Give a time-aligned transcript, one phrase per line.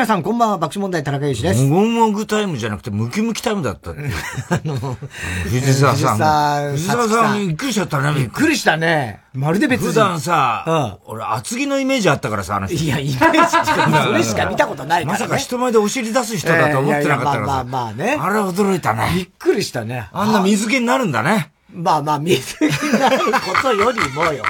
[0.00, 1.62] 皆さん、こんばんは、爆笑問題、田中裕二です。
[1.62, 4.00] もぐもぐタイムじゃなくて、ムキムキタイムだったって。
[4.48, 4.96] あの、
[5.44, 6.72] 藤沢さん。
[6.72, 8.14] 藤沢さん、びっくりしちゃったね。
[8.14, 9.20] びっくりしたね。
[9.34, 9.88] まるで別に。
[9.88, 12.82] 普段さ、うん、俺、厚木のイメージあったからさ、あの人。
[12.82, 17.52] いや、イメージそれしか見たことないから、ね、まさか人前でお尻出す人だと思ってなかったからさ。
[17.52, 18.16] まあまあね。
[18.18, 19.12] あれ驚いたね。
[19.14, 20.08] びっくりしたね。
[20.14, 21.52] あんな水気になるんだね。
[21.74, 23.30] まあまあ、水気になるこ
[23.60, 24.44] とよりもよ。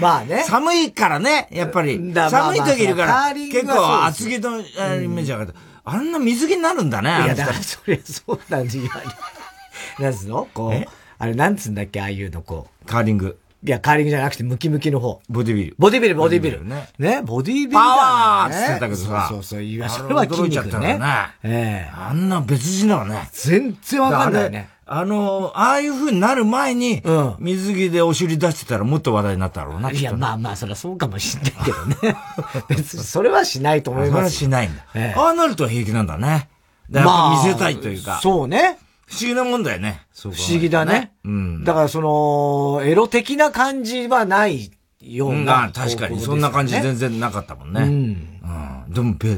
[0.00, 0.44] まあね。
[0.46, 2.12] 寒いからね、やっぱり。
[2.14, 4.62] 寒い時いるから、結構厚着のイ
[5.08, 5.54] メージある。
[5.84, 7.10] あんな水着になるんだね。
[7.24, 10.02] いや、だからそれ、そうなんじゃ。
[10.02, 10.48] なんつうの？
[10.54, 12.86] こう、あれなんつうんだっけ、ああいうのこう。
[12.86, 13.38] カーリング。
[13.64, 15.20] いや、カーリングじゃなくて、ムキムキの方。
[15.28, 15.74] ボディビル。
[15.78, 16.64] ボディビル、ボディビル。
[16.64, 16.88] ね。
[16.98, 17.84] ね、ボディビルだ、ね。
[17.84, 19.26] パワーって言ってたけどさ。
[19.28, 20.98] そうそういや、それは筋肉ね。
[20.98, 21.00] ね。
[21.44, 23.28] ええあんな別人だわね。
[23.32, 24.68] 全然わかんないね。
[24.84, 27.02] あの、ああいう風になる前に、
[27.38, 32.16] 水着でお尻出してたらもっと話題になったろうな、いや、まあまあ、それはそうかもしんないけどね。
[32.68, 34.12] 別に、それはしないと思います。
[34.12, 35.20] それはしないんだ。
[35.20, 36.48] ああなると平気なんだね。
[36.90, 38.20] やっぱ見せたいというか。
[38.22, 38.78] そうね。
[39.06, 40.02] 不思議なもんだよね。
[40.14, 41.12] 不思議だね。
[41.24, 41.64] うん。
[41.64, 47.82] だからその、エロ的な感じはないような、確かに、そんな感じ全然なかったもんね。
[47.82, 47.88] うん。
[47.88, 49.18] うん。
[49.18, 49.32] で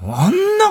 [0.00, 0.70] も、あんな、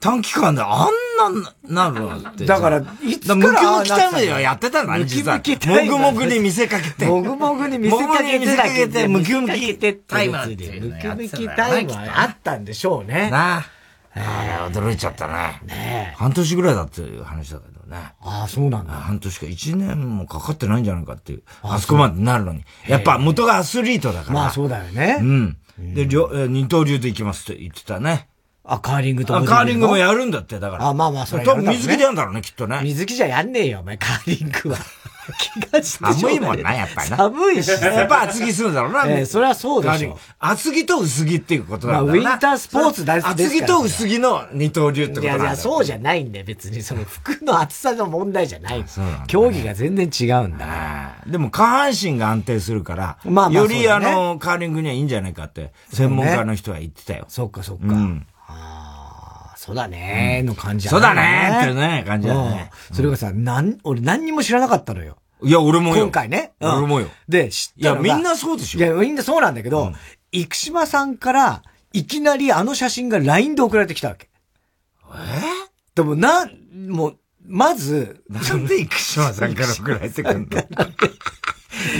[0.00, 1.34] 短期間であん
[1.68, 2.46] な、なるのって。
[2.46, 4.98] だから、いつからムキムキタイムではやってたの？
[4.98, 5.98] ムキムキタイム。
[5.98, 7.04] もぐもぐに見せかけて。
[7.04, 8.38] もぐもぐに見せかけて。
[8.38, 10.38] 見せかけて、ムキムキタイム。
[10.38, 13.28] ムキムキタイムはあったんでしょうね。
[13.30, 13.64] なあ。
[14.12, 15.60] ああ、驚いちゃったね。
[15.66, 18.14] ね半年ぐらいだっていう話だけどね。
[18.22, 18.94] ああ、そうなんだ。
[18.94, 21.42] 半年か1年もかかってないんじゃないかっていう。
[21.62, 22.64] あそこまでなるのに。
[22.88, 24.34] やっぱ元がアスリートだから。
[24.34, 25.18] まあそうだよね。
[25.20, 25.56] うん。
[25.78, 28.29] で、二刀流で行きますって言ってたね。
[28.72, 30.86] あ、カーリングとあ、カーリングもやるんだって、だから。
[30.86, 32.80] あ、まあまあ、それ、多分水着でやるんだろうね、きっとね。
[32.84, 34.78] 水着じゃやんねえよ、お前、カーリングは。
[35.38, 37.16] 気がして寒いもんな、やっぱりな。
[37.16, 37.70] 寒いし。
[37.70, 39.06] やっぱ厚着するんだろうな。
[39.06, 40.18] ええ、それはそうでしょ。
[40.38, 46.82] 厚着と薄着っていうことなんだまあ、ウィンタースポーツ大好き厚着と薄着の二刀流ってことなんだいやいや、そうじゃないんだよ、別に。
[46.82, 48.84] その服の厚さの問題じゃない。
[49.26, 51.14] 競技が全然違うんだ。
[51.26, 57.26] でも下半身が安定するから、まあよりあの、カーリングにはいいんじゃないかって、専門家の人は言ってたよ。
[57.28, 57.94] そっかそっか。
[59.62, 62.70] そうだねの感じそうだねってね、感じだね。
[62.94, 65.18] それがさ、なん、俺何にも知らなかったのよ。
[65.42, 66.04] いや、俺もよ。
[66.04, 66.54] 今回ね。
[66.60, 67.08] 俺もよ。
[67.28, 67.90] で、知った。
[67.90, 68.78] いや、みんなそうでしょ。
[68.78, 69.92] いや、みんなそうなんだけど、
[70.32, 71.62] 生島さんから、
[71.92, 74.30] いきなりあの写真が LINE で送られてきたわけ。
[75.12, 75.16] え？
[75.94, 76.48] でも、な、
[76.88, 80.46] もう、まず、なんで生島さんから送られてくるの？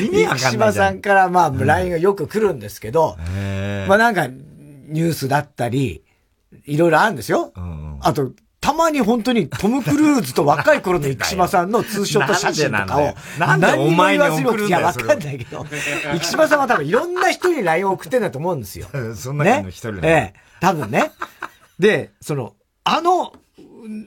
[0.02, 0.38] 意味わかんない。
[0.38, 3.18] 生島さんから、まあ、LINE がよく来るんですけど、
[3.86, 6.04] まあなんか、ニュースだったり、
[6.66, 7.52] いろいろあるんですよ。
[7.56, 14.66] うん、あと、たまに本当にトム・クルーズと若い頃の生島さんのツーショット写真とかを、なんでお前に送る。
[14.66, 15.64] いや、わかんないけど、
[16.18, 18.88] 生島さんは多分いろんな人に LINE を送ってんだと思うんですよ。
[19.16, 20.00] そんなの一人ね。
[20.02, 20.40] ええ。
[20.60, 21.12] 多分ね。
[21.78, 23.32] で、その、あの、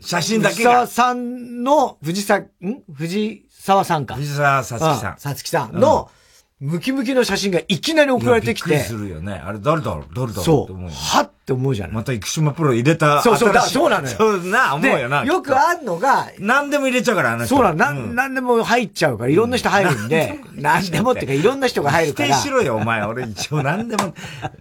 [0.01, 0.85] 写真だけが。
[0.85, 2.47] 藤沢さんの、藤沢、ん？
[2.93, 4.15] 藤沢さんか。
[4.15, 5.17] 藤沢さつきさん。
[5.17, 6.23] さつきさんの、うん
[6.63, 8.69] ムキムキの写真がいきなり送られてきて。
[8.69, 9.33] びっくりするよね。
[9.33, 10.05] あれ誰だろう？
[10.15, 10.87] 誰だろうそう。
[10.89, 13.21] はって思うじゃないまた生島プロ入れた。
[13.21, 14.15] そうそう、だそうなのよ。
[14.15, 15.25] そうな、思うよな。
[15.25, 17.55] よくあんのが、何でも入れちゃうから、あの人。
[17.55, 22.35] そうなの、なん、何でも入っちゃうから、いろんな人入るんで、 何でもっていうか、いろんな人が入るから。
[22.35, 23.03] 否定しろよ、お前。
[23.05, 24.13] 俺一応何でも。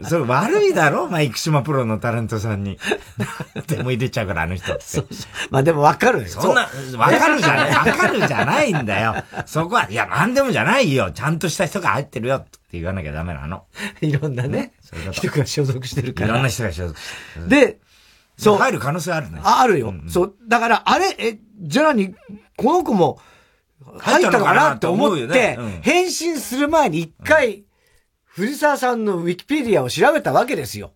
[0.02, 2.78] それ悪いだろお前、生島プロのタレントさんに。
[3.68, 4.82] でも入れちゃうから、あの人って。
[4.82, 5.06] そう
[5.50, 6.28] まあでもわかるよ。
[6.28, 9.14] そんな、わかるじゃない、 わかるじゃないんだよ。
[9.46, 11.10] そこは、いや、何でもじゃないよ。
[11.12, 12.36] ちゃんとした人が入ってるよ。
[12.38, 12.40] っ
[12.72, 13.64] て言わなきゃダメなの。
[14.00, 14.72] いろんなね、
[15.10, 16.28] 人が所属してるから。
[16.28, 17.04] いろんな人が所属し
[17.34, 17.48] てる。
[17.48, 17.80] で、
[18.36, 18.58] そう。
[18.58, 19.40] 入る可能性あるね。
[19.42, 19.94] あ、あるよ。
[20.08, 20.34] そう。
[20.48, 22.14] だから、あれ、え、じゃあに、
[22.56, 23.20] この子も、
[23.98, 27.64] 入ったのかなって思って、返信する前に一回、
[28.24, 30.92] 藤沢さんのウィキペディアを調べたわけですよ。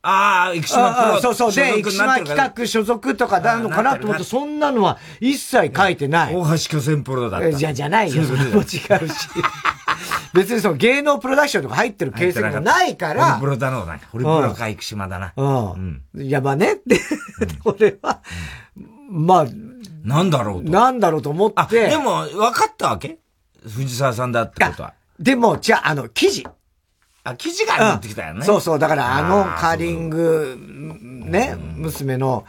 [0.00, 1.20] ああ、生島プロ。
[1.20, 1.52] そうそう。
[1.52, 6.34] で、生島企画所属とかなのかなと思って、そんなのは一切書いてない。
[6.34, 7.52] 大橋巨船プロだった。
[7.52, 8.22] じゃ、じゃないよ。
[8.24, 8.74] それも違うし。
[10.34, 13.34] 別にその芸能プロダクションとか入ってる形跡がないから。
[13.34, 13.98] ホリプロだろうな。
[14.12, 15.32] ホリプロか生島だな。
[15.36, 16.02] うん。
[16.16, 17.00] いや、まあねって、
[17.64, 18.20] 俺は、
[19.10, 19.46] まあ。
[20.04, 20.70] なんだろうと。
[20.70, 21.88] なんだろうと思って。
[21.88, 23.18] でも、分かったわけ？
[23.62, 24.94] 藤沢さんだってことは。
[25.18, 26.46] でも、じゃあ、あの、記事。
[27.24, 28.44] あ、記事が持ってきたよね。
[28.44, 28.78] そうそう。
[28.78, 30.56] だから、あのカーリング、
[31.26, 32.44] ね、娘の、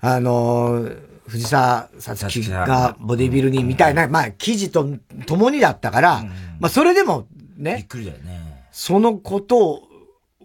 [0.00, 0.88] あの、
[1.26, 4.86] 藤沢さつきがボディビルにみたいな、まあ、記事と
[5.26, 6.22] 共にだったから、
[6.60, 7.26] まあ、それでも
[7.56, 7.76] ね。
[7.78, 8.68] びっくりだよね。
[8.70, 9.82] そのこと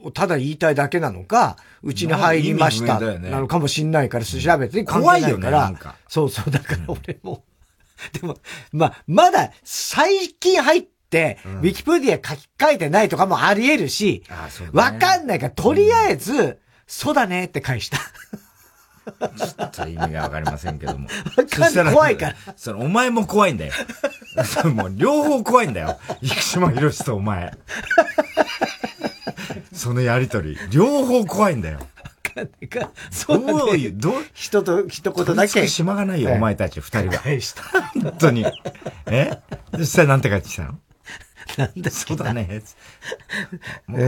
[0.04, 5.96] をただ言いたいだけなのか、うちに入りました、なのかもしんないから調べて、怖いよね、なんか。
[6.08, 7.44] そうそう、だから俺も。
[8.20, 8.38] でも、
[8.72, 14.24] まあ、まだ最近入って、ウィキペディア書き換えてないとかもあり得るし、
[14.72, 18.00] わかんないから、とりあえず、そうだねって返した。
[19.38, 21.08] ちょっと意味がわかりませんけども。
[21.92, 22.36] 怖いから。
[22.56, 23.74] その、お前も怖いんだよ。
[24.74, 26.00] もう両方怖いんだよ。
[26.22, 27.52] 生島博士とお前。
[29.74, 30.58] そのやりとり。
[30.70, 31.80] 両方怖いんだよ。
[33.10, 35.68] そういう、どう人と一言だけ。
[35.68, 37.24] 島がないよ、お前たち二人は。
[38.02, 38.46] 本当に。
[39.08, 39.32] え？
[39.78, 40.80] 実際なんて返ってきたの？
[41.58, 42.62] なんだそうだね。
[43.88, 44.02] もう、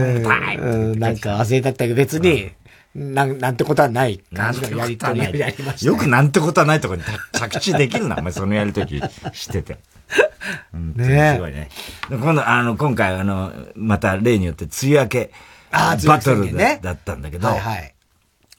[0.96, 2.52] なんか焦だったけど別に、
[2.94, 4.20] なん、なんてことはない。
[4.34, 9.02] 感じのやりとりやりました、 よくなんてことはないところに 着地できるな、お前そのやりとり
[9.32, 9.78] してて。
[10.72, 11.68] ねすごいね。
[12.10, 15.30] 今度、あの、今回、あの、また例によって梅雨明け、
[16.06, 17.93] バトルだったんだけど、はいはい。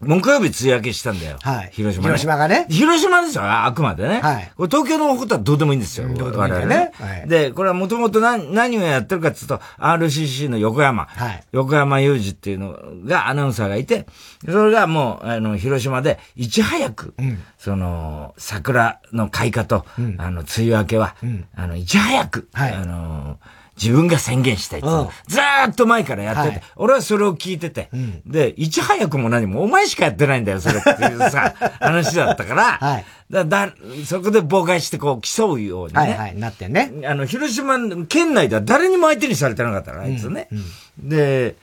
[0.01, 1.37] 木曜日梅雨明けしたんだよ。
[1.41, 1.69] はい。
[1.71, 2.65] 広島、ね、広島がね。
[2.69, 4.19] 広島ですよ、あくまでね。
[4.21, 4.51] はい。
[4.57, 6.07] これ東京のことはどうでもいいんですよ。
[6.13, 6.65] どうでもいいね。
[6.65, 11.05] ねはい、で、これはもともと何、何をやってるかっていうと、RCC の横山。
[11.05, 11.43] はい。
[11.53, 14.05] 横山裕二っていうのが、アナウンサーがいて、
[14.45, 22.73] それがもう、あの、広島で、いち早く、うん、その、桜の開花と、うん、あの、梅雨明けは、うん、あの、いち早く、はい。
[22.73, 23.39] あの
[23.81, 24.89] 自分が宣言したいって、
[25.27, 33.73] ずーっと前からやってて、はい、俺はそれを聞いてて、うん、で、いち早くも何もお前しかやってないんだよ、それっていうさ、 話だったから、はい、だだ
[34.05, 35.99] そこで妨害してこう競うようにね。
[35.99, 36.91] はいはい、なってね。
[37.05, 40.47] あの、広島県内では誰にも相手にされてなかったら、あいつね。
[40.51, 40.57] うん。
[41.03, 41.55] うん、で、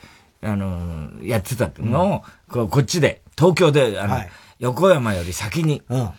[0.42, 4.28] あの、やってたのを、ここっちで、東京で、あの、はい、
[4.58, 6.10] 横山より先に、うん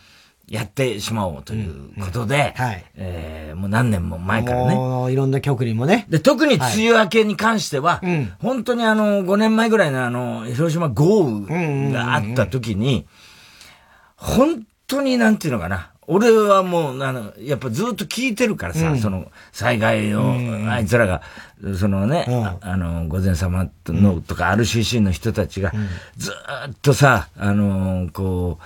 [0.47, 4.75] やってしまおうということで、うんはい、えー、もう何年も前からね。
[4.75, 6.05] もういろんな局にもね。
[6.09, 13.05] で、特に梅雨明けに関しては、はい、本当にあの、5年前ぐらいのあの、広島豪雨があった時に、
[14.17, 20.33] 本当になんていうのかな、俺はもう、あの、やっぱずっと聞いてるからさ、うん、その、災害を、
[20.69, 21.21] あいつらが、
[21.77, 25.71] そのね、うん、あの、御前様の、とか RCC の人たちが、
[26.17, 28.63] ずっとさ、あの、こう、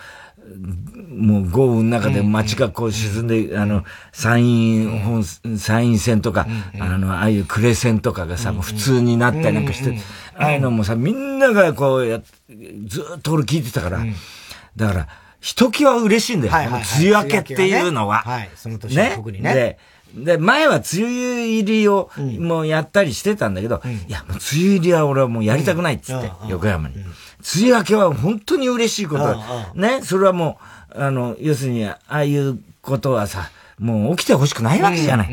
[1.10, 6.48] もう豪雨の中で街がこう沈んで、あの、参院本、参院選とか、
[6.80, 9.98] あの、ああいう呉線とかがさ、もう普通になったりなんかして、
[10.36, 12.22] ああいうのもさ、みんながこうや、
[12.86, 14.06] ずっと俺聞いてたから、
[14.76, 15.08] だから、
[15.40, 16.54] ひときわ嬉しいんだよ。
[17.00, 18.20] 梅雨明けっていうのは。
[18.20, 19.54] はい、その年は特にね。
[19.54, 19.80] で、
[20.16, 22.10] で、前は梅雨入りを
[22.40, 26.96] もうやったりしてたんだけど、いや、もう梅雨入りは俺はもうやりたくないっつって、横山に。
[26.96, 29.24] 梅雨明けは本当に嬉しいこと。
[29.24, 29.38] だ。
[29.76, 30.60] ね、それはも
[30.96, 33.50] う、あの、要するに、ああいうことはさ、
[33.80, 35.30] もう起きてほしくないわけじゃない。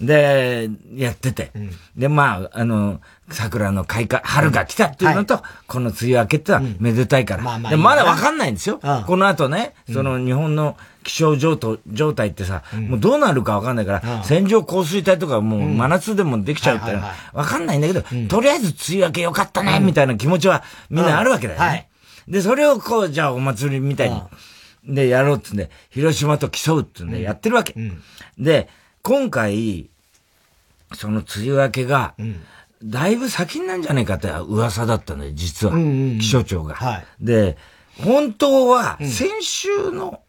[0.00, 1.50] うんうんで、やってて。
[1.54, 3.00] うん、で、まあ、あの、
[3.30, 7.40] 桜の開花、春が来たっていうのと、はい、この梅雨明けってのはめでたいから。
[7.40, 8.78] うん、まあまあでまだわかんないんですよ。
[9.06, 16.94] この後ね、その日本の気象状状態ってさ、もうどうなるかわかんないから、線状降水帯とかもう真夏でもできちゃうって
[17.32, 21.66] わかんないんだけど、とりあえず梅雨明けよかったね、みたいな気持ちはみんなあるわけだよね。
[21.66, 21.88] はい、
[22.28, 24.20] で、それをこう、じゃあお祭りみたいに、
[24.84, 27.74] で、やろうってんで、広島と競うってんでやってるわけ。
[28.38, 28.68] で、
[29.06, 29.88] 今回、
[30.92, 32.16] その梅雨明けが、
[32.82, 35.74] だいぶ先なんじゃないかって噂だったんだよ、実は。
[36.20, 36.74] 気象庁が。
[36.74, 37.56] はい、で、
[38.02, 40.22] 本当は、先週の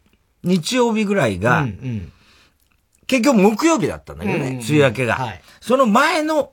[0.44, 1.66] 日曜日ぐらいが、
[3.08, 5.14] 結局木曜日だったんだけどね、梅雨明けが。
[5.14, 6.52] はい、その前の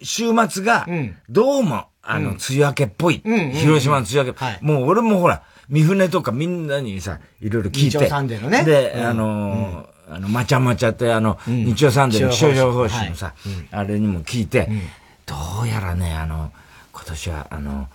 [0.00, 0.86] 週末が、
[1.28, 3.20] どうも、あの、梅雨明けっぽい。
[3.54, 4.44] 広島の梅雨明け。
[4.44, 7.98] はい、もう俺もほら、三船とかみんなにさ、いろいろ聞いて。
[8.48, 8.62] ね。
[8.62, 13.34] で、あのあの、まちゃまちゃって、あの、うん、日曜サンデーの気象予報士のさ、はい、
[13.70, 14.80] あれにも聞いて、うん、
[15.26, 16.52] どうやらね、あの、
[16.92, 17.88] 今年は、あの、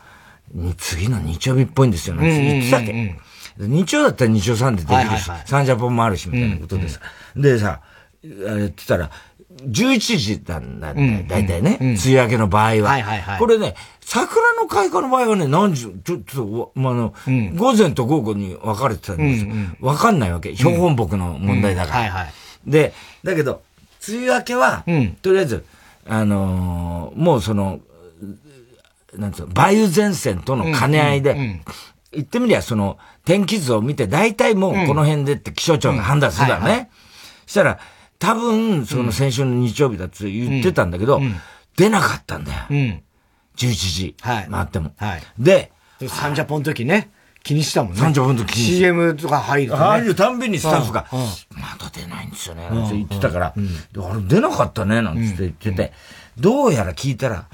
[0.78, 3.20] 次の日曜日っぽいんですよ、なんて言ってたっけ？
[3.60, 7.00] 日曜だったら日曜サンデーできるし、サンジャポンもあるし、みたいなことでさ。
[7.36, 7.82] でさ、
[8.24, 9.10] あれってたら、
[9.64, 12.92] 11時なんだ、ね、大体ね、梅雨明けの場合は。
[12.92, 13.40] はいはいはい。
[13.40, 17.14] これね、桜の開花の場合はね、何時、ちょっと、まあ、の、
[17.56, 19.52] 午前と午後に分かれてたんですよ。
[19.82, 20.56] わ、かんないわけ。
[20.56, 22.00] 標本木の問題だから。
[22.02, 22.34] はいはい。
[22.66, 23.62] で、だけど、
[24.08, 24.86] 梅雨明けは、
[25.22, 25.66] とりあえず、
[26.10, 27.82] あのもうその、
[29.18, 31.62] なんつうの、梅雨前線との兼ね合いで、
[32.14, 36.90] 言ってみりゃ、その、天気図を見て、大体もうこの辺でって気象庁が判断するからね。
[37.46, 37.80] したら、
[38.20, 41.22] 多分、その先週の日曜日だって言ってたんだけど、
[41.76, 42.60] 出なかったんだよ。
[42.70, 43.04] うん、
[43.58, 44.16] 11時。
[44.22, 44.48] はい。
[44.50, 44.92] 回っても。
[44.98, 45.24] はい。
[45.38, 45.72] で、
[46.08, 47.12] サンジャポンの時ね。
[47.44, 48.00] 気にしたもんね。
[48.00, 49.84] サンジャポンの時気に CM とか入ると、ね。
[49.84, 52.68] 入るたんびにスタッフが、まだ出ないんですよね。
[52.70, 55.94] なんて言ってたから、あれ出なかったね、なんて言ってて、
[56.38, 57.46] どうやら聞いたら、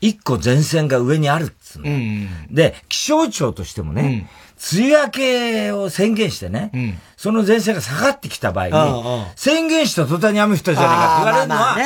[0.00, 2.28] 一個前線が上にあるっつうの。
[2.50, 4.30] で、気象庁としてもね、
[4.72, 11.76] 梅雨明けを宣言してね、うん、その前線が下がってきた場合に、宣言した途端に雨降ったじゃないかって言われるのは、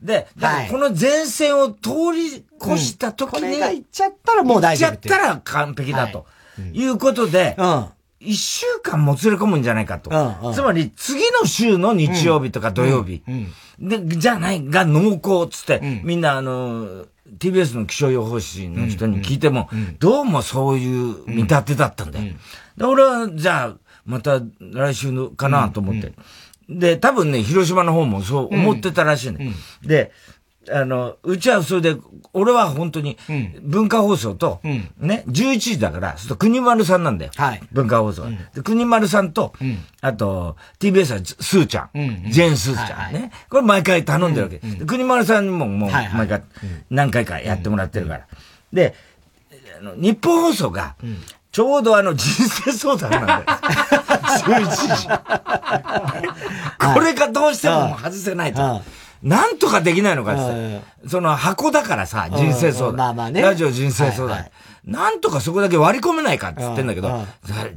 [0.00, 0.26] で、
[0.70, 4.90] この前線を通り越した時に、これが行っちゃったらもう大丈夫。
[4.90, 6.26] 行っちゃったら完璧だと。
[6.72, 7.56] いうことで、
[8.18, 10.10] 一週間もつれ込むんじゃないかと。
[10.54, 13.22] つまり、次の週の日曜日とか土曜日。
[13.78, 17.06] で、じゃないが濃厚つって、みんなあの、
[17.38, 22.34] TBS の気象予報士の人に聞いても、どうもそういう見立てだったんだよ。
[22.76, 26.12] で、俺は、じゃあ、また来週のかなと思って。
[26.68, 29.52] で、多分ね、広島の方もそう思ってたらしいね。
[29.82, 30.12] で、
[30.70, 31.96] あの、うちはそれで、
[32.32, 33.18] 俺は本当に、
[33.62, 34.60] 文化放送と、
[34.98, 37.32] ね、11時だから、そと国丸さんなんだよ。
[37.36, 37.62] はい。
[37.72, 38.30] 文化放送は。
[38.54, 39.54] で、国丸さんと、
[40.00, 41.90] あと、TBS はスーちゃん。
[42.30, 43.32] ジェーン・スーちゃんね。
[43.48, 44.60] これ毎回頼んでるわけ。
[44.86, 46.42] 国丸さんにももう、毎回、
[46.90, 48.26] 何回かやってもらってるから。
[48.72, 48.94] で、
[49.80, 50.94] あの、日本放送が、
[51.50, 53.42] ちょうどあの人生相談なんだよ。
[54.46, 55.08] 11時。
[56.94, 58.80] これがどうしても外せないと。
[59.22, 60.80] なんとかできないのかって。
[61.08, 62.96] その箱だからさ、人生相談。
[62.96, 63.40] まあまあね。
[63.40, 64.46] ラジオ人生相談。
[64.84, 67.24] なんとかそこだけ割り込めないかって言ってんだけど、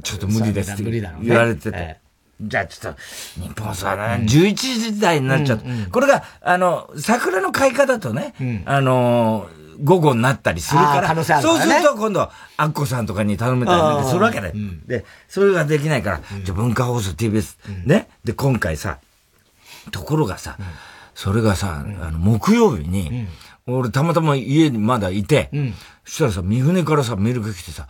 [0.02, 0.82] ちょっと無理ですって
[1.22, 1.98] 言われてて。
[2.40, 3.00] じゃあちょっと、
[3.40, 5.60] 日本さ、11時台になっちゃう。
[5.90, 8.34] これが、あの、桜の開花だとね、
[8.66, 9.48] あの、
[9.82, 14.52] 午後になったりするから、そうすると今度、アッコさんとかに頼めたりするわけで。
[14.86, 18.08] で、それができないから、じゃ文化放送 TBS、ね。
[18.24, 18.98] で、今回さ、
[19.90, 20.58] ところがさ、
[21.16, 23.26] それがさ、あの、木曜日に、
[23.66, 25.48] 俺たまたま家にまだいて、
[26.04, 27.88] そしたらさ、三船からさ、メールが来てさ、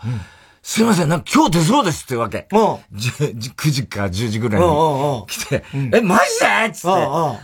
[0.68, 2.48] すいません、なんか今日出そうですってわけ。
[2.50, 6.72] 9時か10時ぐらいに来て、え、マジで？
[6.72, 6.88] つって、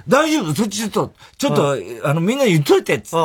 [0.09, 0.53] 大丈夫？
[0.53, 3.17] そっちちょっと、ちょっと、あの、みんな言っといてつって、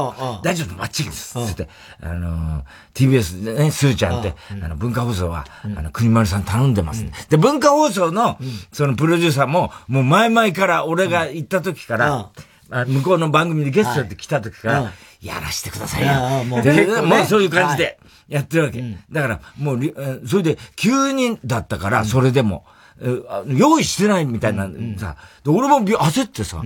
[0.43, 0.75] 大丈夫？
[0.75, 1.33] マッチです。
[1.33, 1.67] つって、
[1.99, 2.63] あの、
[2.93, 7.03] TBS でね、スーちゃんって、あの、文化放送は、あの、国丸さん頼んでます。
[7.29, 8.37] で、文化放送の、
[8.71, 12.29] そのプロデューサーも、もう前々から俺が行った時から、
[12.69, 16.43] 向こうの番組でゲストで来た時から、やらしてくださいよ。
[16.45, 17.99] もう、もうそういう感じで。
[18.27, 18.79] やってるわけ。
[18.79, 19.81] うん、だから、もう、
[20.27, 22.65] それで、急にだったから、それでも、
[22.99, 26.61] うん、用意してないみたいな、さ、で俺も焦ってさ、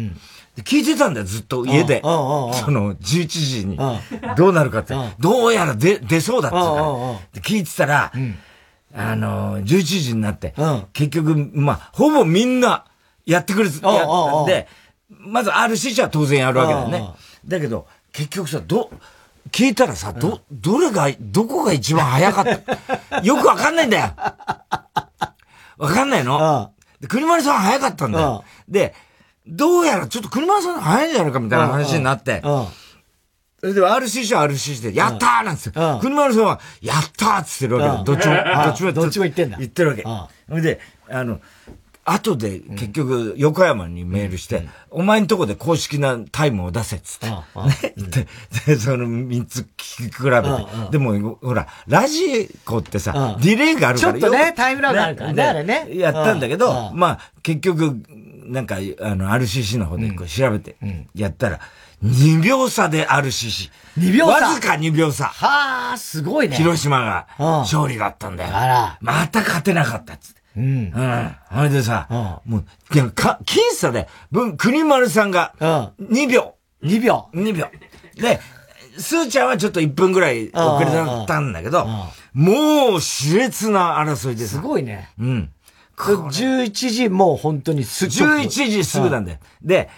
[0.58, 2.01] 聞いてたんだよ、ずっと家で。
[2.01, 3.77] その、11時に、
[4.36, 4.96] どうなるかって。
[5.20, 8.12] どうやら出、出そうだってから聞いてたら、
[8.93, 10.53] あの、11時になって、
[10.93, 12.86] 結局、まあ、ほぼみんな、
[13.24, 13.75] やってくれて、
[14.48, 14.67] で、
[15.23, 17.09] まず RCC は当然やるわけだよね。
[17.45, 18.89] だけど、結局さ、ど、
[19.51, 22.45] 聞いたらさ、ど、どれが、どこが一番早かっ
[23.09, 23.19] た？
[23.23, 24.13] よくわかんないんだよ。
[25.77, 26.71] わかんないの？
[26.99, 28.43] で、栗丸さん早かったんだよ。
[28.69, 28.93] で、
[29.47, 32.41] どうやらちょっと栗丸さん早いんじゃないかみたいな話になって、
[33.59, 39.57] それで RCC は RCC で、やったーなんつって、栗丸さんは、やったーっつってるわけどっちも、どっちも、どっちも言ってんだ。
[39.57, 40.03] 言ってるわけ。
[40.49, 41.39] それで、あの、
[42.03, 47.27] 後で結局横山にメールして、お前んとこで公式なタイムを出せっつって。
[47.27, 48.27] ね。
[48.65, 50.91] で、その3つ聞き比べて。
[50.91, 54.13] でも、ほら、ラジコってさ、ディレイがあるから。
[54.13, 55.88] ちょっとね、タイムラグあるからね、あれね。
[55.93, 57.96] やったんだけど、まあ、結局、
[58.46, 60.77] なんか、あの、RCC の方でこう調べて、
[61.13, 61.60] やったら、
[62.03, 63.70] 2秒差で RCC。
[64.00, 65.25] 2秒差わずか2秒差。
[65.25, 66.55] はあ、すごいね。
[66.55, 68.58] 広島が勝利だったんだよ。
[68.58, 68.98] あら。
[69.01, 70.40] また勝てなかったっつって。
[70.55, 70.63] うん。
[70.63, 70.93] うん。
[70.93, 76.55] あれでさ、もう、いや、か、僅差で、文、国丸さんが、2秒。
[76.84, 77.29] 2秒。
[77.34, 77.67] 2秒。
[78.15, 78.39] で、
[78.98, 81.86] スーちゃんはちょっと1分ぐらい遅れだったんだけど、
[82.34, 82.55] もう
[82.96, 84.55] 熾烈な争いです。
[84.55, 85.10] すごいね。
[85.20, 85.50] うん。
[85.98, 88.12] 11時もう本当にすぐ。
[88.12, 89.38] 11時すぐなんだよ。
[89.62, 89.89] で、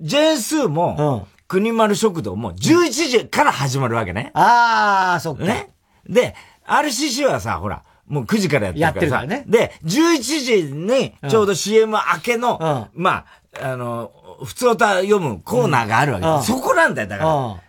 [0.00, 4.30] ジェンスーも、国丸食堂も11時から始まるわけね。
[4.34, 5.44] ああ、そっか。
[5.44, 5.70] ね。
[6.08, 6.34] で、
[6.66, 9.24] RCC はさ、ほら、もう9時からやってるからさ。
[9.24, 9.70] やってるからね。
[9.70, 13.24] で、11時にちょうど CM 明けの、うん、ま
[13.60, 14.12] あ、あの、
[14.44, 16.26] 普通歌読むコーナーがあるわけ。
[16.26, 17.24] うん、そこなんだよ、だか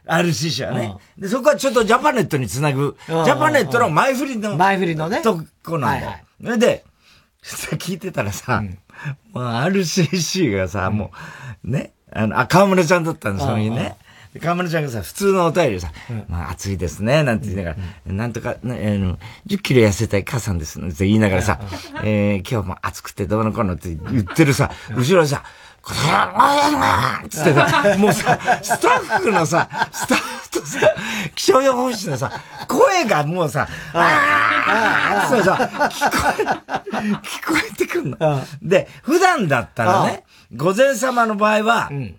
[0.07, 0.19] ら。
[0.19, 0.95] RCC はね。
[1.17, 5.21] で、そこはちょっとジャパネットにつなぐ、ジャパネットの前振りの、前振りのね。
[5.21, 6.11] とこなんだよ。
[6.43, 6.85] それで、
[7.43, 8.63] 聞いてたらさ、
[9.33, 11.11] まあ、RCC がさ、も
[11.63, 13.95] う、ね、あの、あ、河村ちゃんだったんです、その日ね。
[14.39, 17.75] 河村ちゃんがさ、普通のお便りさ、うん、まあ暑いですね、なんて言いながら、
[18.07, 21.59] うん、なんとか、ね、あの、10キロ痩せたい母さんです、って言いながらさ、
[22.03, 25.43] えー、今日も暑くてどうのこうのって言ってるさ、後ろさ、
[25.81, 30.79] これは、つってさ、もうさ、スタッフのさ、スタッフとさ、
[31.35, 32.31] 気象予報士のさ、
[32.69, 35.55] 声がもうさ、ああ、そうさ、
[35.91, 38.17] 聞こえ、聞こえてくんの。
[38.61, 40.23] で、普段だったらね、
[40.55, 42.15] 午前様の場合は、うん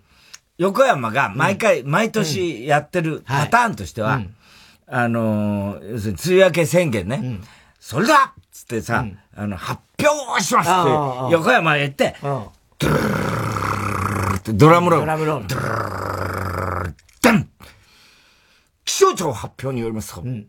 [0.57, 4.21] 横山が毎回、毎年やってるパターンとしては、
[4.87, 7.39] あの要するに梅雨明け宣言ね。
[7.79, 8.33] それだ!
[8.51, 9.05] つってさ、
[9.35, 12.97] あの、発表しますって、横山へ言って、ドゥル
[14.33, 15.05] ルってドラムロール。
[15.05, 15.47] ドラムロール。
[15.47, 15.93] ドゥルル
[19.03, 20.47] 象庁発表によりますと、うん、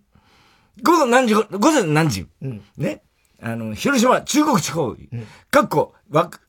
[0.82, 3.02] 午前何時、午前何時、うん、ね、
[3.42, 5.94] あの、広島、中国地方、うん、かっこ、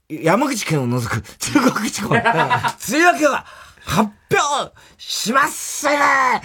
[0.10, 3.46] 山口県を除く中国地方、 梅雨明けは、
[3.86, 6.40] 発表しますじゃ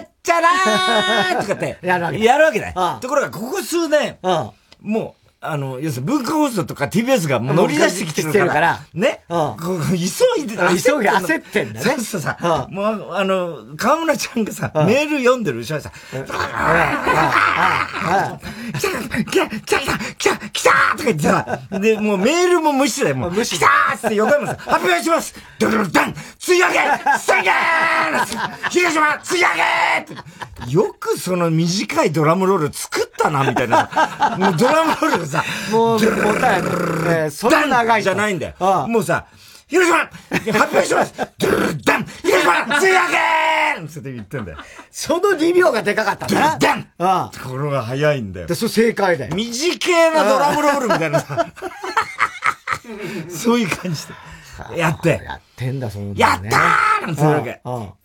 [0.00, 2.18] っちゃらーとかって やるわけ。
[2.18, 2.98] やるわけだよ。
[3.00, 4.18] ところが、ここ数年、
[4.80, 9.56] もう、あの、要するに文化放送とか TBS がもう乗り出してきてるから、ね、うん、
[9.90, 10.04] 急
[10.40, 11.80] いで、急ぎ焦ってんだね。
[11.80, 15.92] そうするとさ、もう、あの、河村ちゃんがさ、メール読んでる後ろでさ、
[18.78, 23.30] 来た来た来た来た来たとか言ってさ、で、もうメールも無視だよ、もう。
[23.32, 23.56] 無視。
[23.56, 26.14] 来たーって横山さん、発表しますドルルダン
[26.48, 27.52] 梅雨明け宣言
[28.70, 29.60] 東島梅雨
[30.00, 30.22] 明け
[30.68, 33.88] よくその短いドラムロール作ったな、みたいな。
[34.38, 37.30] もうドラムロールさ、もう、もたいね。
[37.30, 38.02] そんな長い。
[38.02, 38.86] じゃないんだよ。
[38.88, 39.26] もうさ、
[39.68, 39.98] 広島
[40.52, 44.58] 発表しますドゥルダン広島梅雨明けって言ってんだよ。
[44.90, 46.58] その2秒がでかかったんだな。
[46.58, 48.46] ドゥルダンところが早いんだよ。
[48.46, 49.34] で、それ正解だよ。
[49.34, 51.46] 短なドラムロールみたいなさ。
[53.30, 54.78] そういう感じで。
[54.78, 55.22] やって。
[55.24, 57.60] やってんだ、その、やったーなんつうわけ。
[57.64, 57.96] こ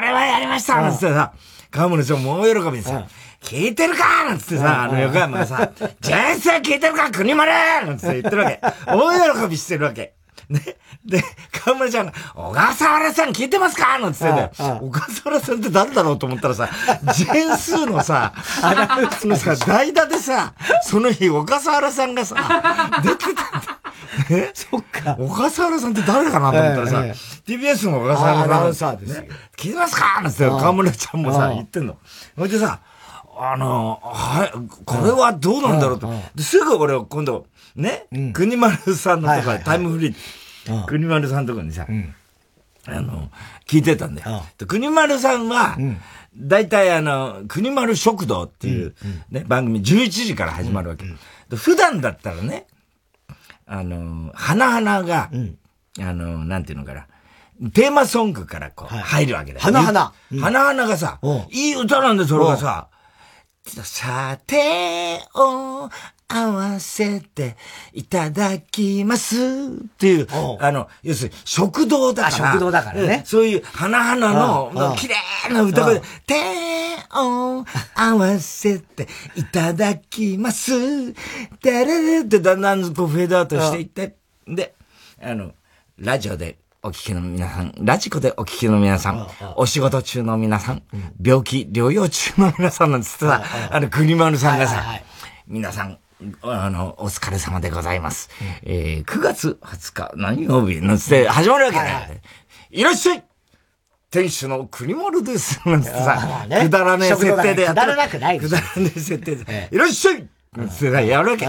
[0.00, 1.32] れはやりましたなんつってさ、
[1.70, 3.06] 河村ちゃんも大喜びでさ、
[3.42, 4.24] 聞いてるか？
[4.24, 5.70] なんつってさ、あの横山がさ、
[6.00, 7.10] ジェンス聞いてるか？
[7.10, 7.50] 国丸！
[7.86, 8.60] なんつって言ってるわけ。
[8.86, 10.15] 大喜びしてるわけ。
[10.48, 10.76] ね。
[11.04, 11.22] で、
[11.64, 13.98] 河村ちゃんが、小笠原さん聞いてますか？
[13.98, 14.50] なんつってんだよ。
[14.56, 16.18] 小笠原さんって誰だろう？
[16.18, 16.68] と思ったらさ、
[17.14, 18.32] ジェンスのさ、
[19.20, 22.36] そのさ、代打でさ、その日小笠原さんがさ、
[23.02, 23.42] 出てたんだ。
[24.30, 24.50] え？
[24.54, 25.16] そっか。
[25.16, 26.52] 小笠原さんって誰かな？
[26.52, 27.00] と思ったらさ、
[27.46, 28.42] TBS の小笠原さん。
[28.44, 29.24] アナウンサーです。
[29.56, 30.20] 聞いてますか？
[30.22, 31.96] なんつって河村ちゃんもさ、言ってんの。
[32.38, 32.80] そいでさ、
[33.38, 34.52] あの、はい、
[34.84, 36.10] これはどうなんだろうと。
[36.38, 41.86] すぐ俺今度、ね、国丸さんのとか、タイムフリー、国丸さんのとこにさ、
[42.88, 43.30] あの、
[43.66, 44.44] 聞いてたんだよ。
[44.66, 45.76] 国丸さんは、
[46.36, 48.94] 大体あの、国丸食堂っていう
[49.30, 51.04] ね、番組11時から始まるわけ。
[51.54, 52.66] 普段だったらね、
[53.66, 55.30] あの、花々が、
[55.98, 57.06] あの、なんていうのかな、
[57.72, 59.64] テーマソングからこう、入るわけだよ。
[59.64, 60.12] 花々。
[60.40, 61.18] 花々がさ、
[61.50, 62.88] いい歌なんだよ、それがさ。
[63.82, 65.90] さてを
[66.28, 67.56] 合わせて
[67.92, 69.36] いただきます。
[69.36, 69.38] っ
[69.96, 70.26] ていう、
[70.60, 72.52] あの、要するに食堂だから。
[72.52, 73.22] 食堂だからね。
[73.24, 75.14] そういう花々の綺麗
[75.52, 75.94] な歌声。
[75.94, 76.34] で、手
[77.14, 81.12] を合わせていただきます。
[81.12, 84.16] てれれってだんだんこうフェードアウトしていって、
[84.48, 84.74] で、
[85.22, 85.52] あの、
[85.98, 90.82] ラジオでお聞きの皆さん、ラジコでお聞きの皆さん、お仕事中の皆さん、
[91.22, 94.82] 病気療養中の皆さんなんつってさ、あの、国丸さんがさ、
[95.46, 95.98] 皆さん、
[96.42, 98.30] あの、お疲れ様でございます。
[98.62, 102.14] えー、9月20日、何曜日なんつって始まるわけだよ。
[102.70, 103.24] いらっしゃい
[104.10, 105.60] 店主の国丸です。
[105.68, 107.86] なんてさ、 くだらねえ設定でやってる。
[107.86, 109.68] くだらなくないくだらねえ設定で。
[109.70, 110.26] いらっしゃい
[110.56, 111.46] なんつってさ、やるわけ。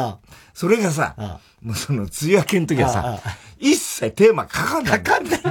[0.54, 1.16] それがさ、
[1.62, 3.20] もうその、梅雨明けの時はさ、
[3.60, 5.04] 一切テーマかかんない。
[5.04, 5.42] かかんない。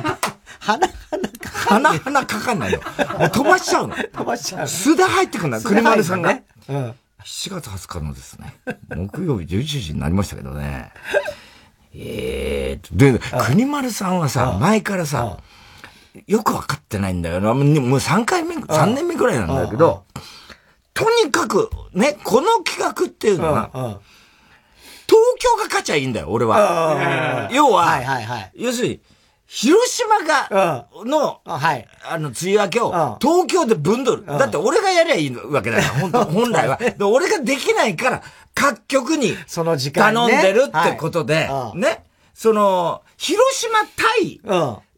[0.60, 1.98] 花々かかんない。
[1.98, 2.80] 花々かかんないよ。
[3.18, 3.94] もう飛ばしちゃうの。
[4.12, 4.68] 飛ばしちゃう。
[4.68, 6.34] 素で入ってくんだ、国丸さんが。
[6.34, 6.44] ね。
[6.68, 6.94] うん。
[7.26, 8.54] 7月20日のですね、
[8.88, 10.92] 木曜日11時になりましたけどね。
[11.92, 15.38] ええー、で、国丸さんはさ、前からさ、
[16.28, 17.52] よくわかってないんだよな。
[17.52, 20.04] もう3回目、3年目くらいなんだけど、
[20.94, 27.48] とにかく、ね、この企画っていうのは、東京が勝ちゃいいんだよ、俺は。
[27.50, 29.00] 要は、はいはいはい、要するに、
[29.46, 31.86] 広島が、の、はい。
[32.04, 34.26] あの、梅雨明けを、東京でぶんどる。
[34.26, 36.76] だって俺がやりゃいいわけだから、 本当本来は。
[36.76, 38.22] で、俺ができないから、
[38.54, 42.04] 各局に、その時間頼んでるってことで、ね。
[42.34, 43.78] その、広島
[44.18, 44.40] 対、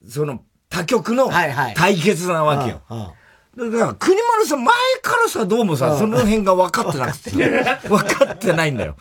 [0.08, 1.30] その、他局の
[1.74, 2.80] 対決なわけよ。
[2.88, 7.30] だから、国丸さん、前からさ、どうもさ、その辺が分かってなくて、
[7.88, 8.96] 分かってないんだよ。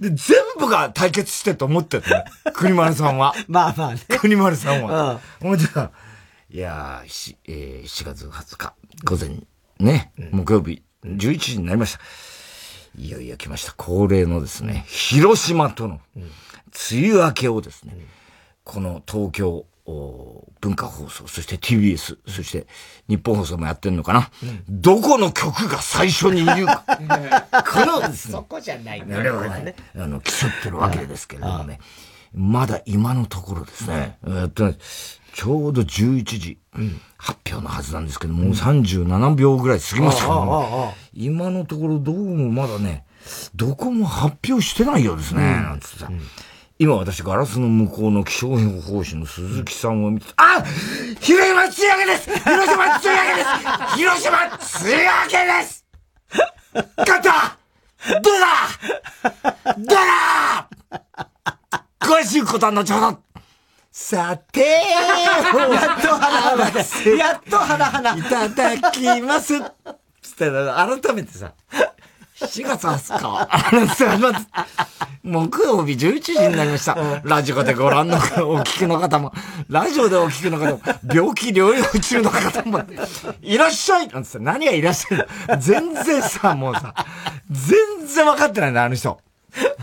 [0.00, 2.24] で、全部が対決してと思ってるね。
[2.54, 3.34] 国丸さんは。
[3.46, 4.00] まあまあね。
[4.08, 5.20] 国丸さんは。
[5.42, 5.48] うん。
[5.48, 5.90] ほんでさ、
[6.50, 9.40] いやー、えー、7月20日、午前、
[9.78, 12.00] ね、うん、木曜日、11時になりました。
[12.96, 13.72] いよいよ来ました。
[13.74, 18.06] 恒例のですね、広島との、梅雨明けをですね、うん、
[18.64, 19.66] この東京、
[20.60, 22.66] 文化放送、そして TBS、そして
[23.08, 26.84] 日本放送もやってんのかな、うん、どこの曲が最初に言うか。
[26.86, 28.32] このですね。
[28.32, 29.74] そこじゃないんだよね。
[29.96, 31.80] あの、競ってるわけですけれどもね。
[32.32, 34.18] まだ今のところですね。
[34.26, 34.72] えっと、
[35.34, 36.58] ちょうど11時、
[37.16, 43.04] 発表のはずなんですけど、もう37秒ぐらい過ぎましたから、今のところどうもまだね、
[43.54, 46.10] どこも発表してないようですね、なんつってさ。
[46.82, 50.64] 今私ガラスの向こうの気象予報士の鈴木さんを見て、あ
[51.20, 52.30] 広島梅雨明けです！
[52.38, 53.94] 広島梅雨明けです！
[53.96, 54.54] 広島梅
[54.94, 55.84] 雨明けです！
[56.96, 57.58] 勝った！
[58.22, 58.46] どうだ？
[59.76, 60.70] どうだ？
[62.00, 63.18] 詳しいことは後ほど。
[63.92, 64.72] さてや
[65.98, 66.64] っと花々。
[67.18, 68.16] やっと花々。
[68.16, 69.60] いただきます。
[70.22, 71.52] つって、改めてさ、
[72.46, 74.46] 4月20日、
[75.22, 76.96] 木曜日11時になりました。
[77.22, 79.32] ラジオでご覧の、お聞きの方も、
[79.68, 80.80] ラジオでお聞きの方も、
[81.12, 82.82] 病気療養中の方も、
[83.42, 84.08] いらっしゃい。
[84.08, 85.16] なんつって、何がいらっしゃ
[85.54, 86.94] い全然さ、もうさ、
[87.50, 89.20] 全然分かってないんだ、あの人。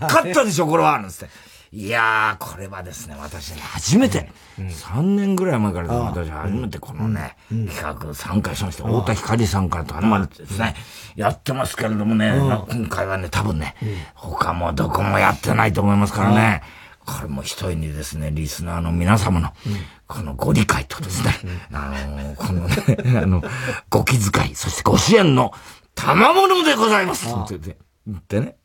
[0.02, 1.00] 勝ったでしょ、これは。
[1.00, 1.46] なんつって。
[1.71, 8.86] いやー、これはですね、私ね、初めて、うん、3年ぐらい前から私初めてこのね、企画参加しました。
[8.86, 10.75] 太田光さんから頼まれてですね、
[11.15, 12.34] やってますけれどもね、
[12.69, 13.75] 今回はね、多分ね、
[14.15, 16.62] 他もどこもやってないと思いますからね、
[17.06, 19.51] これも一重にですね、リスナーの皆様の、
[20.08, 21.34] このご理解とですね、
[21.73, 22.75] あのこのね、
[23.21, 23.43] あの、
[23.89, 25.53] ご気遣い、そしてご支援の
[25.95, 27.27] 賜物でございます。
[27.27, 27.75] って
[28.06, 28.56] 言ってね。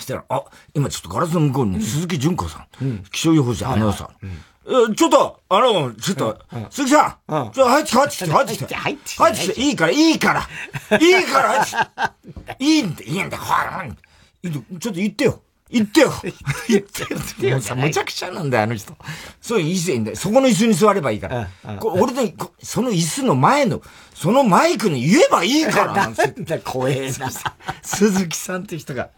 [0.00, 4.90] したら、あ、今ちょっとガラスの向こうに鈴木純子さん、気象予報士アナウンサー。
[4.92, 6.38] え、ちょっと、あの、ちょっと、
[6.70, 10.48] 鈴木さん、ちょっと入ってきて、入ってきて、入ってきて、入ってきて、いいから、いいから、
[11.00, 12.14] いいから、
[12.58, 13.92] いいんだ、いいんだ、はい、
[14.44, 15.42] ちょっと言ってよ。
[15.70, 16.12] 言ってよ。
[16.68, 18.96] 言ってよってよさ、むちゃくちゃなんだよ、あの人。
[19.40, 20.16] そういう椅子いいんだよ。
[20.16, 21.48] そこの椅子に座ればいいから。
[21.80, 22.28] 俺の、
[22.60, 23.80] その椅子の前の、
[24.14, 25.92] そのマイクに言えばいいから。
[25.94, 27.30] なん だ、怖えな。
[27.82, 29.10] 鈴木さんって人が、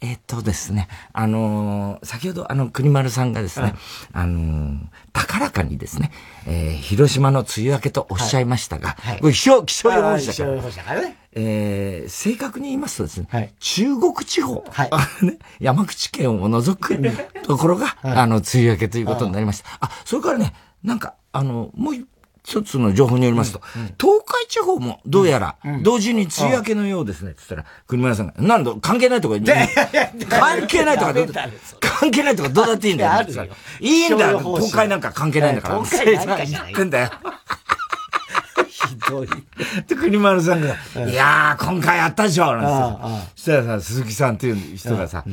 [0.00, 3.74] え、えっとですね、あのー、先ほどあの、国丸さんがですね、
[4.14, 4.78] うん、あのー、
[5.12, 6.10] 高らかにですね、
[6.46, 10.48] えー、広島の梅雨明けとおっしゃいましたが、はい、はい、気象、気象予報士だから。
[10.48, 11.16] 気象予報士だからね。
[11.32, 14.90] えー、正確に言いますとですね、はい、中国地方、はい、
[15.24, 16.98] ね、山口県を除く
[17.42, 19.68] ところが、 はい、あの、梅雨明けということになりました。
[19.80, 22.06] あ、それからね、なんか、あの、もう一
[22.44, 31.14] 一つの情報によりますと、うんうん、東海地方もどうやら、同時に梅雨明けのようですね、つったら、国村さんが、なんだ、関係ないとか、関係ないとか、
[31.80, 33.28] 関係ないとかどうだっていいんだよ。
[33.80, 35.84] いいんだよ、東海なんか関係ないんだから。
[35.84, 36.84] 東海なんかじゃない。
[36.84, 37.10] んだよ。
[38.68, 39.28] ひどい。
[39.86, 43.00] で、国丸さんが、いやー、今回やったでしょ、なんて。
[43.36, 45.24] そしたらさ、鈴木さんっていう人がさ、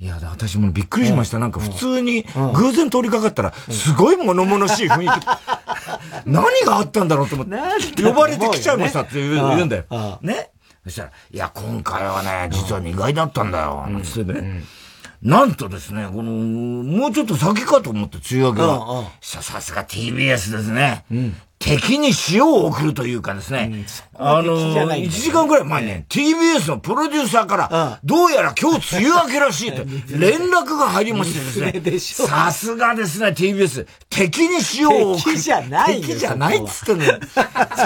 [0.00, 1.38] いや、私もびっくりしました。
[1.38, 5.26] なんか普通に偶然通りかかったら、すごい物々しい雰囲気。
[6.26, 9.84] 何があったんだろうと思って、呼ばれてきちゃいましたって言うんだよ。
[10.22, 10.50] ね。
[10.84, 13.86] そしたら、いや、今回はね、実は意外だったんだよ。
[13.88, 14.62] なんつってね。
[15.20, 19.10] なんとですね、この、もうちょっと先かと思って、梅雨明けは。
[19.20, 21.04] さすが TBS ですね。
[21.58, 23.84] 敵に塩を送るというかですね、
[24.18, 29.84] うん、あのー、1時間くらい前にね、TBS のプロデューサーから、どうやら今日梅雨明けらしいって、
[30.16, 35.34] 連絡が入りましてですね、さすがですね、TBS、敵に塩を送る。
[35.34, 37.18] 敵じゃない敵じゃないっつってんのよ。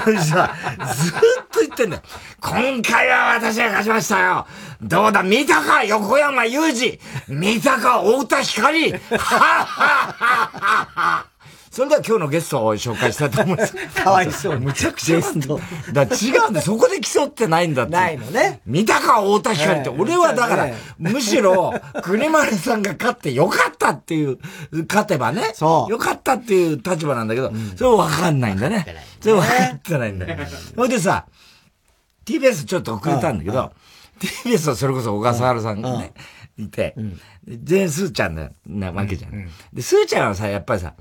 [0.04, 0.54] それさ、
[0.94, 1.12] ずっ
[1.50, 2.02] と言ってんだよ。
[2.40, 4.46] 今回は私が勝ちましたよ。
[4.82, 5.82] どうだ、見たか？
[5.84, 6.98] 横山裕二。
[7.28, 8.02] 見たか？
[8.02, 8.92] 太田光。
[8.92, 11.31] はっはっはっはっは
[11.72, 13.74] それでは今日のゲストを紹介したいと思います。
[14.04, 14.60] かわいそう。
[14.60, 15.58] むちゃくちゃゲスト。
[15.90, 16.60] だ違うんだ。
[16.60, 17.92] そこで競ってないんだって。
[17.92, 18.60] ないのね。
[18.66, 19.88] 見たか、太田光って。
[19.88, 24.38] 俺はだから、むしろ、国丸さんが勝ってよかったっていう、
[24.86, 25.52] 勝てばね。
[25.54, 25.90] そう。
[25.90, 28.84] よかったっていう立場なんだけど、それわかんないんだね。
[29.22, 30.46] それわかってないんだよ。
[30.76, 31.24] ほいでさ、
[32.26, 33.72] TBS ちょっと遅れたんだけど、
[34.20, 36.12] TBS はそれこそ小笠原さんがね、
[36.58, 36.94] いて、
[37.46, 39.48] 全員スーちゃんなわけじゃん。
[39.72, 40.92] で、スーちゃんはさ、やっぱりさ、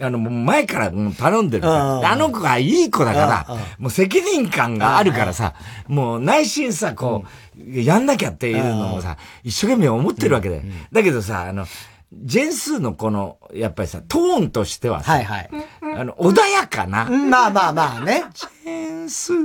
[0.00, 5.54] あの、もう前から頼んでるあの子がいい子だから、もう責任感があるからさ、
[5.86, 7.24] もう内心さ、こ
[7.56, 10.62] う、やんなきゃっていうのもさ、一生懸命思ってるわけで。
[10.92, 11.66] だけどさ、あの、
[12.12, 15.50] ジェンスーのこの、やっぱりさ、トーンとしてはさ、はいはい。
[15.96, 17.04] あの、穏やかな。
[17.06, 18.24] まあまあまあね。
[18.34, 19.36] ジェンスー、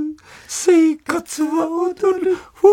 [0.48, 2.68] 生活は踊る、ふ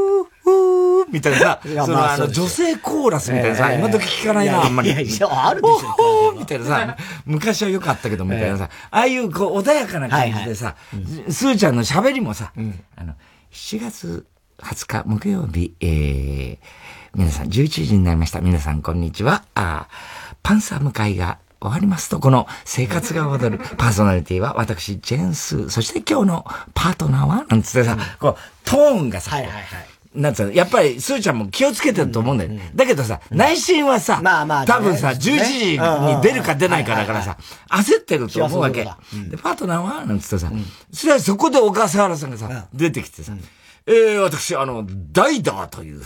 [0.00, 0.03] ー。
[0.44, 1.38] ふーみたいな。
[1.38, 4.90] さ、そのあの女性コーラスみたいなさ、今時聞かないな、あんまり。
[4.90, 6.32] いやいや、あるでしょ。
[6.38, 10.76] みたいなさ、昔は良かったけど、みたいなさ、ああいうこう穏やかな感じでさ、
[11.30, 12.52] スーちゃんの喋りもさ、
[12.96, 13.14] あの、
[13.52, 14.26] 7月
[14.58, 16.58] 20日木曜日、えー、
[17.14, 18.40] 皆さん11時になりました。
[18.40, 19.44] 皆さんこんにちは。
[19.54, 19.88] あ
[20.42, 27.46] パンサー向かいが終わりますと、この生活が踊る パーソナリティは私、ジェンス、そして今日のパートナーは？
[27.48, 29.64] なんつってさ、こう、トーンがさ、はいはいはい。
[30.14, 32.50] なんつうの、やっぱり、スーちゃんも気をつけてると思うんだよ。
[32.74, 37.36] だけどさ、内心はさ、まあまあ、多分さ、11時に出るか出ないかだからさ、
[37.68, 38.84] 焦ってると思うわけ。
[38.84, 40.52] で、パートナーはなんつってさ、
[40.92, 43.32] それはそこで小笠原さんがさ、出てきてさ、
[43.86, 46.00] えー、私、あの、代打という、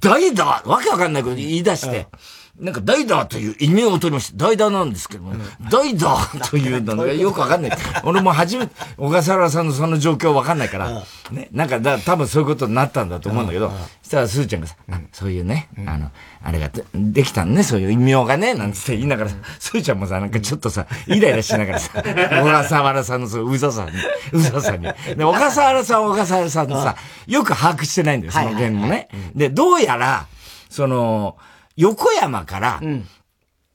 [0.00, 2.08] 代打、わけわかんないこと言い出して、
[2.58, 4.46] なんか代打という異名を取りました。
[4.46, 5.44] 代打なんですけどね。
[5.72, 6.16] 代打
[6.48, 7.72] というのがよくわかんない。
[8.04, 13.70] 俺も初めて、小笠原さんのその状況わかんないから、ね、なんかだ、多分そういうことになったんだと思うんだけど、
[14.02, 14.76] そしたらすーちゃんがさ、
[15.10, 16.12] そういうね、あの、
[16.44, 23.90] あれができたんね、そういう異名がね、なんつって言いながら、すーちゃんもさ、なんかちょっとさ、イライラしながらさ、小笠原さんのそのうざさに、
[24.32, 24.84] うざさに。
[25.16, 26.94] で、小笠原さん小笠原さんとさ、
[27.26, 29.08] よく把握してないんだよ、その件もね。
[29.34, 30.28] で、どうやら、
[30.70, 31.36] その、
[31.76, 33.06] 横山から、うん、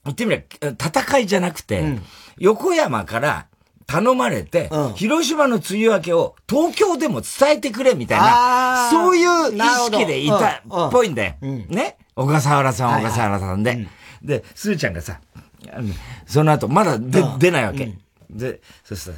[0.04, 2.02] 言ってみれば、戦いじゃなくて、うん、
[2.38, 3.46] 横山から
[3.86, 11.34] 頼まれて、うん、広島の梅雨明けを東京でも伝えてくれみたいな、そういう意識でいたっぽいんだよ。
[11.40, 11.96] ね？
[12.14, 13.88] 小笠原さん、小笠原さんで。
[14.22, 15.20] で、すーちゃんがさ、
[16.26, 17.96] その後、まだ出、出ないわけ。
[18.30, 19.16] で、そしたら、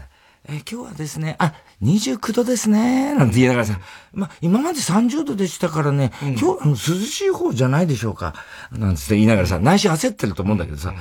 [0.49, 3.79] え今日はですね、あ、29度ですね、なんて言いながらさ、
[4.15, 8.35] まあ、今まで30度でしたからね、うん、今日、涼しい方じゃないでしょうか、
[8.71, 10.95] なんつって言いながらさ、内心焦ってると思うんだけどさ、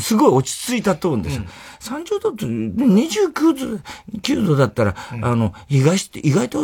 [0.00, 3.80] すごい落ち着いたトーンでさ、うん、30度と29度、
[4.20, 6.60] 9度だったら、うん、あの、意外して、意外と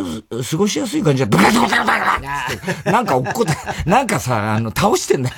[0.50, 1.88] 過ごしやすい感じで、ブカブカブカブ
[2.84, 5.36] カなんか落っこって、なんかさ、あの、倒してんだよ。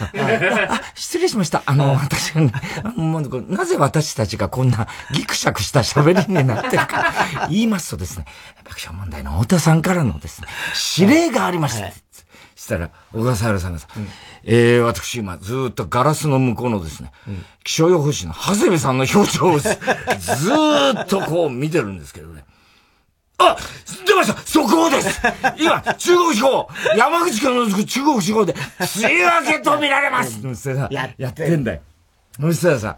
[0.68, 1.62] あ、失礼しました。
[1.66, 2.52] あの、私が、ね、
[2.82, 7.14] あの、なぜ私たちがこんなギクシャクした喋りになってるか、
[7.50, 8.24] 言いますとですね、
[8.64, 10.48] 爆笑問題の太田さんからのですね、
[10.98, 11.90] 指令がありました。
[12.66, 14.08] したら、小笠原さんがさ、うん、
[14.44, 22.44] えー、私今ずっとガラスの向こうのですね、うん、気象予報士の長谷部さんの表情を ずーっとこう見てるんですけどね。
[23.38, 23.56] あ
[24.06, 24.40] 出ました！
[24.46, 25.20] 速報です！
[25.58, 28.54] 今、中国地方山口県の中国地方で、
[28.98, 30.40] 梅雨明けと見られます。
[30.90, 31.80] やってんだよ。
[32.40, 32.96] そしたらさ、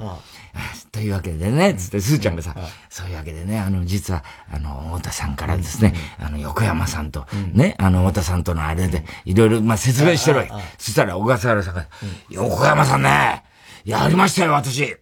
[0.92, 2.55] というわけでね、つって、すーちゃんがさ、
[2.88, 10.51] そういうわけでね、あの、実は、あの、太田さんからですね、あの、横山さんと、ね、あの、太田さんとのあれで、いろいろ、まあ、説明してるわけ。
[10.79, 11.87] そしたら、小笠原さんが、
[12.31, 13.42] 横山さんね、
[13.85, 14.97] やりましたよ、私。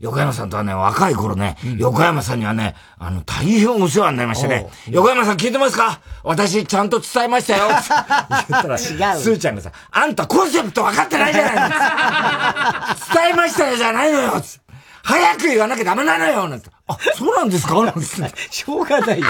[0.00, 6.00] 横山さんとはね、若い頃ね、横山さんにはね、あの、大変お世話になりましてね、横山さん聞いてますか？
[6.24, 7.68] 私、ちゃんと伝えましたよ。
[7.68, 8.76] 言ったら。
[9.22, 11.68] すーちゃんがさ、あんたコンセプト分かってないじゃないの。
[13.14, 14.42] 伝えましたよじゃないのよ
[15.04, 16.70] 早く言わなきゃダメなのよなんて。
[16.86, 17.74] あ、そうなんですか？
[17.84, 18.00] なんて。
[18.02, 19.26] しょうがないよ。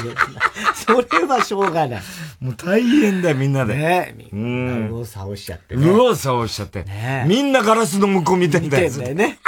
[0.74, 2.02] それはしょうがない。
[2.40, 3.74] もう大変だよ、みんなで。
[3.74, 5.87] ねみんな右往左往しちゃってね。
[5.87, 6.85] 右往左往しちゃって。
[6.85, 8.90] ねみんなガラスの向こう見てんだよ。
[8.90, 9.38] 見てんだよね。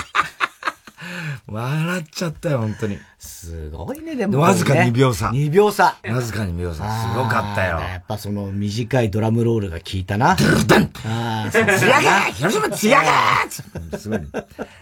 [1.46, 2.98] 笑っちゃったよ、本当に。
[3.18, 4.38] すごいね、でも、ね。
[4.38, 5.28] わずか2秒差。
[5.28, 5.96] 2秒差。
[6.06, 6.84] わずか2秒差。
[6.90, 7.78] すごかったよ。
[7.80, 10.34] やっぱその短いドラムロールが効いたな。
[10.34, 14.20] ドゥルダンああ、つやげ広島つやげすごい。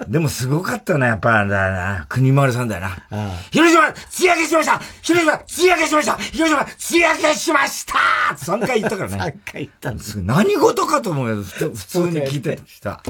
[0.09, 2.07] でもすごかったな、やっぱ、だな。
[2.09, 3.39] 国丸さんだよな。
[3.51, 7.95] 広島つやげしました広島つやげしました広島つやげしました
[8.35, 9.17] !3 回言ったからね。
[9.17, 10.21] 3回言ったんです。
[10.23, 11.43] 何事かと思うよ。
[11.43, 13.03] 普通に聞いてした。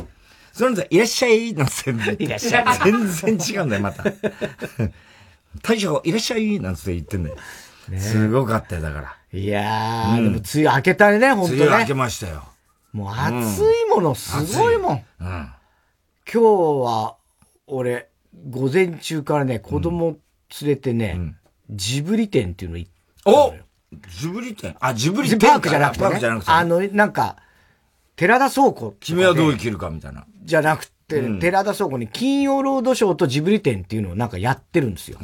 [0.53, 2.65] そのいらっしゃいなんていらっしゃい。
[2.85, 4.05] 全然違うんだよ、また。
[5.62, 7.37] 大将、いらっしゃいなんて言ってんだよ。
[7.88, 9.17] ね、すごかったよ、だから。
[9.33, 11.59] いやー、うん、でも梅雨明けたね、本当ね。
[11.62, 12.45] 梅雨明けましたよ。
[12.93, 15.05] もう暑いものすごいもん。
[15.21, 15.55] うん、今
[16.33, 17.17] 日は、
[17.67, 18.09] 俺、
[18.51, 20.19] 午前中からね、子供
[20.61, 21.37] 連れてね、うん、
[21.71, 22.91] ジブリ店っていうの行っ
[23.25, 23.55] たお
[24.09, 27.37] ジブリ店あ、ジブリ店パークじゃなくて、ね、パークじゃなくて、あの、なんか、
[28.16, 28.94] 寺田倉庫。
[29.01, 30.27] 君はどう生きるかみたいな。
[30.44, 35.18] じゃなくて、うん、寺田倉庫に金曜ロードショーとジブリ展っていうのをなんかやってるんですよ。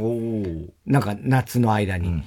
[0.87, 2.09] なんか夏の間に。
[2.09, 2.25] うん、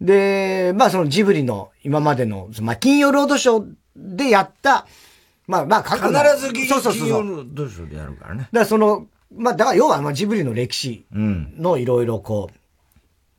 [0.00, 4.86] で、まあそのジブリの今までの、まあ金曜ロードショーでやった、
[5.46, 5.96] まあまあ必
[6.40, 8.40] ず金曜ロードショーでやるからね。
[8.40, 12.58] だからその、まあだから要はまあジブリの歴史のいろいろこう、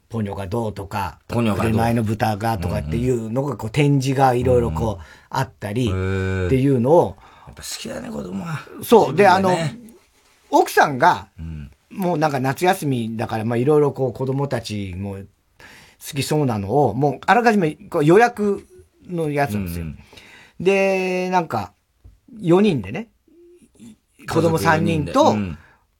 [0.09, 8.59] ポニョがどうとか、ポニョがどう前の豚がとかっていうのが、こう、展示がいろいろこう、あったり、っていうのを、やっぱ好きだね、子供は。
[8.83, 9.15] そう。
[9.15, 9.55] で、あの、
[10.49, 11.29] 奥さんが、
[11.89, 15.21] もうなんか夏休みだから、まあいろいろこう子供たちも好
[16.15, 18.65] きそうなのを、もうあらかじめこう予約
[19.07, 19.85] のやつなんですよ。
[20.59, 21.73] で、なんか、
[22.39, 23.09] 4人でね、
[24.29, 25.35] 子供3人と、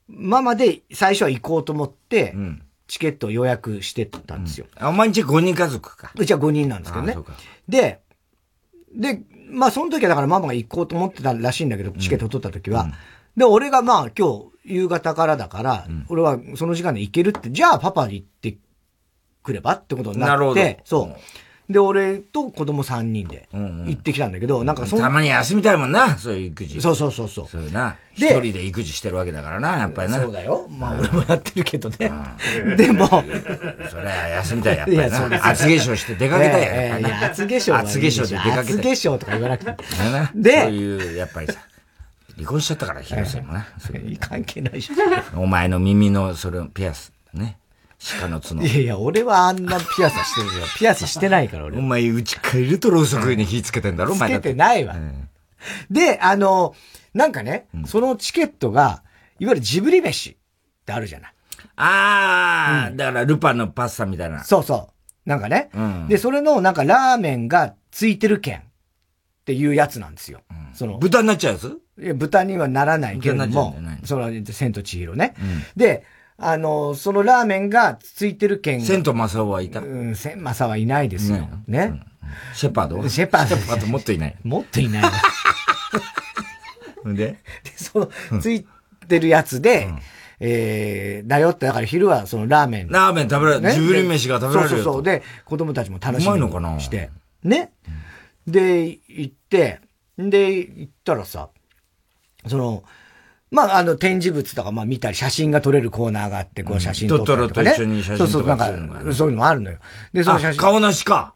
[0.08, 4.66] ママで最初は行こうと思って、うんチケットを予約してたんですよ。
[4.80, 6.12] うん、あ、毎日5人家族か。
[6.16, 7.18] うちは5人なんですけどね。
[7.68, 8.00] で、
[8.94, 12.84] で、まあその時はだからママが行こうと思ってたらしいんだけど、チケット取った時は。
[12.84, 12.94] うん、
[13.36, 18.58] で、俺がまあ今日夕方からだから、うん、俺はその時間で行けるって、じゃあパパに行って
[19.44, 21.16] くればってことになって、そう。
[21.70, 26.82] で、俺と子供3人で行ってきたんだけど、うんうん、なんかそたまに休みたいもんな、そういう育児。
[26.82, 27.48] そうそうそうそう。
[27.48, 27.98] そういうな。
[28.14, 30.22] 一人で育児してるわけだからな、やっぱりな。
[30.22, 30.68] そうだよ。
[30.70, 31.98] まあ俺もやってるけどね。
[32.78, 33.08] でも。
[33.90, 35.50] それは休みたい、やっぱりな。
[35.50, 38.62] 厚化粧して出かけたいや、いや、厚化粧厚化粧で出かけたい。
[38.62, 39.76] 厚化粧とか言わなくて。
[40.36, 41.60] で、そういう、やっぱりさ。
[42.38, 43.68] 離婚しちゃったから、広瀬もな。
[44.22, 45.42] 関係ないじゃん。
[45.42, 47.58] お前の耳の、それ、ピアス、ね。
[48.20, 48.62] 鹿の角。
[48.62, 50.66] いやいや、俺はあんなピアスしてるよ。
[50.78, 51.78] ピアスしてないから、俺。
[51.78, 54.30] お前、うち帰るとろうそくに火つけてんだろ、お前。
[54.30, 54.96] つけてないわ。
[55.90, 56.76] で、あの、
[57.14, 59.04] なんかね、そのチケットが、
[59.40, 60.36] いわゆるジブリ飯っ
[60.86, 61.34] てあるじゃない。
[61.76, 64.44] ああ、だからルパンのパスタみたいな。
[64.44, 64.90] そうそ
[65.26, 65.30] う。
[65.30, 65.70] なんかね。
[66.08, 68.64] で、それのなんかラーメンがついてる券っ
[69.46, 70.42] ていうやつなんですよ。
[70.74, 70.98] その。
[71.00, 71.80] 豚になっちゃうやつ？
[72.00, 75.34] いや、豚にはならないけれども、その、千と千尋ね。
[75.76, 76.04] で、
[76.38, 78.82] あの、そのラーメンがついてる券。
[78.82, 81.50] 千と正夫はいたうん、千正はいないですよ。
[81.68, 82.00] ね。
[82.54, 83.10] シェパード？
[83.10, 83.56] シェパード。
[83.56, 84.36] シェパードもっといない。
[84.44, 85.04] もっといない。
[87.06, 87.14] で？
[87.16, 87.38] で、
[87.76, 88.68] その、つい
[89.08, 89.88] てるやつで、
[90.40, 92.90] えー、だよって、だから昼はそのラーメン。
[92.90, 93.72] ラーメン食べられる。
[93.72, 94.70] ジブリ飯が食べられる。
[94.70, 95.04] そうそうそう。
[95.04, 97.10] で、子供たちも楽しみにして。
[97.44, 97.72] ね。
[98.46, 99.82] で、行って、
[100.20, 101.50] で、行ったらさ、
[102.46, 102.84] その、
[103.50, 107.72] まあ、あの、展示物とか、まあ、見たり、写真が撮れるコーナーがあって、こう、写真撮ったりとか、ね。
[107.72, 109.78] トトロと一緒に写真撮そうそう、なんか、そういうのもあるのよ。
[110.12, 110.60] で、その写真。
[110.60, 111.34] 顔なしか。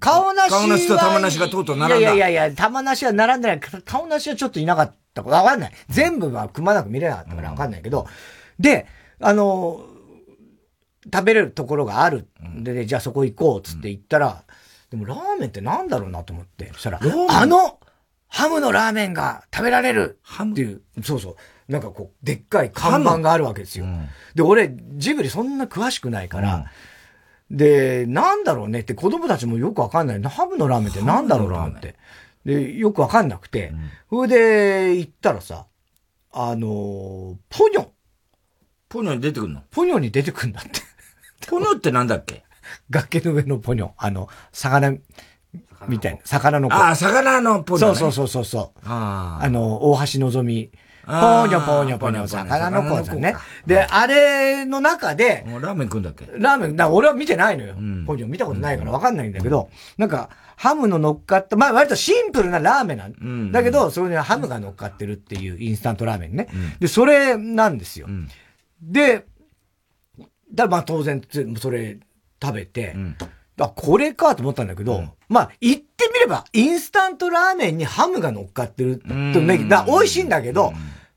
[0.00, 1.98] 顔なし顔なしと玉なしがとうとう並んだ。
[1.98, 3.60] いやいやいや、玉なしは並んでない。
[3.60, 5.72] 顔なしはちょっといなかったわかんない。
[5.88, 8.06] 全部はくまなく見れなかったからわかんないけど、
[8.58, 8.86] で、
[9.20, 9.86] あの、
[11.12, 12.28] 食べれるところがある。
[12.58, 14.44] で、じゃあそこ行こう、つって行ったら、
[14.90, 16.70] でもラーメンってなんだろうなと思って。
[16.72, 17.78] そしたら、あの、
[18.36, 21.72] ハムのラーメンが食べられるっていう、そうそう。
[21.72, 23.86] なんかこう、でっかい看板があるわけですよ。
[23.86, 26.66] うん、で、俺、ジブリそんな詳しくないから、
[27.50, 30.22] うん、で、なんだろうねって子供たちもよくわかんない。
[30.22, 31.96] ハムのラーメンってなんだろうなって。
[32.44, 33.72] で、よくわかんなくて。
[34.10, 35.66] そ、れ、で、行ったらさ、
[36.32, 37.88] あのー、ポニョ。
[38.90, 39.62] ポニョに出てくんの？
[39.70, 40.82] ポニョに出てくんだって。
[41.48, 42.44] ポニョってなんだっけ？
[42.90, 43.92] 崖の上のポニョ。
[43.96, 44.98] あの、魚、
[45.88, 46.18] みたいな。
[46.24, 46.74] 魚の子。
[46.74, 48.78] ああ、魚のポニョ、ね、そうそうそうそう。
[48.84, 50.70] ああの、大橋のぞみ。
[51.06, 53.36] ポーニョポーニョポーニョ、魚の子だね。
[53.64, 56.26] で、あれの中で、ラーメン食うんだっけ？
[56.36, 57.76] ラーメン、だ俺は見てないのよ。
[57.78, 66.48] うん、ポーニョ見たことないからわかんないんだけど、なんか、ハムの乗っかった、まあ割とシンプルなラーメンなん、うん、だけど、それにはハムが乗っかってるっていうインスタントラーメンね。
[66.52, 68.08] うん、で、それなんですよ。
[68.82, 69.26] で、
[70.52, 71.22] だまあ当然、
[71.60, 71.98] それ
[72.42, 72.96] 食べて、
[73.58, 80.72] あ、これかと思ったんだけど、うん、まあ、言ってみれば、インスタントラーメンにハムが乗っかってるとね、だ美味しいんだけど、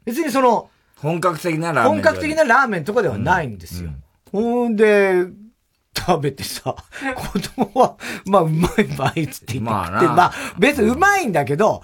[0.05, 1.93] 別にその、本格的なラーメン。
[1.93, 3.91] 本格的なラーメンとかではないんですよ。
[4.31, 5.25] ほ、んで、
[5.97, 6.75] 食べてさ、
[7.15, 11.83] 子供は、まあ、うまいうまいっつって言って、まあ、まあ、別にうまいんだけど、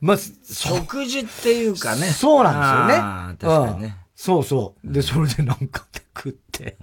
[0.00, 2.06] まあ、食事っていうかね。
[2.06, 3.64] そうなんですよね。
[3.64, 3.94] 確かにね、うん。
[4.14, 4.92] そうそう。
[4.92, 5.86] で、それでなんか
[6.16, 6.78] 食って、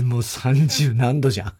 [0.00, 1.52] うん、もう30何度じゃん。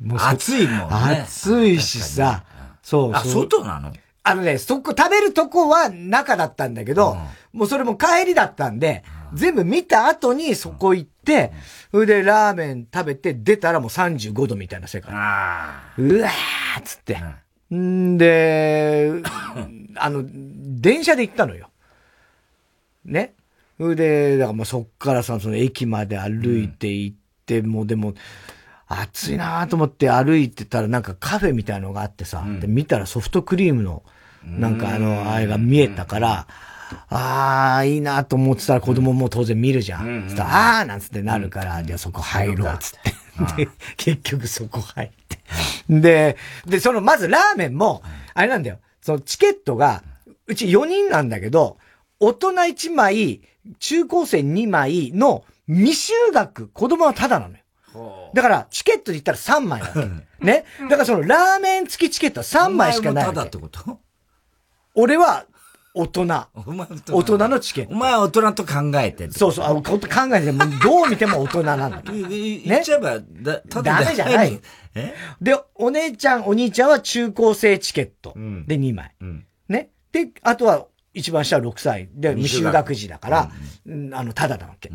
[0.00, 1.22] もう暑いもんね。
[1.22, 2.44] 暑いしさ。
[2.82, 3.14] そうそう。
[3.14, 3.92] あ、外なの？
[4.22, 11.52] あのね、そこ、食べるとこは中だったんだけど、うん、もうそれも帰りだったんで、うん、全部見た後にそこ行って、
[11.92, 15.12] それでラーメン食べて出たらもう35度みたいな世界。
[15.14, 17.22] うわーっつって。
[17.72, 19.12] んで、
[19.96, 21.70] あの、電車で行ったのよ。
[23.04, 23.34] ね。
[23.78, 28.14] それで、だからもうそっからさ、その駅まで歩いて行って、もうでも、
[28.88, 34.02] 暑いなと思って歩いてたらなんかカフェみたいのがあってさ、うん、で見たらソフトクリームの
[34.46, 36.46] なんかあの、あれが見えたから、
[37.08, 40.06] ああ、いいなと思ってたら子供も当然見るじゃん。
[40.06, 43.64] うん、ああなんつってなるから、じゃあそこ入ろうつって。
[43.64, 45.38] で、 結局そこ入って。
[45.88, 48.02] で、で、その、まずラーメンも、
[48.34, 48.78] あれなんだよ。
[49.02, 50.02] そのチケットが、
[50.46, 51.78] うち4人なんだけど、
[52.20, 53.40] 大人1枚、
[53.80, 57.60] 中高生2枚の未就学、子供はただなのよ。
[58.34, 59.94] だから、チケットで言ったら3枚だ
[60.40, 60.64] ね？
[60.82, 64.00] だからその、ラーメン付きチケットは3枚しかないお前ただってこと？
[64.94, 65.46] 俺は、
[65.94, 66.26] 大人。
[67.10, 67.94] 大人のチケット。
[67.94, 69.98] お前は大人と考えてそうそう、考
[70.34, 72.02] えて、どう見ても大人なんだ。
[72.12, 72.60] ね？
[72.64, 74.60] 言っちゃえば、だ、ただダメじゃない。
[75.40, 78.34] で、お姉ちゃん、お兄ちゃんは中高生チケット。
[78.66, 79.14] で2枚。
[79.68, 79.88] ね？
[80.12, 83.50] で、あとは、一番下は6歳で未就学児だから、
[84.12, 84.90] あの、ただなわけ。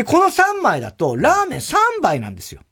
[0.00, 2.62] で、この3枚だと、ラーメン3杯なんですよ。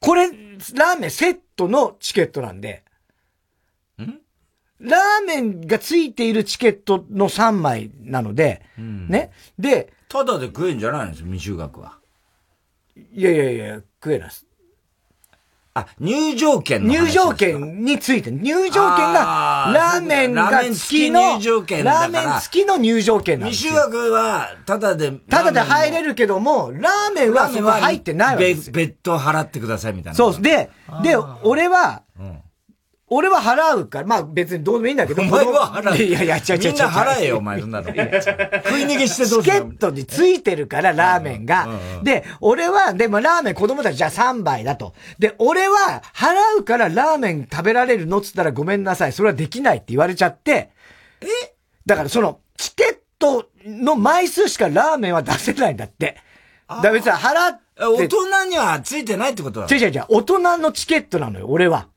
[0.00, 2.82] これ、ラーメンセットのチケットなんで。
[4.00, 4.14] ん？
[4.80, 9.32] ラーメンがついているチケットの3枚なので、うん、ね。
[9.58, 11.98] で、ただで食えんじゃないんですよ、未就学は。
[12.96, 14.45] いやいやいや、食えないです。
[15.76, 23.72] あ、入場券入場券について、入場券が、ラーメンが付きの、ラーメン付きの入場券なんですよ。
[23.74, 28.72] 未就学は、ただで、ただで入れるけども、ラーメンはそこ入ってないわけですよ。
[28.72, 30.16] 別途払ってくださいみたいな。
[30.16, 30.40] そう。
[30.40, 30.70] で、
[31.02, 32.38] で、俺は、うん
[33.08, 35.22] 俺は払うから、まあ別にどうでもいいんだけど。
[35.22, 35.96] お前は払う。
[35.96, 36.72] いやいや、違う違う違う。
[36.72, 37.86] みんな払えよ、お前そんなの。
[37.86, 41.68] 食い逃げしてどうするチケットについてるから、ラーメンが。
[42.02, 44.94] で、俺は、でもラーメン子供たちじゃあ3杯だと。
[45.20, 49.12] で、俺は払うからラーメン食べられるのっつったらごめんなさい。
[49.12, 50.70] それはできないって言われちゃって。
[51.20, 51.26] え？
[51.86, 56.16] だからその、チケットの枚数しかラーメンは出せないんだって。
[56.68, 57.66] だから別に払って。
[57.78, 60.04] 大人にはついてないってことだ違う違う違う。
[60.08, 61.88] 大人のチケットなのよ、俺は。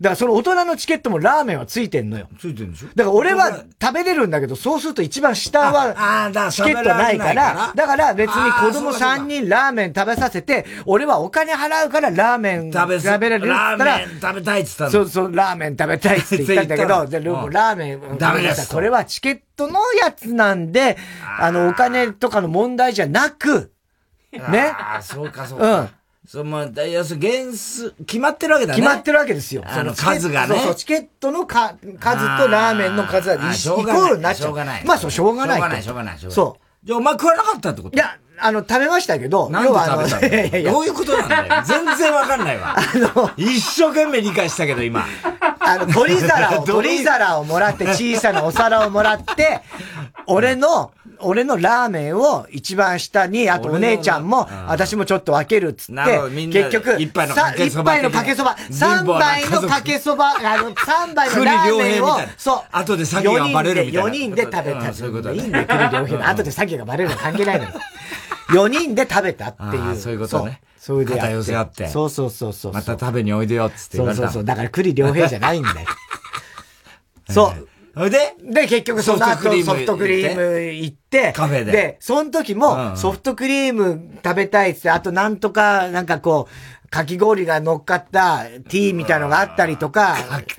[0.00, 2.28] だからその大人のチケットもラーメンはついてんのよ。
[2.38, 2.88] ついてんでしょ？
[2.94, 12.86] だから俺は食べれるんだけど、そうすると一番下はチケットないから、だから別に子供3人ラーメン食べさせて、俺はお金払うからラーメン食
[13.18, 14.90] べれるラーメン食べたいって言ったの。
[14.90, 18.70] そうそう、ラーメン食べたいって言ったんだけど、 でラーメン、ダメです。
[18.72, 20.96] これはチケットのやつなんで、
[21.40, 23.72] あの、お金とかの問題じゃなく、
[24.32, 24.72] ね。
[24.78, 25.80] ああ、そうかそうか。
[25.80, 25.88] うん。
[26.30, 28.76] その、要するに原数、決まってるわけだね。
[28.80, 29.64] 決まってるわけですよ。
[29.66, 30.56] その数がね。
[30.56, 34.48] そうそう、チケットのか数とラーメンの数はイコールになっちゃう。
[34.48, 34.84] しょうがない。
[34.84, 35.58] まあそう、しょうがない。
[35.58, 36.18] しょうがない、しょうがない。
[36.18, 36.86] そう。
[36.86, 37.96] じゃあお前食わなかったってこと？
[37.96, 41.62] いや、あの、食べましたけど、要はあの、 どういうことなんだよ。
[41.64, 42.76] 全然わかんないわ。
[42.76, 45.06] あの、一生懸命理解したけど、今。
[45.60, 49.60] あの、取り皿を、 取り皿をもらって、小さなお皿をもらって、
[50.26, 57.96] 俺の、俺のラーメンを一番下に、あとお姉ちゃんも、私もちょっと分けるっつって、結局、一杯のかけそば。
[57.96, 58.56] 一杯のかけそば。
[58.70, 62.62] 三杯のかけそば、あの、三杯のラーメンを、そう。
[62.70, 64.08] 後で詐欺がバレるみたいな。
[64.08, 64.92] 4人で食べた。
[64.94, 66.28] そういうこといいんだよ、栗良平。
[66.28, 67.70] 後で詐欺がバレるの関係ないのよ。
[68.50, 69.96] 4人で食べたっていう。
[69.96, 70.60] そういうことね。
[70.78, 71.04] そう。
[71.04, 71.20] それで。
[71.20, 71.88] 肩寄せ合って。
[71.88, 72.72] そうそうそうそう。
[72.72, 74.22] また食べにおいでよっつって言われた。
[74.22, 74.44] そうそうそう。
[74.44, 75.76] だから栗良平じゃないんだよ。
[77.30, 77.68] そう。
[78.10, 81.72] でで、結局その後ソフトクリーム行って、カフェで。
[81.72, 86.52] で、その時も、ソフトクリーム食べたいって、あとなんとか、なんかこう、
[86.90, 90.16] かき氷が乗っかったティーみたいのがあったりとか、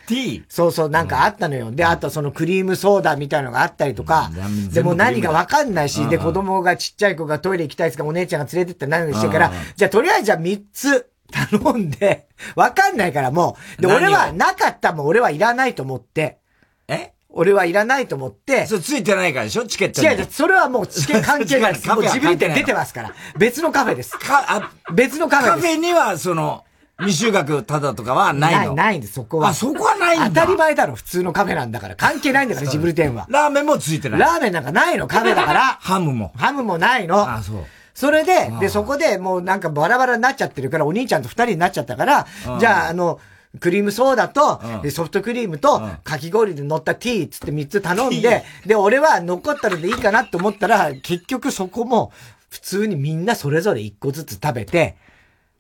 [0.07, 1.71] ティーそうそう、なんかあったのよ。
[1.71, 4.29] で、あとそのクリームソーダみたいのがあったりとか、
[4.71, 15.07] でも何かわかんないし、で、子供がちっちゃい子がトイレ行きたいですかお姉ちゃんが連れてって何してから、じゃあとりあえずじゃあ3つ頼んで、わかんないからもう、で、俺はなかったもん。
[15.07, 16.39] 俺はいらないと思って、
[16.87, 17.13] え？
[17.31, 18.65] 俺はいらないと思って。
[18.65, 19.65] それついてないからでしょ？
[19.65, 20.07] チケットに。
[20.07, 21.87] 違う違う、それはもうチケット 関係ないです。
[21.87, 23.13] もう自分で出てますから。
[23.37, 24.17] 別のカフェです。
[24.17, 25.63] か、あ、別のカフェです。
[25.63, 26.63] カフェには、その、
[27.01, 28.59] 未就学ただとかはないの？
[28.59, 29.49] ない、ないんです、そこは。
[29.49, 30.41] あ、そこはないんだ。
[30.41, 31.95] 当たり前だろ、普通のカフェなんだから。
[31.95, 33.27] 関係ないんだから、ジブリ店は。
[33.29, 34.19] ラーメンもついてない。
[34.19, 35.77] ラーメンなんかないの、カフェだから。
[35.81, 36.33] ハムも。
[36.35, 37.19] ハムもないの。
[37.29, 37.65] あ、そう。
[37.93, 42.25] それで、で、そこでもうなんかバラバラになっちゃってるから、お兄ちゃんと二人になっちゃったから、
[42.59, 43.19] じゃあ、あの、
[43.59, 52.11] クリームソーダと、うん、ソフトクリームと、かき氷で乗ったティーつって3つ頼んで、で、俺は残ったのでいいかなと思ったら、結局そこも、
[52.49, 54.97] 普通にみんなそれぞれ1個ずつ食べて、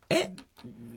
[0.09, 0.31] え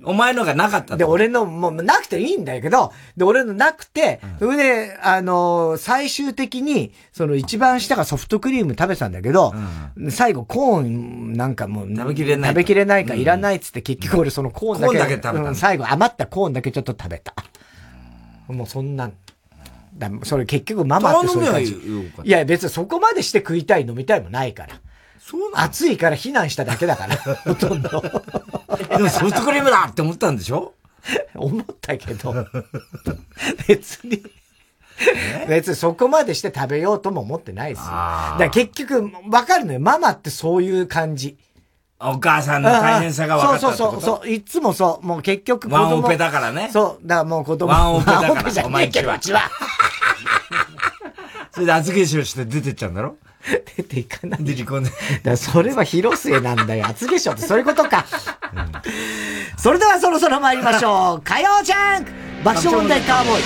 [0.05, 9.53] お前のがなかったで、俺の、もうなくていいんだけど、で、俺のなくて、それで、あのー、最終的に、その一番下がソフトクリーム食べたんだけど、
[9.97, 12.51] うん、最後コーンなんかもう、食べきれない。
[12.51, 17.35] 食べきれないかいらないっつって、結局俺そのコーンだけ、だけ食べた、うん、最後余ったコーンだけちょっと食べた。
[18.49, 19.13] もうそんなん。
[19.95, 21.73] だそれ結局ママってそういう感じ。
[22.25, 24.81] いや別にそこまでして食いたい飲みたいもないから。
[25.25, 27.89] そうな暑いから避難しただけだから、 ほとんど。
[28.97, 30.75] でもソフトクリームだって思ったんでしょ？
[31.35, 32.47] 思ったけど、
[33.67, 34.23] 別に、
[35.49, 37.85] 別にそこまでして食べようとも思ってないですよ。
[38.39, 39.81] だ結局、わかるのよ。
[39.81, 41.37] ママってそういう感じ。
[41.99, 44.29] お母さんの大変さが分かったそうそうそう。
[44.29, 45.07] いつもそう。
[45.07, 45.83] もう結局子供。
[45.85, 46.69] ワンオペだからね。
[46.73, 47.07] そう。
[47.07, 47.71] だからもう子供。
[47.73, 48.67] ワンオペだから。
[48.67, 49.19] お前んちは。
[51.53, 53.17] それで厚化粧して出てっちゃうんだろ？
[53.77, 54.45] 出ていかない。
[54.45, 54.91] 出てこんで。
[55.23, 56.87] だそれは広末なんだよ。
[56.87, 58.07] 厚化粧ってそういうことか。
[58.55, 58.73] うん、
[59.57, 61.23] それではそろそろ参りましょう。
[61.27, 62.13] 火曜ジャンク
[62.45, 63.43] 爆笑問題カーボーイ。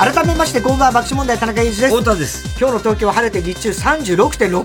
[0.00, 1.94] 改めまして、こんばんは、爆笑問題、田中裕二です。
[1.94, 2.58] 太田です。
[2.58, 4.62] 今日の東京は晴れて日中36.6度。
[4.62, 4.64] う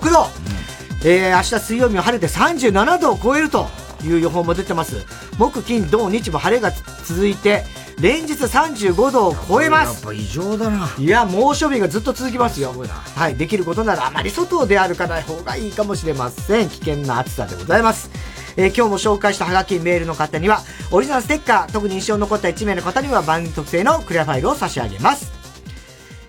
[1.04, 3.66] えー、明日水曜日は晴れて37度を超えると
[4.02, 5.04] いう予報も出てます。
[5.36, 6.72] 木、金、土、日も晴れが
[7.04, 7.64] 続いて、
[8.00, 10.06] 連日35度を超えます。
[10.06, 10.88] やっぱ異常だな。
[10.98, 12.72] いや、猛暑日がずっと続きますよ。
[13.14, 13.36] はい。
[13.36, 16.70] できることならあまり外を出歩かない方がいいかもしれません。
[16.70, 18.08] 危険な暑さでございます。
[18.56, 25.32] えー、今日も紹介したハガキメールの方には、オリジナルステッカー、特に印象に残った1名の方には番組特製のクリアファイルを差し上げます。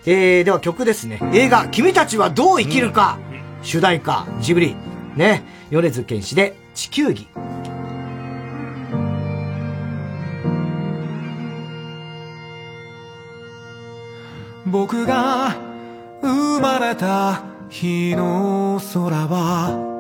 [0.06, 1.20] えー、では曲ですね。
[1.34, 3.20] 映画、君たちはどう生きるか、
[3.62, 4.76] 主題歌、ジブリ、
[5.16, 7.28] ね、米津玄師で地球儀。
[14.66, 15.56] 僕が
[16.22, 19.97] 生まれた日の空は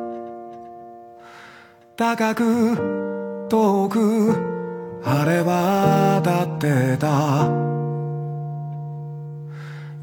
[1.97, 4.31] 高く遠く
[5.01, 7.47] 晴れ渡ってた。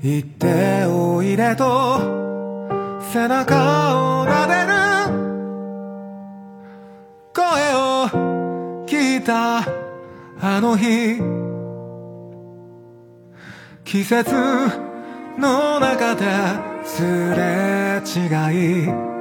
[0.02, 2.00] 行っておいでと
[3.12, 4.74] 背中を撫でる。
[7.32, 7.42] 声
[7.76, 8.08] を
[8.88, 9.60] 聞いた
[10.40, 11.20] あの日。
[13.84, 14.34] 季節
[15.38, 16.24] の中で
[16.84, 17.04] す
[17.36, 19.13] れ違い。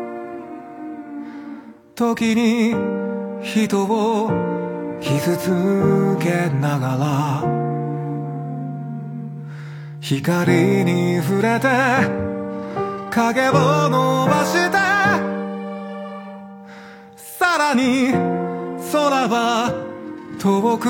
[1.95, 2.73] 時に
[3.43, 4.31] 人を
[4.99, 7.43] 傷つけながら
[10.01, 11.67] 光に触れて
[13.11, 14.71] 影を伸ばして
[17.15, 18.11] さらに
[18.91, 19.71] 空は
[20.39, 20.89] 遠く。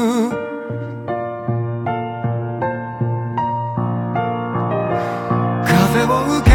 [5.66, 6.53] 風を受け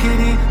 [0.00, 0.47] けに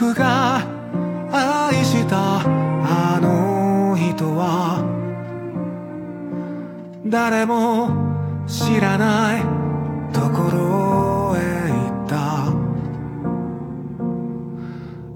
[0.00, 0.58] 僕が
[1.32, 4.78] 愛したあの人は
[7.04, 7.90] 誰も
[8.46, 9.42] 知らない
[10.14, 11.40] ところへ
[11.72, 12.46] 行った。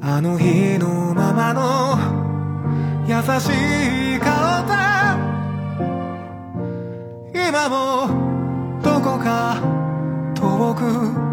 [0.05, 1.97] あの日のままの
[3.07, 3.51] 優し
[4.17, 4.75] い顔で
[7.49, 9.63] 今もどこか
[10.35, 11.32] 遠く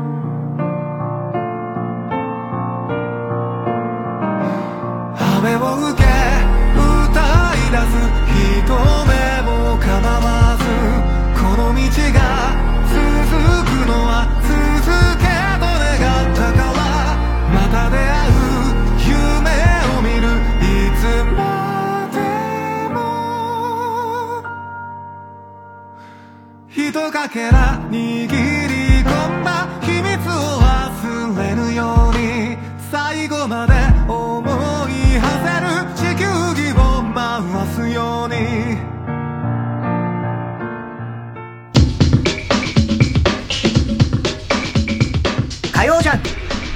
[5.40, 5.58] 雨を
[5.92, 7.16] 受け歌
[7.56, 7.96] い出す
[8.28, 8.76] 人
[9.08, 9.16] 目
[9.48, 9.48] も
[9.80, 9.88] 構
[10.20, 10.28] わ
[10.60, 10.62] ず
[11.40, 11.80] この道
[12.12, 12.20] が
[12.90, 13.00] 続
[13.64, 14.52] くのは続
[15.18, 15.24] け
[15.56, 16.84] と願ったから
[17.54, 18.44] また出会う
[19.08, 19.48] 夢
[19.88, 20.28] を見る
[20.60, 20.68] い
[21.00, 21.40] つま
[22.12, 22.20] で
[22.94, 22.98] も
[26.68, 28.36] ひとかけら握り
[29.04, 29.08] 込
[29.40, 30.68] んだ秘密を忘
[31.40, 32.20] れぬように。
[32.92, 33.99] 最後まで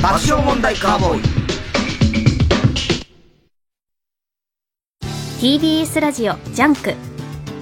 [0.04, 1.22] 爆笑問題カーボーイ。
[5.40, 6.94] TBS ラジオジャンク。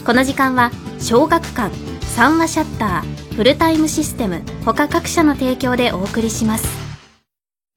[0.04, 1.72] この時間は小学館
[2.02, 6.68] 三和シャッターフルタイムシステム他各社の提供でお送りします。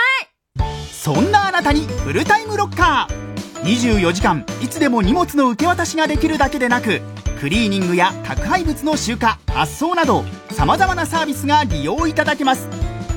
[0.75, 0.91] い。
[0.91, 3.19] そんなあなたにフルタイムロッカー。
[3.63, 7.01] 24時間いつでも荷物の受け渡しができるだけでなく
[7.39, 9.21] クリーニングや宅配物の集荷
[9.53, 12.67] 発送などさまざまなサービスが利用いただけます。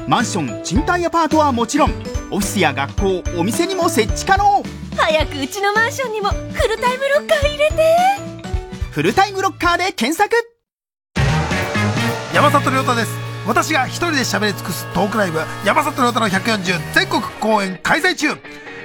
[0.06, 1.90] マンション賃貸アパートはもちろん
[2.30, 4.62] オフィスや学校お店にも設置可能。
[4.96, 7.96] 早くうちのマンションにもフルタイムロッカー入れて。
[8.92, 10.36] フルタイムロッカーで検索。
[12.32, 13.32] 山里亮太です。
[13.44, 18.28] 私が一人で喋り尽くすトークライブ山里亮太の140全国公演開催中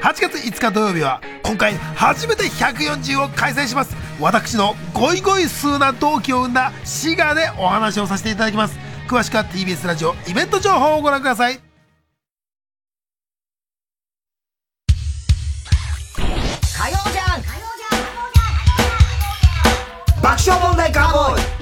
[0.02, 3.95] 8月5日土曜日は今回初めて140を開催します。
[4.20, 8.78] 私のゴイゴイ数な同期を生んだ滋賀でお話をさせていただきます。
[9.08, 11.60] 詳しくは TBS ラジオイベント情報をご覧ください。
[16.78, 17.41] 火曜じゃん。
[20.22, 21.57] 爆笑問題カーボーイ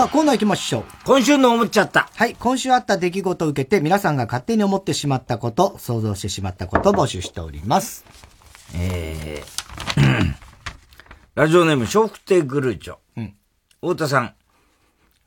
[0.00, 0.84] さあ、コーナー行きましょう。
[1.04, 2.08] 今週の思っちゃった。
[2.14, 8.06] はい、今週あった出来事を受けて、皆さんが勝手に思ってしまったこと、想像してしまったことを募集しております。
[8.74, 10.34] えー、
[11.34, 12.96] ラジオネーム、笑福亭グルーチョ。
[13.18, 13.34] うん。
[13.82, 14.34] 太田さん、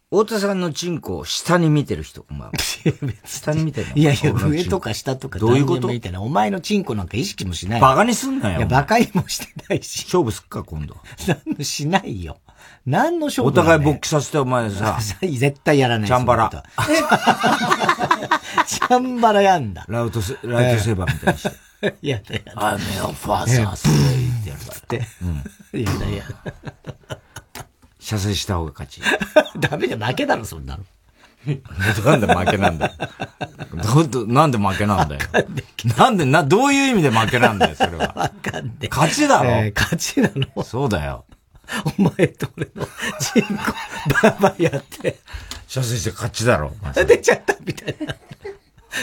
[0.09, 2.51] 太田さんのチンコを下に見てる人、まあ、
[3.25, 5.87] 下に見てるいやいや、上とか下とかどういうこと？
[5.87, 6.23] みたいな。
[6.23, 7.81] お前のチンコなんか意識もしない。
[7.81, 8.57] バカにすんなよ。
[8.57, 10.05] いや、バカにもしてないし。
[10.05, 10.97] 勝負すっか、今度。
[11.45, 12.39] 何もしないよ。
[12.85, 14.99] 何の勝負お互い勃起させてお前さ。
[15.21, 16.07] 絶対やらない。
[16.07, 16.49] チャンバラ。
[18.67, 19.85] チャンバラやんだ。
[19.87, 21.55] ラウトセ、ライトセーバーみたいにして。
[22.01, 22.77] やだやだ。
[22.77, 23.81] I'm your father, っ
[24.43, 25.05] てやるから。
[25.21, 25.25] う
[25.77, 25.81] ん。
[25.81, 26.23] やだや
[27.09, 27.17] だ。
[27.99, 29.01] 射精した方が勝ち。
[29.59, 30.83] ダメじゃ負けだろ、そんなの。
[32.05, 32.93] なんで負けなんだよ。
[34.09, 35.21] ど、なんで負けなんだよ。
[35.97, 38.13] なんで、な、どういう意味で負けなんだよ、それは。
[38.15, 38.87] わかんで。
[38.87, 41.25] 勝ちだろ、えー、勝ちなのそうだよ。
[41.97, 42.87] お前と俺の
[43.19, 43.63] チンコ、
[44.21, 45.19] ババやって。
[45.67, 46.71] 射精して勝ちだろ。
[46.93, 48.15] 出ちゃったみたいな。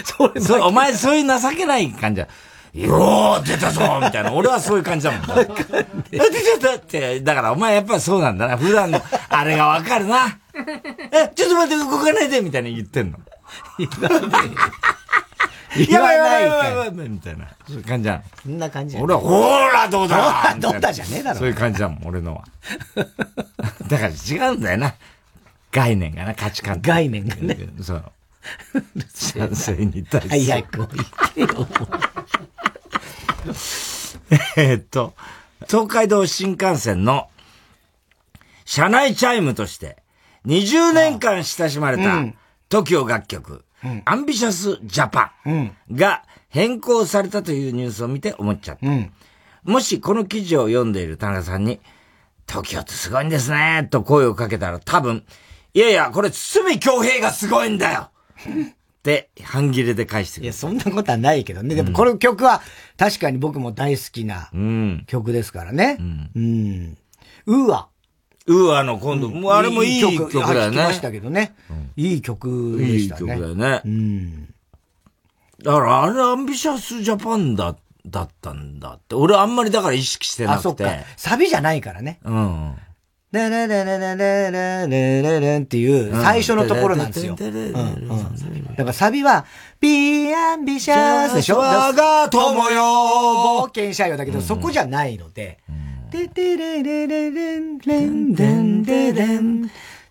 [0.04, 2.28] それ、そお前そういう情けない感じだ。
[2.72, 4.32] よー出たぞみたいな。
[4.32, 5.20] 俺はそういう感じだもん。
[5.26, 7.20] 出ちゃったって。
[7.20, 8.56] だからお前やっぱそうなんだな。
[8.56, 10.38] 普段の、あれがわかるな。
[11.10, 13.18] え、ちょっと待って動かないでみたいな言ってんの。
[15.76, 17.48] 言わないかみたいな。
[17.66, 18.22] そういう感じじゃん。
[18.42, 21.38] そんな感じ俺は、ほーらどうだほーらどうだじゃねえだろ。
[21.38, 22.44] そういう感じだもん、俺のは。
[23.88, 24.94] だから違うんだよな。
[25.72, 26.80] 概念がな、価値観。
[26.82, 27.56] 概念がね。
[27.80, 28.04] そう。
[29.06, 30.38] 賛成に対して。
[30.52, 30.88] 早く言っ
[31.34, 31.68] てよ。
[34.56, 35.14] えっと、
[35.68, 37.28] 東海道新幹線の
[38.64, 39.96] 車内チャイムとして
[40.46, 42.24] 20年間親しまれた
[42.70, 43.62] TOKIO 楽曲、うん、
[44.04, 48.86] AMBITIOUS JAPAN が変更されたというニュースを見て思っちゃった。
[48.86, 49.12] うん、
[49.64, 51.80] もしこの記事を読んでいる田中さんに、
[52.46, 55.24] TOKIO ってすごいんですね、と声をかけたら多分、
[55.72, 58.10] いやいや、これ堤京平がすごいんだよ
[58.40, 60.44] って半切れで返してくる。
[60.44, 61.74] いや、そんなことはないけどね。
[61.74, 62.60] でもこの曲は
[62.98, 64.50] 確かに僕も大好きな
[65.06, 65.96] 曲ですからね。
[66.00, 66.30] うん。
[66.34, 66.98] うん。
[67.46, 67.89] うわ。
[68.50, 70.78] うーの今度、もうあれもいい曲だよね。
[70.78, 71.54] 聞きましたけどね。
[71.96, 73.20] いい曲でしたね。
[73.20, 73.82] いい曲だよね。
[73.84, 74.54] うん。
[75.62, 77.76] だからあれアンビシャスジャパンだ、
[78.06, 79.14] だったんだって。
[79.14, 80.58] 俺あんまりだから意識してなくて。
[80.58, 80.90] あ、そっか。
[81.16, 82.18] サビじゃないからね。
[82.24, 82.74] うん。
[83.32, 87.36] ララララララララランっていう最初のところなんですよ。
[87.36, 89.44] だからサビは、
[89.78, 95.60] Be ambitious でしょ我が友よ冒険者よだけど、そこじゃないので、
[96.10, 99.68] ててれれれれんれんでんでれん、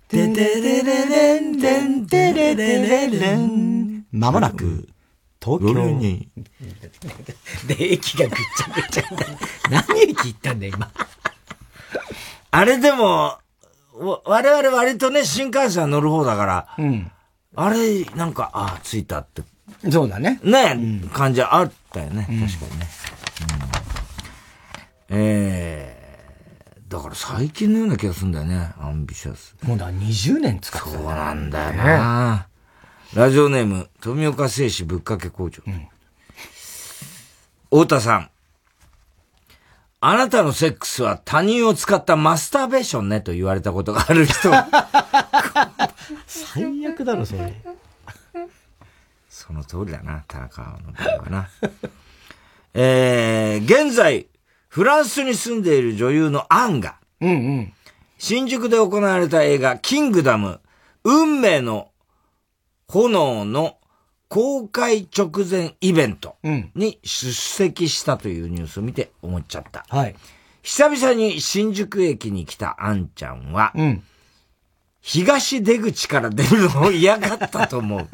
[0.08, 4.06] ててれれれんでんてれれれれん。
[4.12, 4.88] まもなく、
[5.44, 6.30] 東京に。
[7.68, 9.04] で、駅がぐっちゃぐちゃ。
[9.70, 10.90] 何駅行ったんだよ、今。
[12.52, 13.38] あれでも、
[13.94, 17.12] 我々割とね、新幹線乗る方だから、うん。
[17.56, 19.44] あれ、なんか、ああ、着いたって。
[19.92, 20.40] そうだね。
[20.44, 22.88] ね、うん、感じあったよね、確かにね。
[23.12, 23.19] うん、
[25.10, 29.56] ええー、だから最近のような気がするんだよね、アンビシャス。
[29.64, 32.48] もうだ、20年使ってそうなんだよな、
[33.16, 35.64] ラジオネーム、富岡製紙ぶっかけ工場。
[35.66, 35.88] うん、
[37.72, 38.30] 太田さん。
[40.02, 44.50] あなたのセックスは他人を使ったマスターベーションねと言われたことがある人。
[46.26, 47.54] 最悪だろ、それ。
[49.28, 51.50] その通りだな、田中の場合はな。
[52.74, 54.28] えー、現在、
[54.70, 57.74] フランスに住んでいる女優のアンが、うんうん、
[58.20, 60.60] 新宿で行われた映画、キングダム、
[61.04, 61.90] 運命の
[62.88, 63.78] 炎の
[64.28, 66.36] 公開直前イベント
[66.76, 69.86] に出席したというニュースを見て思っちゃった。
[69.90, 70.16] はい。
[70.62, 74.04] 久々に新宿駅に来たあんちゃんは、うん、
[75.02, 78.08] 東出口から出るのを嫌がったと思う。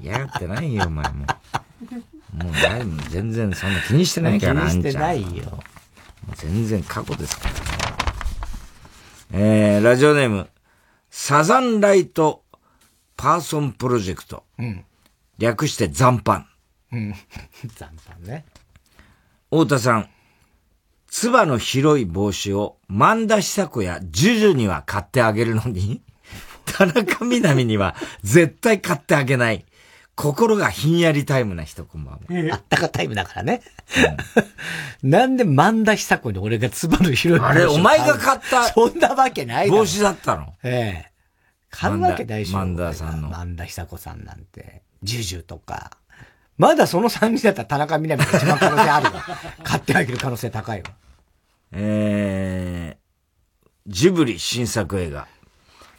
[0.00, 1.26] 嫌がってないよ、お前も。
[2.32, 4.82] もう誰も全然そんな気にしてないから、あんちゃん。
[4.82, 5.62] 気にしてないよ。
[6.34, 7.54] 全然過去ですから。
[9.32, 10.48] えー、ラジオネーム、
[11.10, 12.44] サザンライト
[13.16, 14.44] パーソンプロジェクト。
[14.58, 14.84] うん。
[15.38, 16.46] 略して残飯。
[16.92, 17.14] うん。
[17.76, 17.90] 残
[18.22, 18.44] 飯ね。
[19.50, 20.08] 太田さん、
[21.08, 26.02] つばの広い帽子を万田久子やジュジュには買ってあげるのに、
[26.66, 29.64] 田中みなみには絶対買ってあげない。
[30.18, 32.14] 心がひんやりタイムな人、こんばん
[32.48, 32.54] は。
[32.54, 33.62] あったかタイムだからね。
[35.02, 40.54] うん、なんで万田久子に俺がつばの広い帽子あれ、お前が買ったそんなわけない帽子だったの？
[40.64, 41.12] ええ。
[41.70, 43.28] 買うわけないし万田さんの。
[43.28, 44.82] 万田久子さんなんて。
[45.04, 45.92] ジュジュとか。
[46.56, 49.24] まだその3人だったら田中みな実が一番可能性あるわ。
[49.62, 50.90] 買ってあげる可能性高いわ。
[51.70, 55.28] えー、ジブリ新作映画、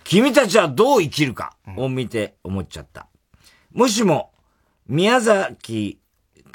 [0.04, 3.09] 君たちはどう生きるかを見て思っちゃった。
[3.74, 4.32] もしも、
[4.88, 6.00] 宮崎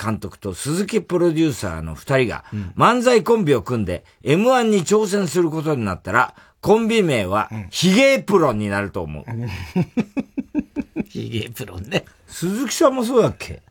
[0.03, 2.45] 監督と鈴木プロデューサーの二人が
[2.77, 9.25] 漫才コンビを組んで M1 に挑戦することになったら、コンビ名はヒゲエプロンになると思う。
[11.09, 12.05] ヒゲエプロンね。
[12.27, 13.63] 鈴木さんもそうだっけ？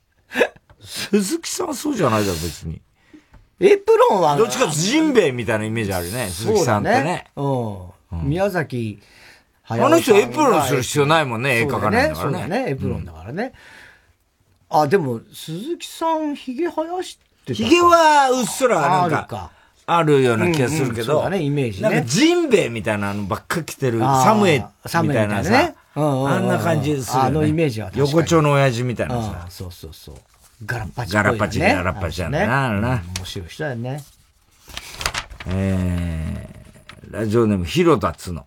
[0.82, 2.82] 鈴木さんはそうじゃないだろ、別に。
[3.60, 4.38] エプロンは。
[4.38, 7.26] どっちかジンベエみたいなイメージあるね、鈴木さんってね。
[7.36, 7.42] う
[8.16, 8.24] ん。
[8.30, 9.00] 宮崎
[9.68, 12.38] あの人エプロンする必要ないもんね、絵描かないんだからね。
[12.40, 13.54] そうだね、エプロンだからね。
[14.70, 19.52] あ、でも、鈴木さん、髭生やしてた髭はうっすらなんか、
[19.86, 21.90] あるような気がするけど、そうだね、イメージね。
[21.90, 24.66] なんかジンベエみたいなのばっか着てる、サムエ
[25.04, 29.46] みたいなさ、あんな感じするあのイメージは横丁の親父みたいなさ。
[29.50, 30.16] そうそうそう。
[30.66, 33.04] ガラッパチガラッパチ、ガラッパチだな、な。
[33.18, 34.04] 面白い人だよね。
[35.48, 38.46] えー、ラジオネーム、ヒロダツノ。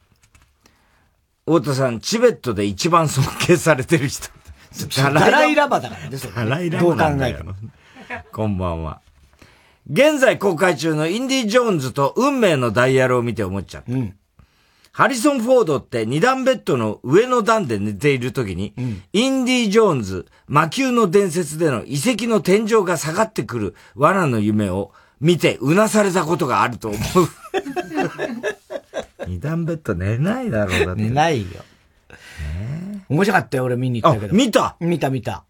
[1.47, 4.29] 太田さん、チベットで一番尊敬されてる人。
[4.99, 6.33] ダライラバだからね、それ。
[6.35, 7.55] ダライラバどう考えても。
[8.33, 9.01] こんばんは。
[9.89, 13.93] 現在公開中のインディ・ジョーンズと運命のダイヤルを見て思っちゃった。
[13.93, 14.17] うん、
[14.91, 27.01] ハリソン・フォードって二段ベッドの上の段で寝ている時に、うん、インディ・ジョーンズ、魔球の伝説での遺跡の天井が下がってくる罠の夢を見てうなされたことがあると思う。
[29.27, 31.03] 二段ベッド寝ないだろう、だって。
[31.03, 31.47] 寝ないよ。
[32.41, 34.35] えー、面白かったよ、俺見に行ったけど。
[34.35, 34.77] 見た？
[34.81, 35.45] 見た見た。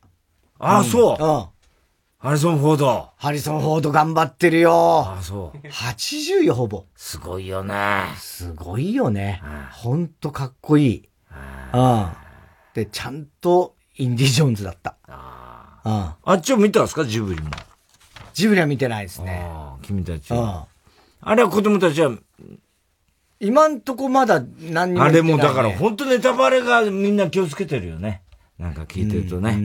[0.59, 1.25] ああ、そう。
[1.25, 1.47] うん。
[2.19, 3.11] ハリソン・フォード。
[3.17, 5.05] ハリソン・フォード頑張ってるよ。
[5.07, 5.67] ああ、そう。
[5.69, 6.85] 80よ、ほぼ。
[6.97, 8.05] すごいよね。
[8.17, 9.43] すごいよね。
[9.73, 11.09] ほんとかっこいい。
[11.73, 12.07] うん。
[12.75, 14.97] で、ちゃんとインディ・ジョーンズだった。
[15.07, 16.17] ああ。
[16.25, 17.05] あっちを見たんですか？
[17.05, 17.51] ジブリも。
[18.33, 19.47] ジブリは見てないですね。
[19.83, 20.31] 君たち。
[20.33, 20.63] うん。
[21.21, 22.11] あれは子供たちは
[23.39, 28.23] 今んとこまだ何にも、ね、あれもだから本当ネタバレがみんな気をつけてるよね。
[28.59, 29.57] なんか聞いてるとね。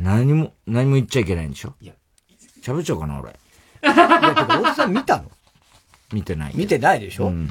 [0.00, 1.74] 何も、何も言っちゃいけないんでしょ？
[1.80, 1.92] いや。
[2.62, 3.30] 喋っちゃうかな、俺。
[3.30, 3.34] い
[3.82, 5.30] や、てか、大さん見たの？
[6.12, 6.52] 見てない。
[6.54, 7.26] 見てないでしょ？
[7.26, 7.50] うん。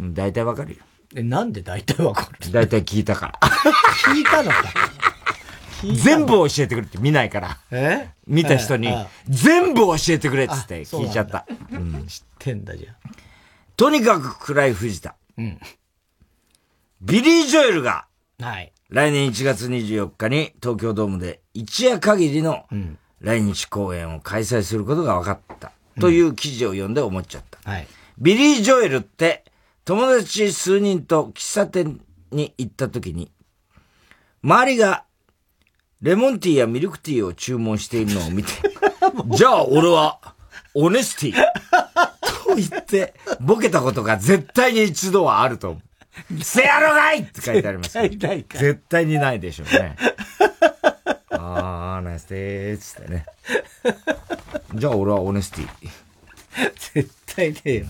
[0.00, 0.14] うん。
[0.14, 0.78] 大体わかるよ。
[1.14, 3.38] え、なんで大体わかる大体聞いたから。
[4.14, 4.56] 聞いたのか。
[6.02, 7.58] 全部教えてくれって見ないから。
[7.70, 8.08] え？
[8.26, 8.88] 見た人に、
[9.28, 11.44] 全部教えてくれっつって聞いちゃった。
[11.72, 12.06] うん。
[12.06, 12.94] 知ってんだじゃん。
[13.76, 15.16] とにかく暗い藤田。
[15.38, 15.58] うん。
[17.00, 18.06] ビリー・ジョエルが、
[18.40, 18.72] はい。
[18.88, 22.66] 来年1月24日に東京ドームで一夜限りの
[23.20, 27.70] 来日公演を開催することが分かったという記事を読んで思っちゃった。
[27.70, 27.86] はい。
[28.18, 29.44] ビリー・ジョエルって
[29.84, 32.00] 友達数人と喫茶店
[32.30, 33.32] に行った時に、
[34.42, 35.04] 周りが
[36.02, 38.52] レモンティーやミルクティーを注文しているのを見て、
[39.34, 40.18] じゃあ俺は
[40.74, 41.34] オネスティ
[42.44, 46.44] と言って、ボケたことが絶対に一度はあると思う。
[46.44, 48.00] せやろがいって書いてあります。
[48.00, 49.96] 絶対絶対にないでしょうね。
[51.30, 53.24] あー、ナイステーつってね。
[54.74, 55.68] じゃあ俺はオネスティ。
[56.94, 57.86] 絶対ねえよ。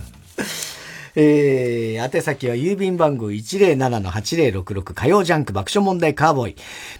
[1.15, 6.57] えー、宛先は郵便番号107-8066火曜ジャンク爆笑問題カーボーイ。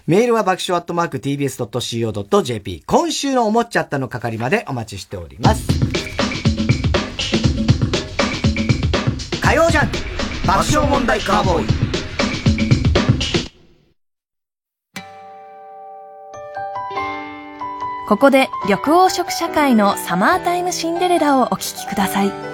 [0.07, 2.83] メールは爆笑アットマーク tbs.co.jp。
[2.85, 5.67] 今週の思っちゃったの係までお待ちしております。
[9.41, 9.97] 火曜ジャンク
[10.47, 11.83] 爆笑問題カーボーイ。
[18.07, 22.52] ここで緑黄色社会のサマータイムシンデレラをお聴きください。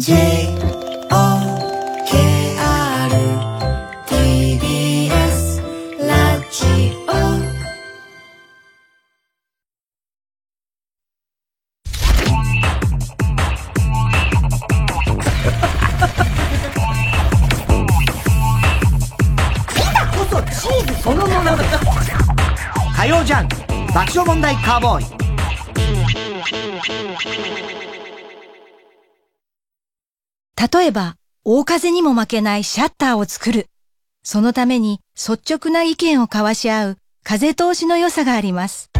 [0.00, 0.16] Ｊｔｋｒｔｂｓ
[6.08, 6.64] ラジ
[7.06, 7.12] オ。
[22.96, 23.48] 火曜ジャン
[23.92, 25.20] 爆笑問題カーボーイ。
[30.60, 33.68] 例えば、大風にも負けないシャッターを作る。
[34.22, 38.90] そのために率直な意見を交わし合う風通しの良さがあります。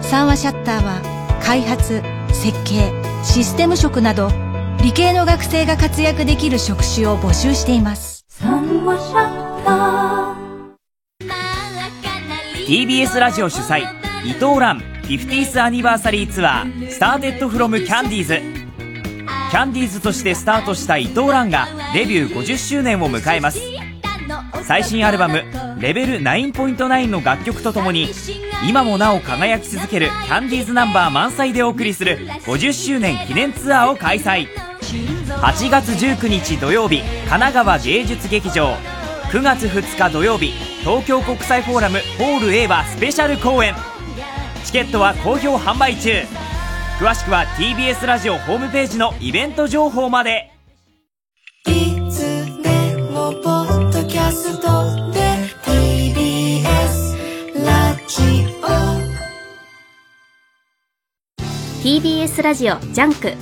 [0.00, 2.00] 三和シャッターは開発、
[2.32, 2.92] 設計、
[3.24, 4.28] システム職など
[4.84, 8.24] 理系の学生が活躍できる職種を募集しています。
[8.28, 13.82] 三和シャッター TBS ラジオ主催
[14.24, 18.63] 伊藤蘭 50th アニバーサリーツアースターテッドフロムキャンディーズ
[19.54, 23.60] キャンディーズとしてスタートした伊藤蘭がデビュー50周年を迎えます。
[24.64, 25.44] 最新アルバム
[25.78, 28.10] 「レベル9.9」の楽曲とともに
[28.68, 34.48] 今もなお輝き続けるキャンディーズナンバー満載でお送りする50周年記念ツアーを開催。
[35.28, 38.76] 8月19日土曜日神奈川芸術劇場。
[39.30, 43.76] 9月2日土曜日東京国際フォーラムホール A はスペシャル公演。
[44.64, 46.10] チケットは好評販売中。
[47.00, 50.52] 詳しくは TBS ラジオホームページのイベント情報まで。
[51.66, 55.20] いつでもポッドキャストで
[55.64, 57.16] TBS
[57.66, 58.64] ラジオ。
[61.82, 63.32] TBS ラジオジャンク。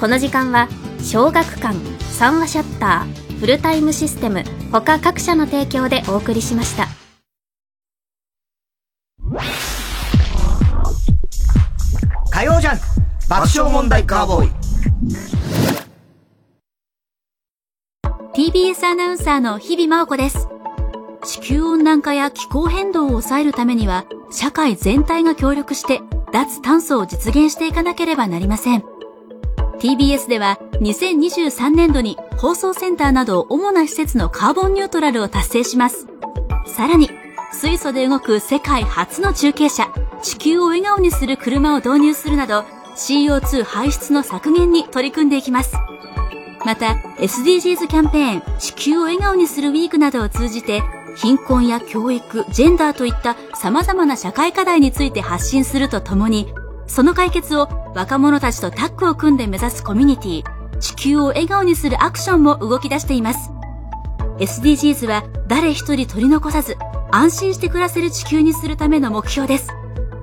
[0.00, 0.68] この時間は
[1.00, 7.03] 小学館三和シャッターフルタイムシステム他各社の提供でお送りしました。
[13.26, 14.50] 爆笑問題カーボーイ
[18.34, 20.48] TBS アナウンサーの日々真央子です。
[21.24, 26.02] 地球温暖化や気候変動を抑えるためには、社会全体が協力して
[26.32, 28.84] 脱炭素を実現していかなければなりません。
[29.78, 36.06] TBS では2023年度に放送センターなど主な施設のカーボンニュートラルを達成します。
[36.66, 37.08] さらに、
[37.52, 39.88] 水素で動く世界初の中継車、
[40.22, 42.64] 地球を笑顔にする車を導入するなど、
[42.96, 45.74] CO2 排出の削減に取り組んでいきます。
[46.64, 50.82] また、SDGs キャンペーン、地球を笑顔にするウィークなどを通じて、
[51.16, 56.52] 貧困や教育、ジェンダーといった様々な社会課題について発信するとともに、
[56.86, 63.50] その解決を若者たちとタッグを組んで目指すコミュニティ、地球を笑顔にするアクションも動き出しています。
[64.38, 66.76] SDGs は誰一人取り残さず、
[67.12, 69.68] 安心して暮らせる地球にするための目標です。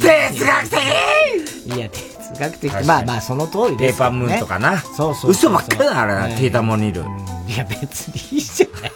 [0.00, 3.92] 哲学的いや、哲学的まあまあ、その通りです、ね。
[3.92, 4.78] ペーパームーンとかな。
[4.78, 7.02] そうそう嘘ばっかりだ、あれな、テータモニル。
[7.02, 8.92] いや、別にいいじゃない。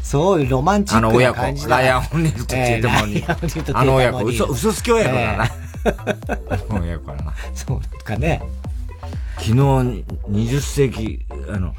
[0.00, 3.78] そういうロマンチックな感じあの親子、ライアン・ホニルとテータモニル。
[3.78, 5.50] あの親子、嘘、嘘つき親子だな。
[6.80, 7.34] 親子な。
[7.52, 8.40] そうかね。
[9.38, 11.74] 昨日、20世紀、あの、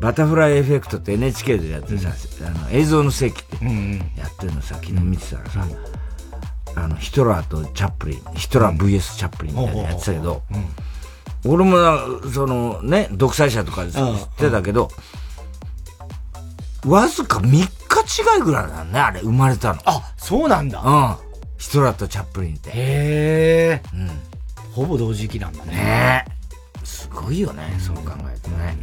[0.00, 2.12] バタフライエフェクトって NHK でやってさ、
[2.46, 3.64] あの映像の世紀って
[4.18, 5.66] やってるのさ、昨日見てたらさ、
[6.76, 10.42] あの、ヒトラーとチャップリン、ヒトラー VS チャップリンみたいなやってたけど、
[11.46, 11.76] 俺も
[12.30, 14.90] そのね、独裁者とか知ってたけど、
[16.86, 17.64] わずか3日
[18.36, 19.80] 違いぐらいだね、あれ、生まれたの。
[19.84, 20.80] あ、そうなんだ。
[20.80, 21.16] うん。
[21.58, 22.70] ヒトラーとチャップリンって。
[22.70, 23.82] へえ。
[23.94, 24.10] うん。
[24.72, 25.72] ほぼ同時期なんだね。
[25.72, 26.24] ね
[26.82, 28.76] すごいよね、そう考えてね。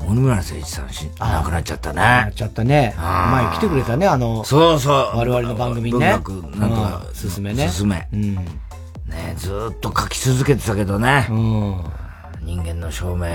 [0.00, 1.96] 森村誠一さんし、亡くなっちゃったね。
[1.96, 2.94] 亡くなっちゃったね。
[2.96, 4.94] 前来てくれたね、あの、そうそう。
[5.16, 6.18] 我々の番組にね。
[6.24, 7.68] 文学、なんとか、すすめね。
[7.68, 8.08] すすめ。
[8.12, 8.34] うん。
[8.34, 11.26] ねずっと書き続けてたけどね。
[11.30, 11.84] うん。
[12.42, 13.26] 人間の証明。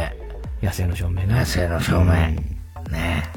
[0.61, 1.35] 野生の証明ね。
[1.35, 2.05] 野生の証明。
[2.89, 3.29] ね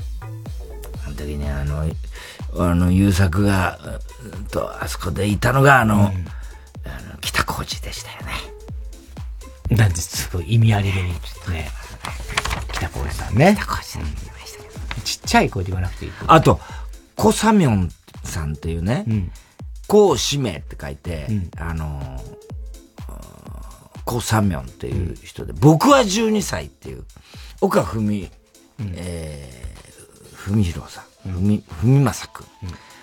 [1.04, 1.84] あの時にあの、
[2.58, 3.78] あの、優作が、
[4.50, 6.12] と、あそこでいたのが、あの、あの
[7.20, 9.76] 北小路でしたよね。
[9.76, 11.16] なんですごい意味ありげに、ね。
[12.72, 13.56] 北小路さんね。
[13.58, 15.00] 北小路さん言いましたけど。
[15.02, 16.12] ちっちゃい声で言わなくていい。
[16.26, 16.60] あと、
[17.14, 17.90] コサミョン
[18.24, 19.32] さんっていうね、うん、
[19.86, 22.20] コウシメって書いて、うん、あの、
[24.04, 27.04] コサミョンっていう人で、うん、僕は12歳っていう、
[27.60, 28.30] 岡文、
[28.78, 32.46] うん、えー、文弘さん、文、文正くん。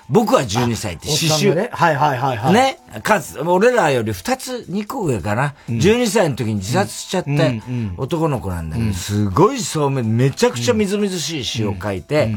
[0.10, 1.56] 僕は12歳って詩集。
[1.56, 1.70] ね。
[1.72, 2.54] はいはいはいはい。
[2.54, 2.80] ね。
[3.04, 5.54] かつ、俺らより2つ、2個上かな。
[5.70, 7.62] うん、12歳の時に自殺しちゃって
[7.97, 12.36] 男の子なんだけど、すごいそうめん、めちゃくちゃみずみずしい詩を書いて、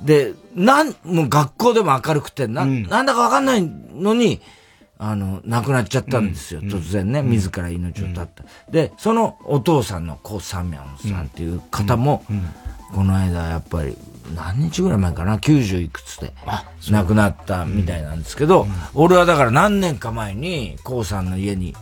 [0.00, 4.40] で、なん、もう学校でも明るくて、な、なんだかわかんないのに、
[4.98, 8.44] あの、亡くなっちゃったんですよ、突然ね、自ら命を絶った。
[8.70, 12.24] で、そのお父さんのコ・サミョンさんっていう方も、
[12.94, 13.96] この間やっぱり
[14.34, 16.32] 何日ぐらい前かな、90いくつで
[16.90, 21.74] 亡くなったみたいなんですけど、うん、俺はだから何年か前に、コウさんの家に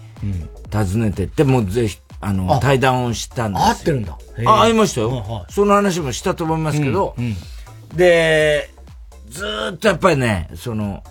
[0.73, 3.67] 訪ねてって、もうぜひ、あの、対談をしたんですよ。
[3.67, 4.19] 会ってるんだ。
[4.47, 8.71] あ、会いましたよ、はい、その話もしたと思いますけど、うんうん、で、
[9.29, 9.45] ず
[9.75, 11.03] っとやっぱりね、その、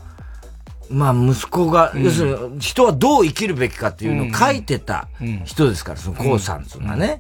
[0.90, 5.08] まあ息子が、要するに人はどう生きるべきかっていうのを書いてた
[5.44, 7.20] 人ですから、そのコウさんっていうのはね。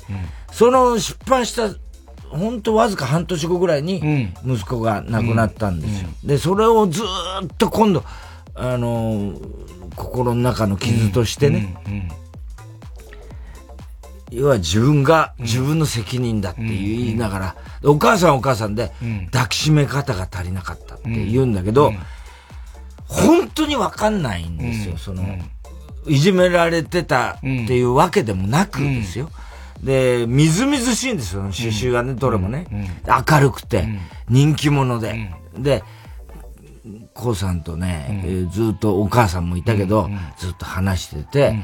[0.51, 1.69] その出版した
[2.29, 6.09] 本当わずか半年後ぐらいに、息子が亡くなったんですよ。
[6.23, 8.03] で、それをずっと今度、
[8.55, 9.33] あの
[9.95, 11.75] 心の中の傷としてね、
[14.31, 18.91] 要は自分が自分の責任だって言いながら、お母さんお母さんで
[19.31, 21.93] 抱きしめ方が足りなかったって言うんだけど、
[23.07, 25.23] 本当にわかんないんですよ、その、
[26.07, 29.29] いじめられてたっていうわけでもなくですよ。
[29.83, 32.67] で、みずみずしいんですよ、刺繍がね、どれもね。
[33.05, 33.87] 明るくて、
[34.29, 35.31] 人気者で。
[35.57, 35.83] で、
[37.13, 41.55] コウさんとね、えー、ずっとお母さんもいたけど、ずっと話してて、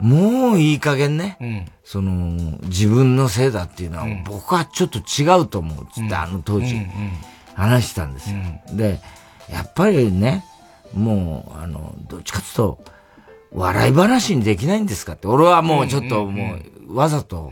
[0.00, 6.80] もういい加減ね、その、自分のせいだっていうのは、僕はちょっと違うと思う、つって、あの当時、
[7.54, 8.36] 話したんですよ。
[8.72, 9.00] で、
[9.50, 10.44] やっぱりね、
[10.94, 12.84] もう、あの、どっちかっていうと、
[13.52, 17.50] 笑い話にできないんですかって、俺はもうちょっともう、わざと、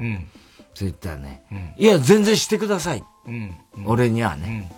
[0.74, 3.05] そう言ったらね、いや、全然してください。
[3.86, 4.72] 俺にはね。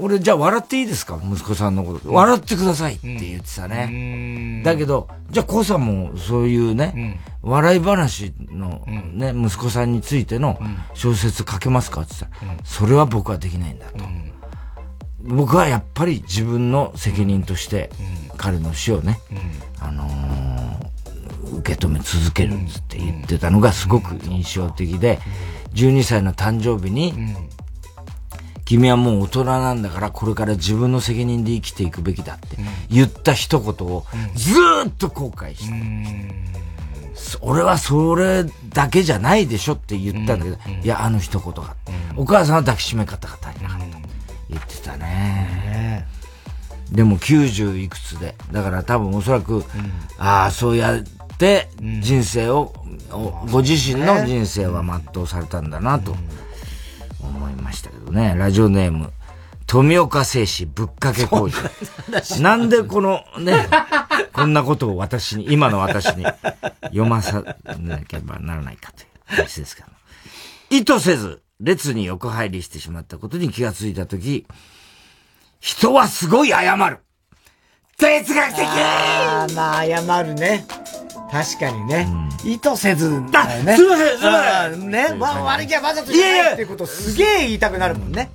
[0.00, 1.18] 俺、じゃあ笑っていいですか？
[1.22, 2.12] 息子さんのこと。
[2.12, 4.62] 笑ってくださいって言ってたね。
[4.62, 10.60] だけど、じゃあ、コさんもそういうね、笑い話のね、息子さんについての
[10.92, 14.04] 小説書けますかって言ったら、それは僕はできないんだと。
[15.20, 17.90] 僕はやっぱり自分の責任として、
[18.36, 19.18] 彼の死をね、
[19.80, 20.06] あの
[21.50, 22.56] 受け止め続けるっ
[22.88, 25.18] て言ってたのがすごく印象的で、
[25.74, 27.14] 12歳の誕生日に、
[28.64, 32.58] 君はもう大人なんだからこれから自分の責任で生きていくべきだって
[32.90, 34.52] 言った一言をず
[34.88, 36.58] っと後悔して、
[37.40, 41.76] 俺はそれだけじゃないでしょって言ったんだけど、いや、あの一言が、
[42.16, 43.86] お母さんは抱きしめ方が足りなかった。
[44.50, 46.06] 言ってたね。
[46.90, 48.34] でも90いくつで。
[48.50, 49.64] だから多分おそらく、
[50.18, 51.02] ああ、そうや
[51.38, 52.72] 人生を、
[53.50, 56.16] ご自身の人生は全うされたんだなと
[57.20, 58.34] 思いましたけどね。
[58.36, 59.12] ラジオネーム、
[59.66, 62.42] 富岡製紙ぶっかけ工事。
[62.42, 63.68] なんでこのね、
[64.32, 66.24] こんなことを私に、今の私に
[66.82, 67.42] 読まさ
[67.78, 69.88] なければならないかという話ですけど
[70.70, 74.46] 意図せず、列に横入りしてしまったことに気がついたとき、
[75.60, 76.98] 人はすごい謝る。
[77.96, 80.64] 哲学的ああ、まあ謝るね。
[81.30, 82.08] 確かにね。
[82.44, 83.76] うん、意図せずだよね。
[83.76, 84.90] すいません、すいません。
[84.90, 88.30] ね、まあ、悪気はわざとじゃないっていうことすげえ言いたくなるもんね。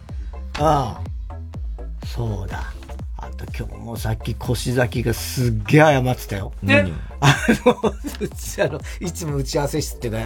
[0.59, 2.07] ああ。
[2.07, 2.71] そうだ。
[3.17, 6.53] あと今日もさっき腰崎がすっげえ謝ってたよ。
[6.61, 6.91] ね。
[7.21, 7.35] あ
[7.65, 10.17] の、うち、あの、いつも打ち合わせ室ってか、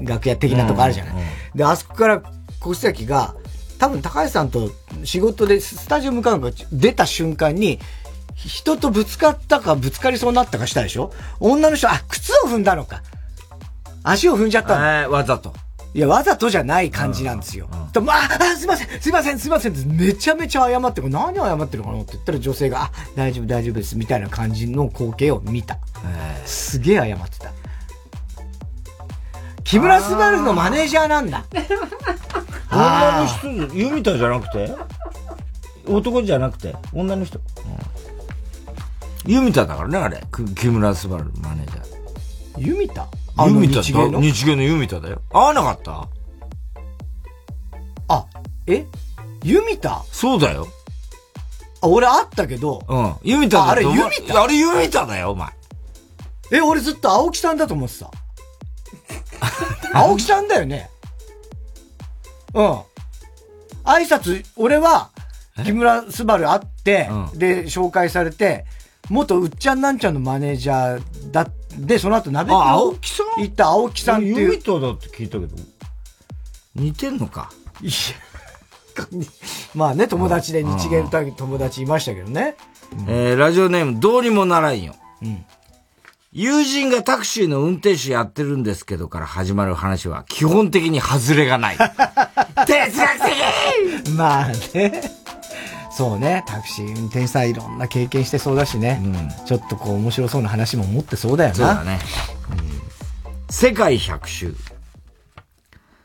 [0.00, 1.14] 楽屋的なとこあるじゃない。
[1.54, 2.22] で、あそこから
[2.60, 3.34] 腰崎が、
[3.78, 4.70] 多分高橋さんと
[5.04, 7.78] 仕事でスタジオ向かうのが出た瞬間に、
[8.36, 11.12] 人とぶつかったかぶつかりそうになったかしたでしょ？
[11.40, 13.02] 女の人、あ、靴を踏んだのか。
[14.04, 14.86] 足を踏んじゃったの。
[14.86, 15.54] えー、わざと。
[15.94, 17.68] いや、わざとじゃない感じなんですよ。
[17.94, 21.08] と、まあ、あ、すいません、すいません、すいませんって、めちゃめちゃ謝ってる。
[21.08, 25.78] 何謝ってるかなって言ったら女性が、あ、大丈夫、大丈夫です、みたいな感じの光景を見た。
[26.44, 27.50] すげえ謝ってた。
[29.64, 31.44] 木村昴のマネージャーなんだ。
[32.70, 33.26] 女の
[33.68, 34.70] 人、ユミタじゃなくて？
[35.88, 36.76] 男じゃなくて？
[36.92, 37.38] 女の人。
[37.38, 37.44] うん、
[39.26, 40.22] ユミタだからね、あれ。
[40.30, 41.08] 木村昴
[41.40, 42.60] マネージャー。
[42.60, 43.08] ユミタ？
[43.46, 44.20] ユミタ日芸の？
[44.20, 45.20] 日芸のユミタだよ。
[45.32, 46.08] 会わなかった？
[48.08, 48.26] あ、
[48.66, 48.86] え？
[49.42, 50.04] ユミタ？
[50.12, 50.68] そうだよ。
[51.82, 52.82] あ、俺会ったけど。
[52.88, 53.14] うん。
[53.22, 53.96] ユミタだあれユミ
[54.26, 54.42] タ？
[54.42, 55.50] あれユミタだよ、お前。
[56.52, 58.10] え、俺ずっと青木さんだと思ってた。
[59.98, 60.88] 青木さんだよね。
[62.54, 62.80] うん。
[63.84, 65.10] 挨拶、俺は、
[65.64, 68.66] 木村昴会って、うん、で、紹介されて、
[69.10, 71.48] 元うっちゃんなんちゃんのマネージャーだ、
[71.78, 73.42] で、その後、鍋あ、青木さん？
[73.42, 74.40] 行った青木さんっていう。
[74.40, 75.56] ユミタだって聞いたけど。
[76.74, 77.50] 似てんのか？
[77.82, 77.92] いや、
[79.74, 82.56] まあね、友達で日芸の友達いましたけどね。
[82.92, 84.94] うん、えー、ラジオネーム、どうにもならんよ。
[85.22, 85.44] うん。
[86.32, 91.76] 友人がタクシーの運転手やってるんですけどから始まる話は基本的に外れがない。
[92.66, 93.18] 哲学
[94.04, 95.15] 的まあね。
[95.96, 99.00] そうね、タクシー運転手さんいろんな経験してそうだしね。
[99.02, 101.54] うん、ちょっとこう面白そうな話も持ってそうだよな。
[101.56, 101.98] そうだね。
[102.50, 104.54] うん、世界百周。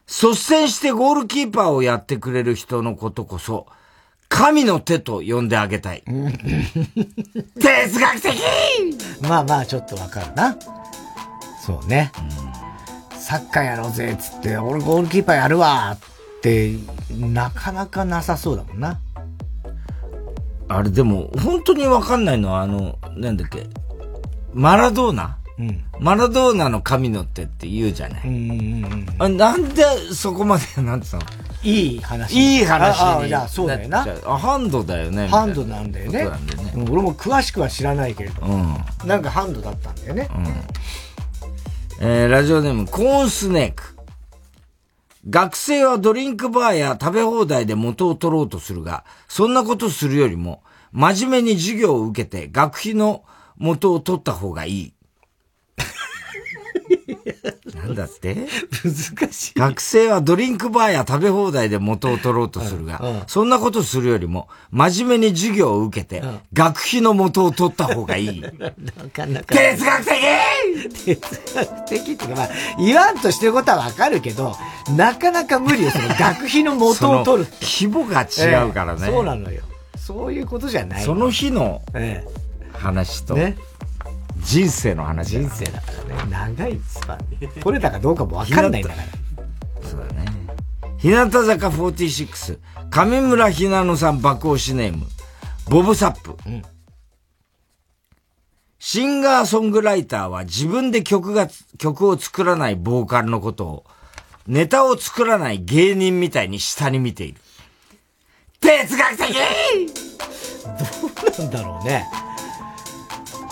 [0.07, 3.67] 率先してゴールキーパーをやってくれる人のことこそ、
[4.29, 6.03] 神の手と呼んであげたい。
[7.59, 8.33] 哲学的
[9.21, 10.55] まあまあ、ちょっとわかるな。
[11.65, 12.13] そうね。
[13.13, 16.77] うん、サッカーやろうぜ、つって、俺ゴールキーパーやるわって、
[17.09, 18.97] なかなかなさそうだもんな。
[20.77, 23.67] あれでも、本当にわかんないのは、あの、なんだっけ、
[24.53, 25.37] マラドーナ？
[25.59, 28.21] うん、マラドーナの神の手って言うじゃない。
[28.27, 31.21] うんうんうん、なんでそこまで、なんつうの？
[31.61, 32.33] いい話。
[32.33, 33.05] いい話に。
[33.05, 34.07] ああ、じゃあそうだよな。
[34.25, 35.27] あ、ハンドだよね。
[35.27, 36.21] ハンドなんだよね。
[36.21, 36.37] よね、
[36.89, 38.43] 俺も詳しくは知らないけれど。
[38.43, 38.75] うん。
[39.05, 40.27] なんかハンドだったんだよね。
[40.35, 40.47] うん。
[42.03, 43.83] えー、ラジオネーム、コーンスネーク。
[45.29, 53.23] 学生はドリンクバーや食べ放題で元を取ろうとするが、そんなことするよりも、真面目に授業を受けて学費の
[53.55, 54.93] 元を取った方がいい。
[57.75, 58.35] なんだって？
[58.83, 59.59] 難しい。
[59.59, 68.41] 学生はドリンクバーや食べ放題で元を取ろうとするが、そんなことするよりも、真面目に授業を受けて、うん、学費の元を取った方がいい。
[68.41, 68.49] な
[69.13, 69.45] かなか。
[69.55, 72.49] 哲学的哲学的っていうか、まあ、
[72.79, 74.55] 言わんとしてることはわかるけど、
[74.95, 76.03] なかなか無理ですよ。
[76.19, 79.61] 学費の元を取る規模が違うからね、えー、そうなのよ。
[79.97, 81.03] そういうことじゃない。
[81.03, 81.81] その日の
[82.73, 83.55] 話と、ね
[84.43, 86.29] 人生の話人生だからね。
[86.29, 87.47] 長いスパンで。
[87.47, 89.87] 取れたかどうかもわかんないんだから。
[89.87, 90.25] そうだね。
[90.97, 92.59] 日向坂46、
[92.89, 95.05] 上村ひなのさん爆押しネーム、
[95.69, 96.35] ボブサップ。
[96.45, 96.61] うん、
[98.77, 101.47] シンガーソングライターは自分で曲が、
[101.77, 103.85] 曲を作らないボーカルのことを、
[104.47, 107.39] ネタを作らない芸人みたいに下に見ている。
[108.59, 109.33] 哲学的
[111.39, 112.05] どうなんだろうね。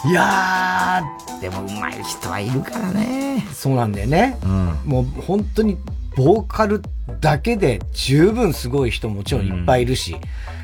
[0.05, 3.45] いやー、でも上手い人はいるからね。
[3.51, 4.37] そうなんだよね。
[4.43, 5.77] うん、もう本当に
[6.15, 6.81] ボーカル
[7.19, 10.15] だけで十分すごい人もちろんいっぱいいるし。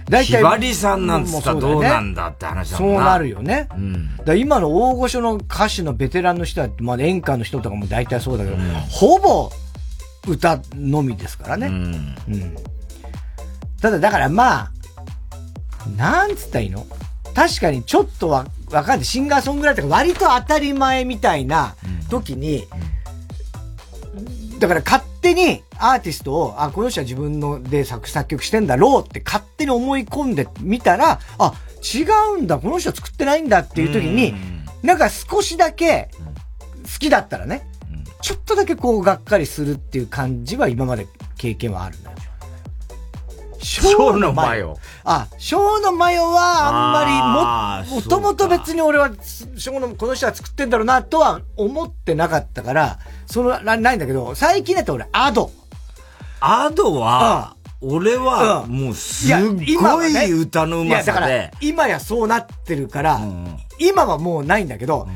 [0.09, 0.37] 大体。
[0.37, 2.95] ひばりさんなんつったらどうなんだって話だもんな。
[2.95, 3.67] そうなるよね。
[3.75, 9.49] うん、だ今の大御所の歌手のベテランの人は、まあ演歌の人とかも大体そうだけど、うん、ほぼ
[10.27, 11.67] 歌のみですからね。
[11.67, 12.55] うん、うん、
[13.81, 14.71] ただだからまあ、
[15.97, 16.85] なんつったらいいの？
[17.33, 19.05] 確かにちょっとわ、わかんない。
[19.05, 21.75] シンガーソングライターが割と当たり前みたいな
[22.09, 22.67] 時に、
[24.59, 32.03] だから勝手にアーティストを、あ、この人は自分ので作作曲してんだろうって勝手に思い込んでみたら、あ、違
[32.37, 34.33] うんだ、この人は作ってないんだっていう時に、
[34.81, 36.09] なんか少しだけ
[36.83, 37.67] 好きだったらね、
[38.21, 42.17] ちょっとだけこうがっかりするっていう感じは今まで経験はあるんだよ。
[43.65, 44.77] 小のマヨ。
[45.03, 49.09] あ、小のマヨはあんまりも、もともと別に俺は、
[49.57, 55.51] 小の、この人は作ってんだろうなとは思ってなかったから、その、なないんだけど、最近だと俺、アド。
[56.39, 59.35] アドは、俺は、もうすっ
[59.81, 61.51] ごい歌のうまさで。
[61.59, 63.19] 今やそうなってるから、
[63.79, 65.07] 今はもうないんだけど、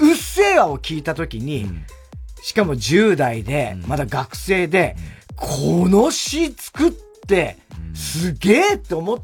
[0.00, 1.66] うっせぇわを聞いたときに、
[2.42, 4.96] しかも10代で、まだ学生で、
[5.34, 6.92] この詩作っ
[7.26, 7.58] て、
[7.96, 9.18] すげえって思っ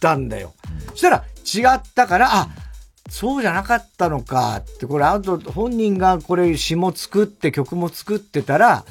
[0.00, 0.54] たんだよ。
[0.90, 2.48] そしたら違ったから、あ、
[3.10, 8.84] そうじゃなかったのかって、これ、あと本人がこれ詩も作って曲も作ってたら、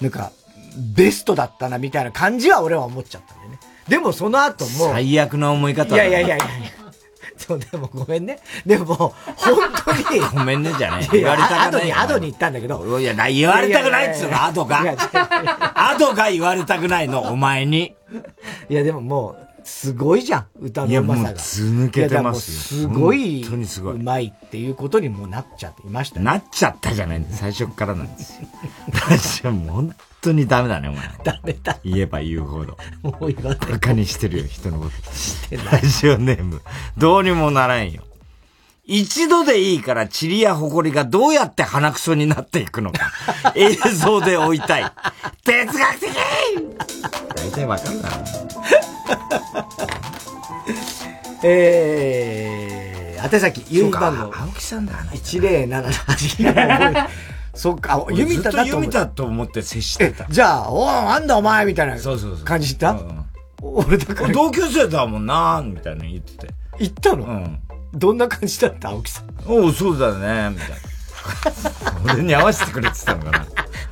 [0.00, 0.30] なんか、
[0.94, 3.58] ベストだったなみたいな感じは俺は思っちゃったんだよね。
[3.88, 4.92] でもその後も。
[4.92, 6.46] 最悪な思い方いやいやいやいや
[7.36, 8.38] そう、でもごめんね。
[8.64, 9.14] でも、本
[9.84, 10.20] 当に。
[10.32, 11.60] ごめんねじゃね言われたくない。
[11.66, 13.00] アドに、アドに行ったんだけど。
[13.00, 14.84] いや、言われたくないっつうの、アドが。
[15.74, 17.94] アドが言われたくないの、お前に。
[18.68, 21.30] いや、でももう、すごいじゃん、歌のうまさが。
[21.30, 22.82] いや、もう、ず抜けてますよ。
[22.82, 23.94] すごい、本当にすごい。
[23.94, 28.48] うまいっていうことにもなっちゃっていました、ね、なっちゃったじゃないん最初からなんですよ。
[28.92, 31.02] 私はもう本当にダメだね、お前。
[31.24, 31.78] ダメだ。
[31.84, 32.76] 言えば言うほど。
[33.02, 33.70] もう言わない。
[33.70, 35.12] バカにしてるよ、人のこと。
[35.12, 35.66] してない。
[35.66, 36.60] ラジオネーム。
[36.96, 38.02] どうにもならんよ。
[38.94, 43.10] 一度でいいから塵や埃がどうやって鼻くそになっていくのか、
[43.56, 44.92] 映像で追いたい。
[45.44, 46.10] 哲学的
[47.34, 48.16] 大体わかるだろ。
[51.42, 54.34] えー、宛先、郵便番号。
[54.36, 55.08] 青木さんだ、ね。
[55.14, 57.08] 107-8。
[57.54, 60.26] そっか、弓田だと思ったと思って接してた。
[60.28, 61.96] じゃあ、おなんだお前みたいな
[62.44, 62.94] 感じした？
[63.62, 64.34] 俺だから。
[64.34, 66.54] 同級生だもんなみたいな言ってて。
[66.78, 67.24] 言ったの？
[67.24, 67.58] うん。
[67.94, 69.26] どんな感じだった青木さん？
[69.46, 72.14] おお、そうだね、みたいな。
[72.14, 73.46] 俺に合わせてくれってたのかな。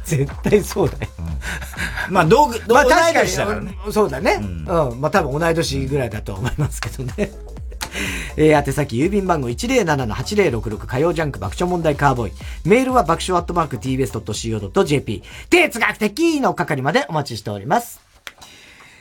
[0.04, 1.08] 絶対そうだよ。
[2.08, 3.28] うん、まあ、同、同、まあ、確かに、
[3.92, 4.38] そうだね。
[4.40, 4.90] うん。
[4.90, 7.30] うん、まあ、多分同い年ぐらいだと思いますけどね。
[8.36, 12.32] えー、宛先郵便番号107-8066火曜ジャンク爆笑問題カーボーイ。
[12.64, 15.22] メールは爆笑アットマーク tbs.co.jp。
[15.50, 18.00] 哲学的の係までお待ちしております。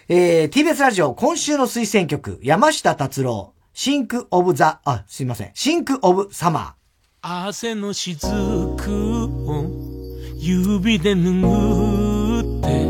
[0.07, 5.51] えー、TBS ラジオ今週の推薦曲、山下達郎、 Sync Of ザ、あ、すいません。
[5.53, 6.79] Sync Of サマー。
[7.21, 9.65] 汗の雫を
[10.37, 12.87] 指で拭って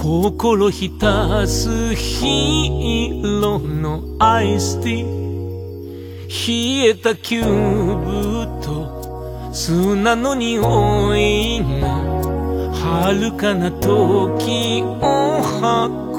[0.00, 10.60] 心浸すヒーローのアイスティー冷えたキューブと砂の匂
[11.16, 11.88] いが
[12.72, 15.00] 遥かな時を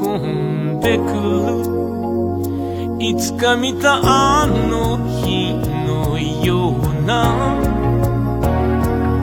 [0.01, 1.03] 運んでく
[1.73, 1.78] る
[3.01, 5.53] いつか見たあの日
[5.87, 7.55] のような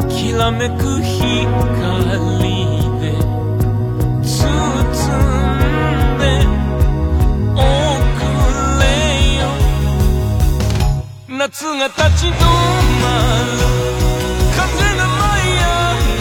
[0.08, 1.36] きらめく光
[3.00, 3.12] で
[4.22, 4.88] 包ん
[6.18, 6.24] で
[7.52, 7.56] お
[8.16, 8.24] く
[8.80, 8.84] れ
[9.36, 9.44] よ。
[11.38, 13.04] 夏が立ち止ま
[13.44, 13.60] る。
[14.56, 14.64] 風
[14.96, 15.60] が舞い上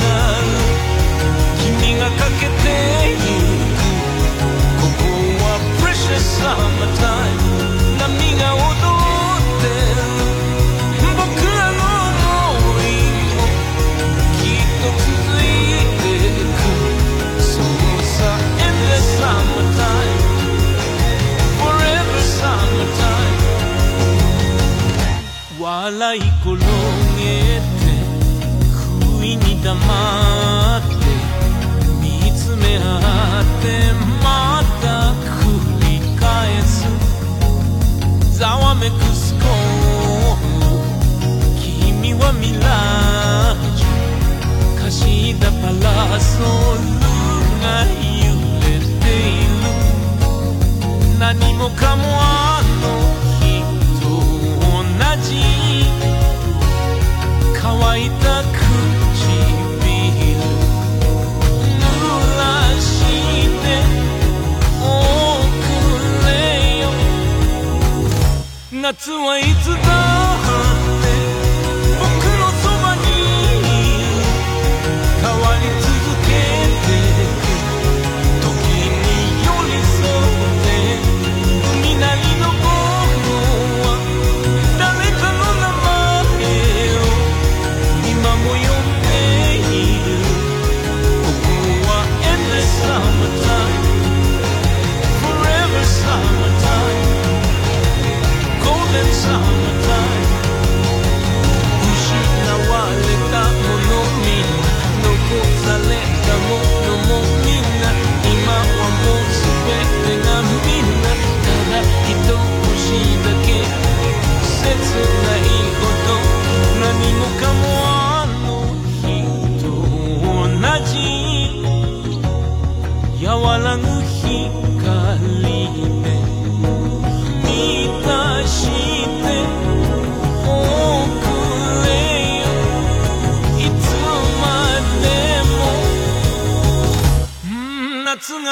[0.04, 0.06] が
[0.44, 0.52] る。
[1.64, 2.54] 君がかけて
[3.12, 3.16] ゆ
[3.72, 3.80] く。
[4.82, 5.08] ここ
[5.40, 5.48] は
[5.80, 7.35] precious summertime
[25.86, 26.66] 笑い転げて
[28.90, 29.78] 不意に黙
[30.80, 30.96] って
[32.02, 32.82] 見つめ合
[33.42, 33.94] って
[34.24, 35.14] また
[35.44, 35.46] 繰
[35.82, 36.26] り返
[36.64, 36.90] す。
[38.36, 39.46] ざわめくスコー
[40.34, 40.82] ン
[42.02, 43.86] 君はミラージュ
[44.84, 46.90] 貸したパラソル
[47.62, 49.62] が揺れている。
[51.20, 53.06] 何もかもあの
[53.38, 53.62] 乾い
[55.00, 55.55] た唇
[57.96, 58.02] 濡
[62.38, 62.44] ら
[62.82, 62.90] し
[63.62, 63.66] て
[64.82, 64.86] お
[65.62, 65.64] く
[66.28, 66.30] れ
[66.82, 66.92] よ。
[68.82, 70.15] 夏はいつだ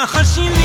[0.06, 0.63] 夏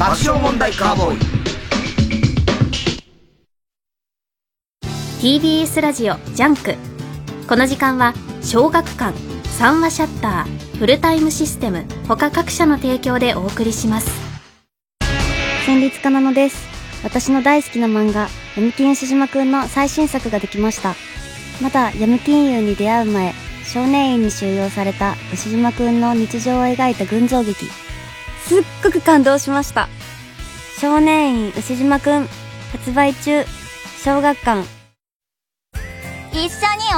[0.00, 1.18] 爆笑問題カーボーイ。
[5.20, 6.74] TBS ラジオジャンク。
[7.46, 9.14] この時間は小学館
[9.58, 14.10] 三和シャッターフルタイムシステム他各社の提供でお送りします。
[15.66, 16.66] 戦慄かなのです。
[17.04, 20.94] 私の大好きな漫画ヤムティーンウシジマくんの最新作ができました。
[21.60, 23.34] まだヤムティーンユーに出会う前
[23.66, 27.66] 少年院に収容された牛島くんの日常を描いた群像劇
[28.50, 29.88] すっごく感動しました。
[30.80, 32.26] 少年院牛島くん
[32.72, 33.44] 発売中。
[34.02, 34.66] 小学館。
[36.32, 36.48] 一緒に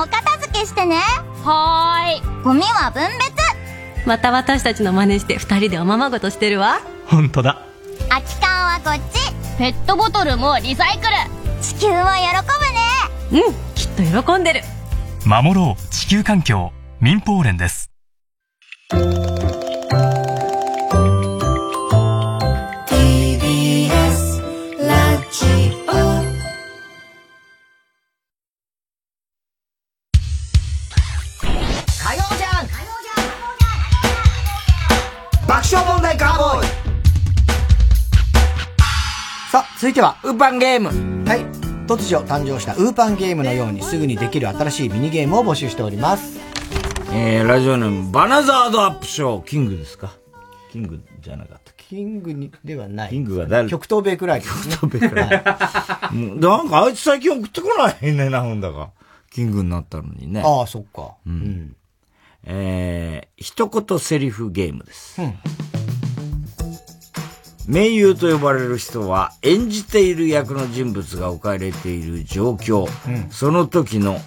[0.03, 0.97] お片付けしてね。
[1.45, 2.43] はーい。
[2.43, 4.07] ゴミは分別。
[4.07, 6.81] また私たちの真似して二人でおままごとしてるわ。
[7.05, 7.61] 本当だ。
[8.09, 9.59] 空き缶はこっち。
[9.59, 11.11] ペットボトルもリサイクル。
[11.61, 13.45] 地球は喜ぶね。
[13.45, 14.63] うんきっと喜んでる。
[15.27, 15.89] 守ろう。
[15.91, 16.73] 地球環境。
[16.99, 17.91] 民放連です
[39.93, 40.89] いては、ウーパンゲーム。
[41.29, 41.41] はい。
[41.87, 46.41] 突如誕生したウーパンゲームのようにすぐにできる新しいミニゲームを募集しております。
[47.13, 50.15] えー、ラジオネーム、バナザードアップショー、キングですか？
[50.71, 51.73] キングじゃなかった。
[51.77, 53.11] キングにではない。
[53.11, 53.69] キングは誰？
[53.69, 54.77] 極東ベイクライです、ね。
[54.81, 55.27] 極東ベイクラ
[56.11, 56.15] イ。
[56.15, 58.93] もうなんかあいつ最近送ってこないね、なんだか。
[59.31, 60.43] キングになったのにね。
[60.43, 61.17] ああ、そっか。
[61.27, 61.77] うん。
[62.45, 65.21] えー、一言セリフゲームです。
[65.21, 65.35] うん。
[67.67, 74.19] 名優と呼ばれる人は演じている役の人物が置かれている状況、うんその時の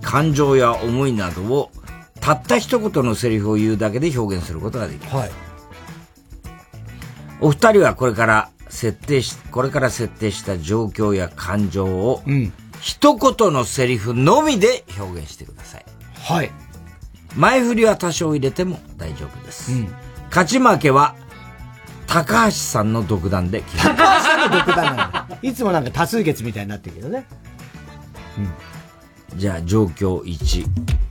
[0.00, 1.70] 感情や思いなどを
[2.20, 5.16] たった一言のセリフを言うだけで表現することができます。
[5.16, 5.30] はい。
[7.40, 12.22] お二人はこれから設定し、これから設定した状況や感情を、
[12.80, 15.84] 一言のセリフのみで表現してください。
[16.14, 16.50] はい。
[17.36, 19.72] 前振りは多少入れても大丈夫です。
[20.28, 21.16] 勝ち負けは、
[22.12, 25.38] 高橋さんの独断で決め高橋さんの独断なんだ。
[25.40, 27.26] いつもなんか多数決みたいになってるけどね。
[29.36, 30.66] じゃあ、状況1。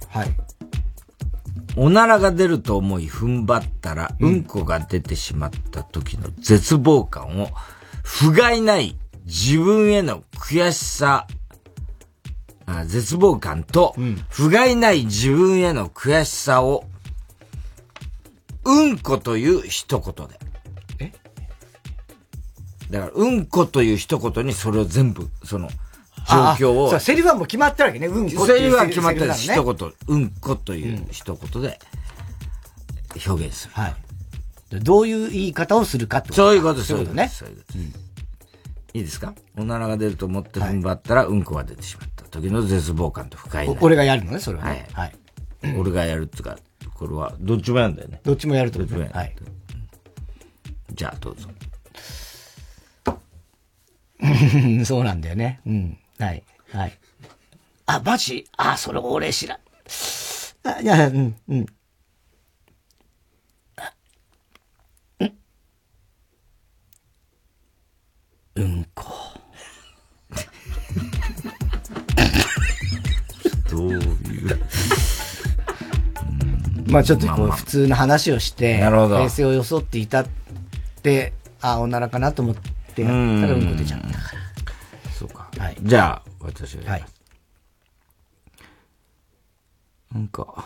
[0.10, 0.30] はい。
[1.76, 7.50] おならが出ると思い踏ん張ったら、うんこが出てしまった時の絶望感を、
[8.04, 8.96] 不甲斐ない
[9.26, 11.26] 自分への悔しさ、
[12.68, 13.96] あ絶望感と、
[14.30, 16.84] 不甲斐ない自分への悔しさを、
[18.66, 20.51] うんこという一言で。
[22.92, 25.74] えだから、うんこという一言にそれを全部、その、状
[26.28, 28.08] あ況をセリフはもう決まってるわけね。
[28.08, 31.80] うんこっていうセリフは決まってるね一言、うんこという一言で
[33.26, 33.74] 表現する。
[33.74, 33.96] はい。
[34.84, 36.82] どういう言い方をするかってことそういうこと。
[36.82, 37.28] そういうことね。
[37.30, 37.78] そういうこと。
[38.94, 39.34] いいですか？
[39.58, 44.88] おならが出ると思って踏ん張ったら、うんこが出てしまった時の絶望感と不快俺がやるのね、それははね。
[44.94, 45.14] はい。
[45.78, 46.58] 俺がやるっていうか、
[46.94, 48.20] これは、どっちもやるんだよね。
[48.24, 49.36] どっちもやるってことねどっちもやるはい。
[50.94, 51.48] じゃあ、どうぞ。
[54.86, 55.60] そうなんだよね。
[55.66, 55.98] うん。
[56.20, 56.44] はい。
[56.72, 56.98] はい。
[57.88, 58.48] あ、マジ？
[58.58, 59.60] あ、それ俺知らん。
[60.64, 61.66] あ、いや、うん、うん。
[63.78, 63.94] あ
[65.20, 65.34] うん。
[68.56, 69.06] うんこ。
[73.70, 74.02] どういう？
[76.88, 80.28] まあちょっとこう、普通の話をして、平成を装っていたっ
[81.02, 83.14] て、あ、おならかなと思ってやった
[83.48, 84.14] らうんこ出ちゃから。
[85.14, 85.50] そうか。
[85.58, 85.78] はい。
[85.82, 86.92] じゃあ、私は。
[86.92, 87.06] はい。
[90.14, 90.66] なんか、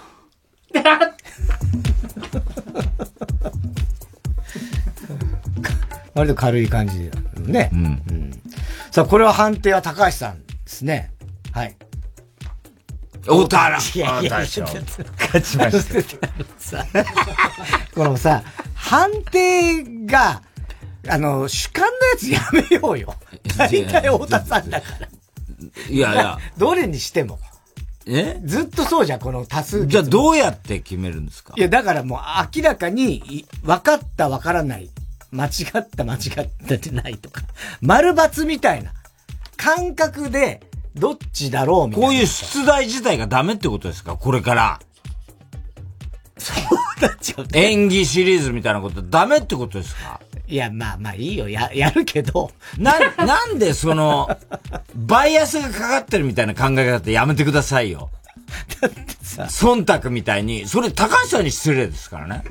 [6.16, 7.70] 割と軽い感じだね。
[7.74, 8.42] うん。
[8.92, 11.12] さあ、これは判定は高橋さんですね。
[11.52, 11.76] はい。
[13.28, 14.62] 大田原いやいや勝ち
[15.58, 16.20] ました
[16.60, 16.86] さ
[17.96, 18.44] このさ、
[18.76, 20.42] 判定が、
[21.08, 23.16] あの、主観のやつやめようよ。
[23.58, 25.08] 大体太田さんだから。
[25.90, 26.38] いやいや。
[26.58, 27.40] どれにしても。
[28.08, 28.40] え？
[28.44, 31.54] ずっとそうじゃん、この多数じゃあどうやって決めるんですか？
[31.58, 32.20] いや、だからもう
[32.56, 34.90] 明らかに、分かった分からない、
[35.32, 35.50] 間違
[35.80, 37.42] った間違ってないとか、
[37.82, 38.92] 丸抜みたいな
[39.58, 40.62] 感覚で、
[40.94, 42.08] どっちだろうみたいな。
[42.08, 44.18] こういう出題自体がダメってことですか？
[44.18, 44.80] これから。
[46.38, 50.20] そうなっちゃう、演技シリーズみたいなことダメってことですか？
[50.48, 51.50] いや、まあまあいいよ。
[51.50, 52.52] や、やるけど。
[52.78, 54.38] な、なんでその、
[54.96, 58.10] バイアスがかかってるみたいな考え方ってやめてくださいよ。
[58.82, 59.44] だってさ。
[59.44, 62.44] 忖度みたいに、それ高橋さんに失礼ですからね。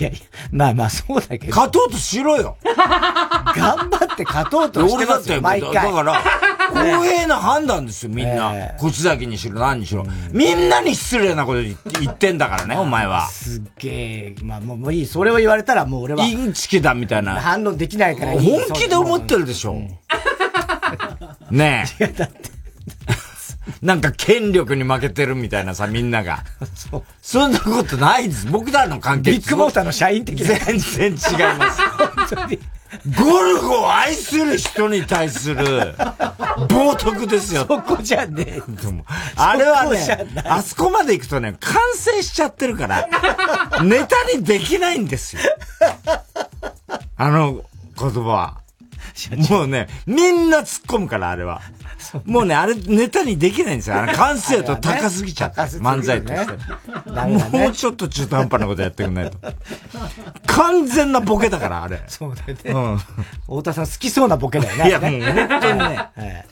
[0.00, 0.18] いやいや、
[0.50, 1.48] まあまあそうだけど。
[1.48, 2.56] 勝とうとしろよ。
[2.64, 5.74] 頑張って勝とうとしてますよ、毎回。
[5.74, 6.22] だから、
[6.70, 8.52] 公平な判断ですよ、みんな。
[8.54, 10.10] えー、こっち崎にしろ、何にしろ、うん。
[10.32, 13.28] みんなに失礼なこと言ってんだからね、お前は。
[13.28, 14.34] すっげえ。
[14.42, 15.06] まあもういい。
[15.06, 16.24] それを言われたらもう俺は。
[16.24, 17.34] インチキだみたいな。
[17.40, 18.40] 反論できないからいい。
[18.40, 19.72] 本気で思ってるでしょ。
[19.72, 19.88] うん、
[21.50, 22.04] ねえ。
[22.04, 22.53] いや、だって。
[23.82, 26.44] なんか権力に負けてるみたいなさ、みんなが。
[26.74, 27.02] そう。
[27.22, 28.46] そんなことないです。
[28.46, 30.58] 僕らの関係ビッグモーターの社員的な。
[30.58, 31.80] 全然違います。
[31.98, 32.58] 本当に。
[33.18, 35.94] ゴルフを愛する人に対する
[36.68, 37.66] 冒涜ですよ。
[37.68, 38.62] そこじゃねえ。
[39.36, 43.08] あれはね、あそこまで行くとね、完成しちゃってるから、
[43.82, 45.42] ネタにできないんですよ。
[47.16, 47.64] あの
[47.98, 48.63] 言葉は。
[49.50, 51.62] もうね、みんな突っ込むから、あれは。
[52.24, 54.02] もうね、あれネタにできないんですよ。
[54.02, 57.58] あの 完成度高すぎちゃって、漫才として。
[57.58, 59.38] もうちょっと中途半端なことやってくんないと。
[60.46, 62.02] 完全なボケだから、あれ。
[62.08, 62.58] そうだよね。
[62.72, 62.98] うん。
[63.42, 64.88] 太田さん好きそうなボケだよね。
[64.88, 65.10] いや、もう
[65.48, 66.46] 本当にね。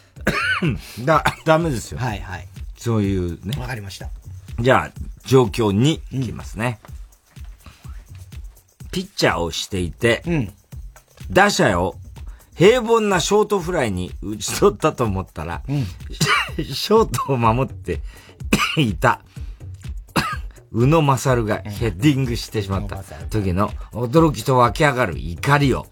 [1.04, 1.98] だ、ダメですよ。
[1.98, 2.46] はいはい。
[2.76, 3.60] そういうね。
[3.60, 4.08] わかりました。
[4.60, 4.90] じゃあ、
[5.24, 6.78] 状況にいきますね。
[8.92, 10.22] ピッチャーをしていて、
[11.30, 11.96] 打者を
[12.54, 18.00] 平凡なショートフライに打ち取ったと思ったら、うん、ショートを守って
[18.76, 19.22] いた、
[20.70, 25.86] 宇野勝がヘッディングしてしまった時の驚きと湧き上がる怒りを、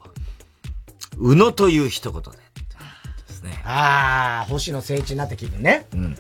[1.16, 2.30] 宇野という一言で。
[2.30, 2.36] で
[3.28, 3.60] すね。
[3.64, 5.86] ああ、星野聖一になった気分ね。
[5.94, 6.16] うん。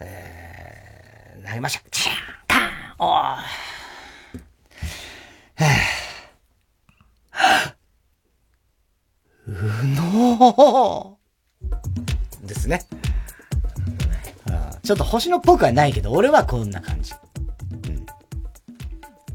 [0.00, 1.84] えー、投げました。
[1.90, 2.16] チャン
[2.48, 3.06] カンおー。
[3.06, 7.73] はぁ。
[9.46, 9.52] う
[9.96, 11.18] の
[12.42, 12.86] ですね。
[14.82, 17.14] ちょっと星野っぽくはないけど、俺はこんな感じ。
[17.72, 18.06] うん、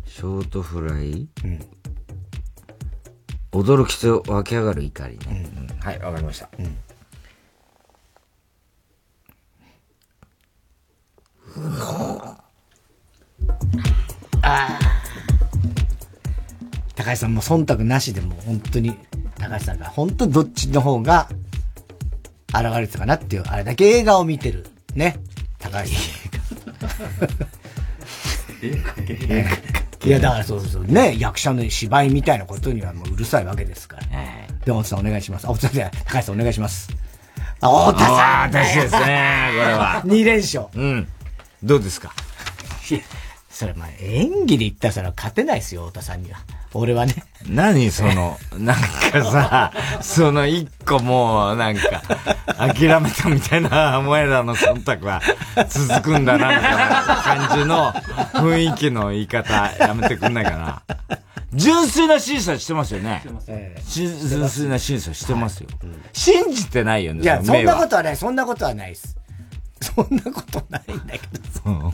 [0.05, 1.59] ショートフライうん。
[3.51, 5.49] 驚きと湧き上がる怒りね。
[5.57, 6.49] うん、はい、わかりました。
[6.59, 6.77] うん。
[14.41, 14.79] ああ。
[16.99, 18.93] 高橋さんも忖度なしでも本当に
[19.37, 21.29] 高橋さんが本当どっちの方が
[22.49, 24.65] 現れてたかなっていう、あれだけ映画を見てる、
[24.95, 25.17] ね。
[25.59, 25.95] 高橋さ
[30.03, 30.07] ん。
[30.07, 30.85] いや、だからそうそう。
[30.85, 34.03] ね、役者の芝居みたいなことにはもううるさいわけですから。
[34.65, 35.47] で、大田さんお願いします。
[35.47, 36.89] あ、大田さん、高橋さんお願いします。
[37.61, 38.17] あ、大田さん、
[38.49, 40.01] 私ですね、これは。
[40.07, 40.65] 2連勝。
[40.75, 41.07] うん。
[41.63, 42.11] どうですか？
[43.49, 46.39] それ、まあ、演技で言ったらそれは勝てないですよ、太田さんには。
[46.73, 47.23] 俺はね。
[47.47, 48.75] 何その、なん
[49.11, 49.71] かさ、
[50.01, 52.01] その一個もう、なんか、
[52.57, 55.21] 諦めたみたいな、お前らの忖度は
[55.67, 57.91] 続くんだな、みたいな感じの
[58.33, 60.83] 雰囲気の言い方、やめてくんないかな。
[61.53, 63.23] 純粋な審査してますよね。
[63.87, 65.69] 純粋な審査してますよ。
[66.13, 69.15] 信じてないよね、いや、そんなことはない、そんなことはないです。
[69.81, 71.61] そんなことないんだけどさ。
[71.63, 71.91] この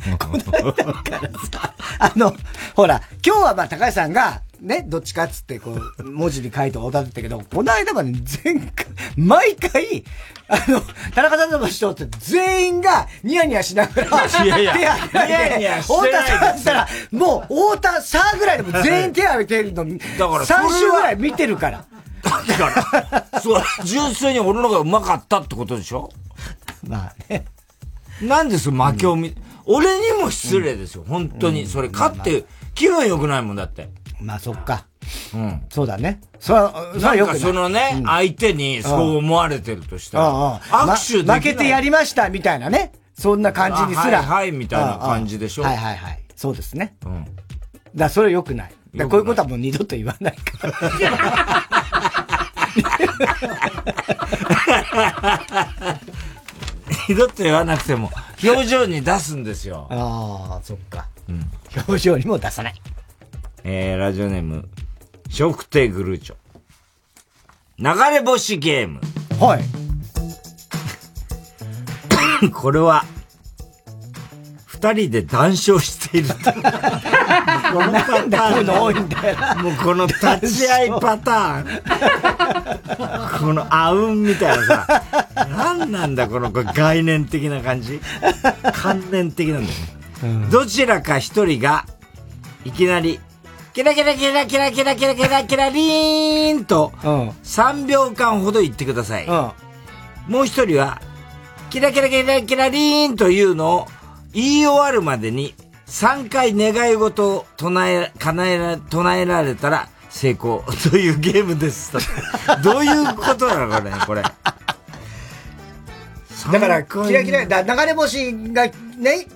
[0.73, 2.35] 間からさ、あの、
[2.75, 8.11] ほら、今日はまあ高橋さんが、ね、どっちかっつってこう、文字に書いておだってたけど、この間まで
[8.43, 8.85] 前回、
[9.17, 10.03] 毎回、
[10.47, 10.81] あの、
[11.13, 21.85] 田中さんの人って全員がニヤニヤしながら、いやいや、手挙げられて、太田さんったら、もう太田さんぐらいでも全員手挙げてるの、だから3週ぐらい見てるから。
[22.47, 26.11] だから、そう、純粋に俺のがうまかったってことでしょ？
[26.87, 27.45] まあね。
[28.21, 31.67] なんでその負けを見、うん、俺にも失礼ですよ、うん、本当に。
[31.67, 33.89] それ、勝って気分良くないもんだって。
[34.19, 34.85] まあそっか。
[35.33, 35.61] うん。
[35.69, 36.21] そうだね。
[36.39, 42.91] そそれはよくそのね、うん、相手にそう思われてるとしたら、握手で負けてやりましたみたいなね。
[43.17, 44.21] そんな感じにすら。
[44.21, 45.63] はい、はい、みたいな感じでしょ。
[45.63, 46.19] はいはいはい。
[46.35, 46.95] そうですね。
[47.05, 47.25] うん。
[47.95, 48.73] だそれよくない。
[48.95, 50.73] だこういうことはもう二度と言わないから。
[57.07, 58.11] 二度と言わなくても、
[58.43, 59.87] 表情に出すんですよ。
[59.89, 61.07] ああ、そっか。
[61.29, 61.49] うん。
[61.87, 62.81] 表情にも出さない。
[63.67, 64.69] えー、ラジオネーム、
[65.35, 66.35] 笑福亭グルーチョ。
[67.79, 69.01] 流れ星ゲーム。
[69.43, 69.63] はい。
[72.53, 73.05] これは、
[74.67, 76.29] 二人で談笑している。
[76.29, 79.37] このパターン多いんだよ。
[79.63, 83.39] もうこの立ち合いパターン。
[83.39, 85.03] このあうんみたいなさ。
[85.49, 87.99] 何なんだこの概念的な感じ。
[88.73, 89.95] 関連的なんだよね。
[90.21, 91.87] うん、どちらか一人が、
[92.63, 93.19] いきなり、
[93.75, 96.93] キラキラキラキラキラキラキラキラリーンと、
[97.43, 99.25] 3秒間ほど言ってください。
[99.25, 99.33] うん、
[100.29, 101.01] もう一人は、
[101.69, 103.87] キラキラキラキラリーンというのを
[104.31, 105.55] 言い終わるまでに
[105.87, 111.91] 3回願い事を唱え、叶えら、唱えられたら成功というゲームです。
[112.63, 114.21] どういうことなのこれ、これ。
[114.21, 114.33] だ
[116.61, 119.27] から、キラキラ、だ流れ星がね、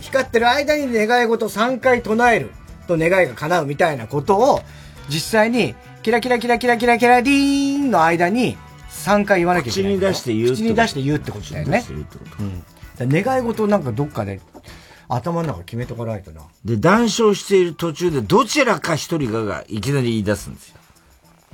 [0.00, 2.50] 光ってる間に願い事3回唱える
[2.96, 4.60] と願いが叶うみたいなことを、
[5.08, 8.56] 実際に、キラキラキラキラキラキラリーンの間に
[8.90, 9.92] 3回言わなきゃいけない。
[9.92, 11.84] 口に出して言う口に出して言うってことだよね。
[12.38, 12.62] うん
[13.06, 14.40] 願い事なんかどっかで
[15.08, 16.42] 頭の中決めとかないとな。
[16.64, 20.76] で、談笑している途中でどちらか一人ががいきなり言い出すんですよ。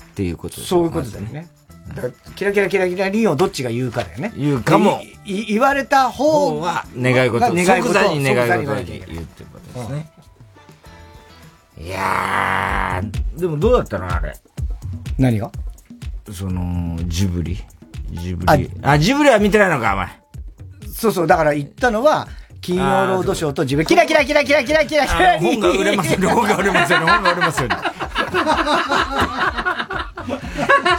[0.02, 1.48] っていうことそういうことだよね。
[1.94, 4.32] だキラキラキラキラリンをどっちが言うかだよね。
[4.36, 5.00] 言うかも。
[5.24, 7.40] 言われた方は願い事。
[7.40, 10.10] 願い事に願い事を言うってことですね。
[11.78, 14.34] いやー、でもどうだったのあれ。
[15.18, 15.50] 何が？
[16.32, 17.62] その、ジブリ。
[18.12, 18.70] ジブリ。
[18.82, 20.08] あ、ジブリは見てないのか、お前。
[20.92, 22.26] そうそう、だから言ったのは、
[22.62, 27.76] 金曜ロードショーと自分、キラキラキラキラキラキラキラ 本が売れますよね、本が売れますよね、本が売れますよね。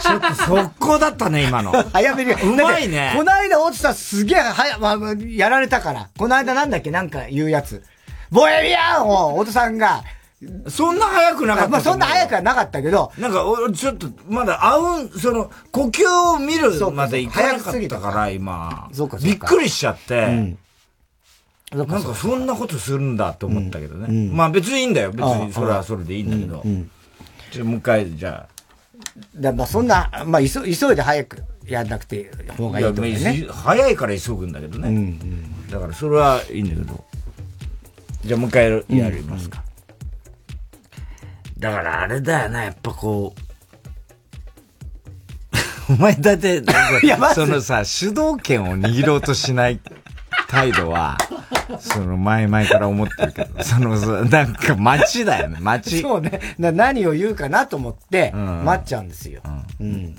[0.00, 1.72] ちょっと速攻だったね、今の。
[1.92, 2.32] 早めに。
[2.32, 3.12] うまいね。
[3.16, 4.96] この間落ちたすげえ、はや、まあ、
[5.26, 6.08] やられたから。
[6.16, 6.90] この間なんだっけ？
[6.90, 7.82] なんか言うやつ。
[8.30, 10.02] ボエビアンを、おとさんが、
[10.68, 13.10] そんな早くなかったまあそんな早くはなかったけど。
[13.18, 18.88] なんか、俺ちょっと、まだ、あうん、その、呼吸を見るまでいかなかったから、今。
[18.92, 20.58] そうか、びっくりしちゃって。
[21.72, 24.06] うん、なんか、そんなことするんだと思ったけどね。
[24.08, 25.10] うん、まあ別にいいんだよ。
[25.10, 26.62] 別に、それはそれでいいんだけど。
[27.50, 28.58] じゃもう一回、じゃあ。
[29.34, 33.46] だまあそんな、まあ急急いで早くやんなくて方がいいと思うね。
[33.50, 34.88] 早いから急ぐんだけどね。
[34.88, 37.04] うんうん、だからそれはいいんだけど。
[38.24, 39.64] じゃあもう一回やりますか。
[41.58, 43.34] だからあれだよな、やっぱこ
[45.88, 46.62] う、 お前だって、
[47.34, 49.80] そのさ、主導権を握ろうとしない
[50.48, 51.18] 態度は、
[51.80, 56.00] その前々から思ってるけど、その、なんか街だよね、街。
[56.00, 56.40] そうね。
[56.58, 59.40] 何を言うかなと思って、待っちゃうんですよ。
[59.80, 59.86] うん。
[59.86, 60.16] うん、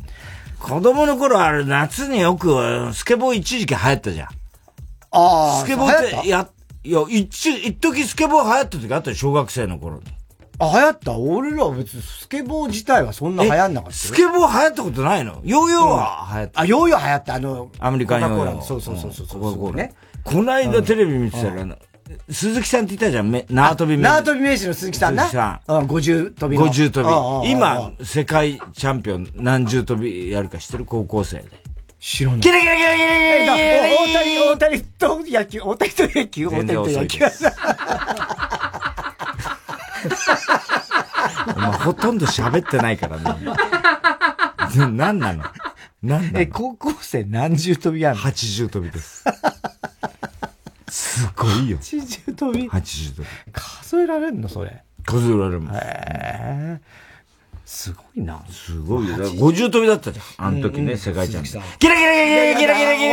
[0.60, 4.28] 子供の頃あれ、夏によく、スケボー一時期流行ったじゃん。
[4.28, 4.32] あ
[5.12, 5.62] あ。
[5.62, 6.48] スケボーってや、
[6.84, 10.19] いや、一、一時スケボー流行った時あったよ、小学生の頃に。
[10.60, 11.18] あ、流行った？
[11.18, 15.42] 俺らは別にスケボー自体はそんな流行んなかったスケボー流行ったことないの？
[15.44, 16.62] ヨーヨーは流行った。
[16.62, 17.34] あ、ヨーヨー流行った。
[17.36, 18.62] あの、アメリカンヨーヨー。
[18.62, 19.28] そうそうそうそう。
[19.28, 19.94] コカ・コーラね。
[20.24, 21.66] この間テレビ見てたら、
[22.30, 25.24] 鈴木さんって言ったじゃん、縄跳び名縄跳び名士の鈴木さんな。
[25.24, 25.72] 鈴木さん。
[25.78, 27.52] うん、五十跳び五十跳び。
[27.52, 30.86] 今、世界チャンピオン何十跳びやるか知ってる？
[30.86, 31.46] 高校生で。
[32.00, 32.40] 知らない。
[32.42, 33.08] キラキラキラキラ
[33.40, 37.20] キラ大谷、大谷と野球、大谷と野球、大谷と野球。
[41.56, 43.24] お前ほとんど喋ってないからね。
[44.76, 45.44] 何なの？
[46.02, 46.40] 何なの？
[46.40, 49.24] え、高校生何十跳びやんの ?80 跳びです。
[50.90, 51.78] すごいよ。
[51.78, 53.28] 80跳び ?80 跳び。
[53.52, 54.84] 数えられんのそれ？
[55.06, 55.76] 数えられるもん。
[55.76, 56.82] へえ。
[57.70, 58.44] すごいな。
[58.50, 59.16] すごいよ。
[59.16, 60.48] 50跳びだったじゃん。
[60.48, 61.64] あの時ね、世界チャンピオン。
[61.78, 63.08] キラキラキラキラキ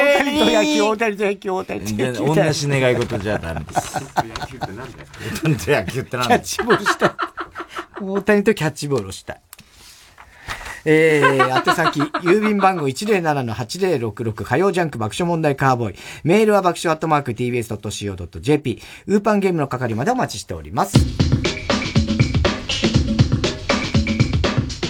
[0.55, 2.35] ラキラ大谷と野球、大谷と野球、大谷と野球。
[2.35, 3.95] 同じ願い事じゃダメです。
[4.01, 5.07] 野球ってなんだよ。
[5.21, 6.41] 大谷と野球ってなんだよ。
[6.41, 7.17] キャッチボールした。
[8.01, 9.41] 大谷とキャッチボールをしたい。
[10.87, 15.97] えー、宛先、郵便番号107-8066火曜ジャンク爆笑問題カーボーイ。
[16.25, 18.83] メールは爆笑アットマーク tbs.co.jp。
[19.09, 20.97] ウーパンゲームの係までお待ちしております。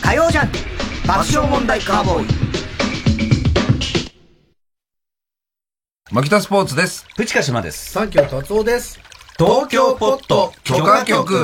[0.07, 0.59] 火曜ジャンク
[1.05, 2.27] 爆笑問題カーボーイ。
[6.13, 7.05] マキタスポーツです。
[7.17, 7.91] プチ鹿島です。
[7.91, 9.01] サンキュータツオです。
[9.37, 11.35] 東京ポット許可局。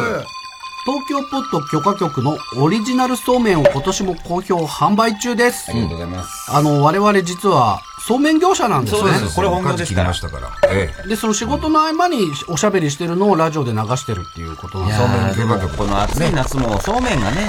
[0.84, 5.68] 東京ポット許可局のオリジナルそうめんを今年も好評販売中です。
[5.72, 6.52] ありがとうございます。
[6.52, 9.00] あの、我々実はそうめん業者なんですね。
[9.00, 9.36] そうです。
[9.36, 10.08] これ本業ですから。
[10.08, 10.50] ましたから。
[10.68, 11.08] ええ。
[11.08, 15.08] で、その仕事の合間におしゃべりしてるのをラジオで流してるっていうことなんですそう
[15.46, 15.68] めん。
[15.68, 17.48] この暑い夏もそうめんがね、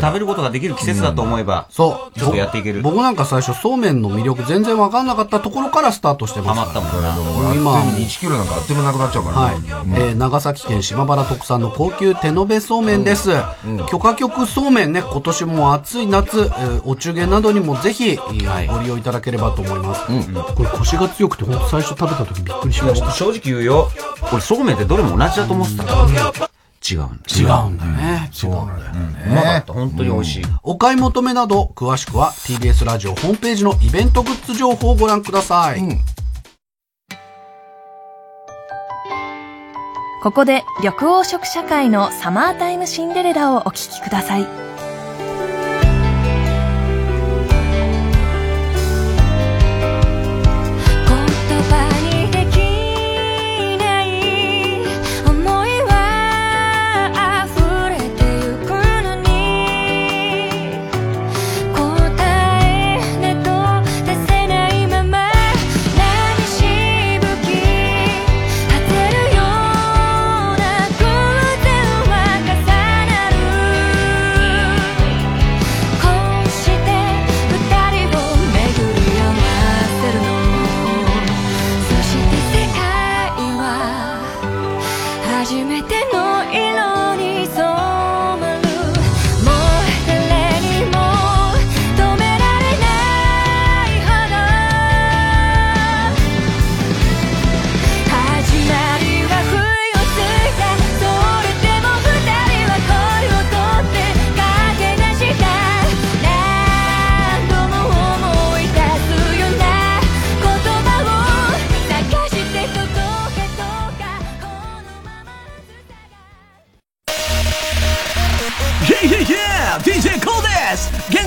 [0.00, 2.18] 食べることができる季節だと思えば、そう。
[2.18, 2.82] ちょっとやっていける。
[2.82, 6.60] 僕なんか最初そうめんの魅力全然わかんなかったところからスタートしてます。
[6.60, 7.54] ハマったもんな。
[7.54, 9.54] 今、1キロなんかあってもなくなっちゃうからはい。
[10.00, 13.30] え長崎県島原特産の高級手延べそうめんです。
[13.88, 16.50] 許可局そうめんね、今年も暑い夏、
[16.84, 19.91] お中元などにもぜひ、ご利用いただければと思います。
[19.94, 23.10] これ腰が強くて、本当最初食べた時びっくりしました。
[23.10, 23.90] 正直言うよ。
[24.32, 26.50] 俺そうめんってどれも同じだと思ってたから。
[26.90, 28.30] 違うん違うんだよね。
[28.42, 29.24] 違うんだよね。
[29.26, 29.72] うまかった。
[29.72, 30.44] 本当に美味しい。
[30.64, 35.80] お買い求めなど、詳しくは TBS ラジオホームページのイベントグッズ情報をご覧ください。
[40.22, 44.71] ここで緑黄色社会のサマータイムシンデレラをお聴きください。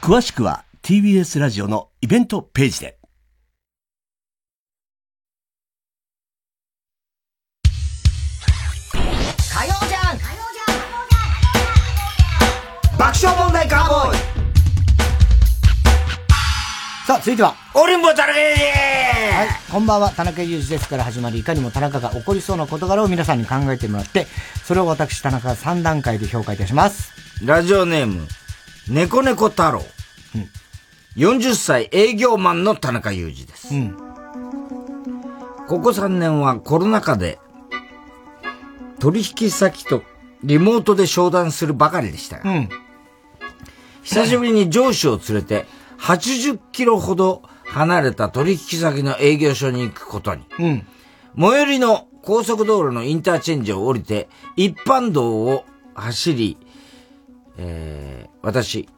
[0.00, 2.96] 詳しくは TBS ラジオのイベントページで。
[9.52, 10.18] 火曜じゃん
[12.96, 14.18] 爆笑問題カーボーイ
[17.06, 17.54] さあ、続いては。
[17.74, 18.62] オリンボ田中裕二
[19.36, 24.26] はい、こんばんは、田中裕二ですから始まり、いかにも田中が起こりそうな事柄を皆さんに考えてもらって、
[24.64, 27.12] それを私、田中が3段階で評価いたします。
[27.44, 28.26] ラジオネーム、
[28.90, 29.82] 猫猫太郎。
[31.16, 33.72] 40歳営業マンの田中裕二です。
[33.72, 33.96] うん、
[35.68, 37.38] ここ3年はコロナ禍で
[38.98, 40.02] 取引先と
[40.42, 42.68] リモートで商談するばかりでしたが、うん、
[44.02, 45.66] 久しぶりに上司を連れて
[45.98, 50.86] 80キロほど離れた取引先の営業所に行くことに、うん、
[51.38, 55.64] 最寄りの高速道路のインターチェンジを降りて一般道を
[55.94, 56.56] 走り、
[57.62, 58.88] えー、私、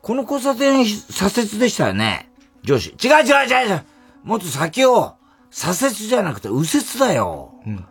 [0.00, 2.30] この交差点左折でしたよね。
[2.62, 2.90] 上司。
[2.90, 3.84] 違う違う違う違う。
[4.22, 5.14] もっと先を、
[5.50, 7.54] 左折じゃなくて右折だよ。
[7.66, 7.84] うん、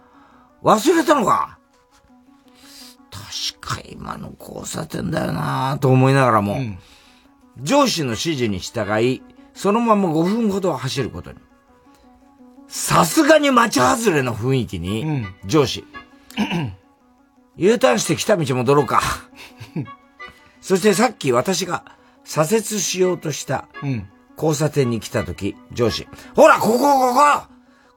[0.64, 1.60] 忘れたのか
[3.12, 6.80] 確か今の交差点だよなと思いながらも、うん、
[7.62, 9.22] 上司の指示に従い、
[9.54, 11.40] そのまま5分ほど走ることに。
[12.70, 15.84] さすがに街外れの雰囲気に、うん、上司。
[17.60, 19.02] U ターンして来た道戻ろうか。
[20.62, 21.84] そしてさっき私が
[22.24, 23.66] 左折しようとした
[24.38, 27.44] 交差点に来た時、上司、ほら、ここ、ここ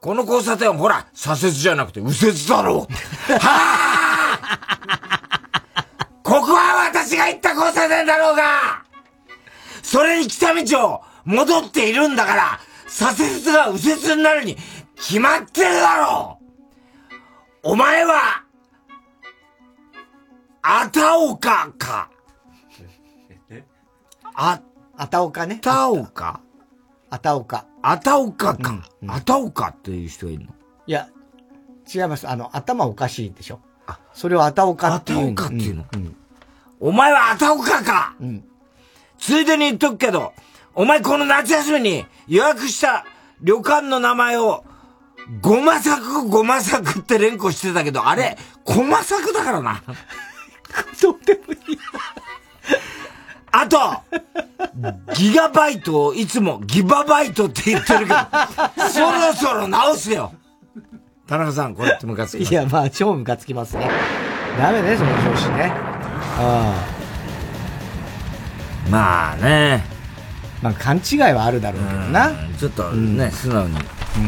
[0.00, 2.88] この交差点、ほら、左折じゃなくて右折だろ
[3.30, 3.32] う！
[3.38, 6.08] はあ！
[6.24, 8.82] ここは私が行った交差点だろうが！
[9.82, 14.56] それに来た道を戻っているんだから、左折が右折になるに
[14.96, 16.38] 決まってるだろ
[17.62, 17.70] う！
[17.72, 18.42] お前は、
[20.62, 22.08] あたおかか。
[24.34, 24.60] あ、
[24.96, 25.56] あたおかね。
[25.56, 26.40] あたおか
[27.10, 27.66] あたおか。
[27.82, 28.84] あたおかか。
[29.08, 30.52] あたおかっていう人がいるの？
[30.86, 31.08] いや、
[31.92, 32.28] 違います。
[32.28, 33.60] あの、頭おかしいでしょ。
[33.86, 35.18] あ、それをあたおかっていう。
[35.18, 35.84] あたおかっていうの？
[35.92, 36.16] うん。
[36.80, 38.44] お前はあたおかかうん。
[39.18, 40.32] ついでに言っとくけど、
[40.74, 43.04] お前この夏休みに予約した
[43.40, 44.64] 旅館の名前を、
[45.40, 49.82] ごま作ごま作って連呼してたけど、あれ、こま作だからな。
[51.00, 51.78] どうでもいい。
[53.52, 53.78] あと、
[55.14, 58.14] ギガバイトをいつもギババイトって言ってるけど、
[58.88, 60.32] そろそろ直すよ。
[61.26, 63.88] 田中さん、これってムカつきいや、まあ、超ムカつきますね。
[64.58, 65.72] ダメね、その上司ね。
[66.38, 66.74] ああ。
[68.90, 69.84] まあね。
[70.62, 72.30] まあ、勘違いはあるだろうけどな。
[72.58, 73.76] ちょっとね、うん、素直に。
[74.16, 74.20] う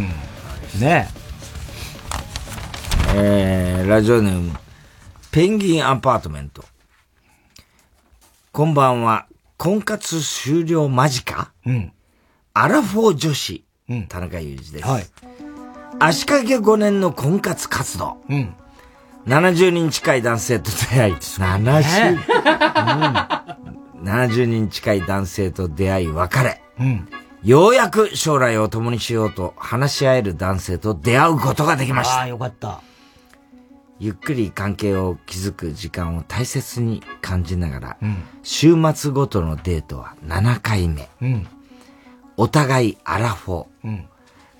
[0.79, 0.81] ん。
[0.81, 1.15] ねえ。
[3.17, 4.53] えー、ラジオネーム、
[5.35, 6.65] ペンギンアパートメント。
[8.53, 9.27] こんばんは。
[9.57, 11.51] 婚活終了間近？
[11.67, 11.93] うん。
[12.53, 13.65] アラフォー女子。
[13.89, 14.07] うん。
[14.07, 14.89] 田中裕二です。
[14.89, 15.07] はい。
[15.99, 18.19] 足掛け5年の婚活活動。
[18.31, 18.55] うん。
[19.27, 22.13] 70人近い男性と出会い、70、
[23.99, 27.09] うん、70人近い男性と出会い別れ、うん、
[27.43, 32.19] ようやく将来を共にしようと話し合える男性と出会うことができました。
[32.19, 32.83] ああ、よかった。
[34.01, 41.09] ゆっくり関係を築く時間を大切に感じながら、うん、週末ごとのデートは7回目。
[41.23, 41.47] うん、
[42.37, 44.09] お互いアラフォー、うん、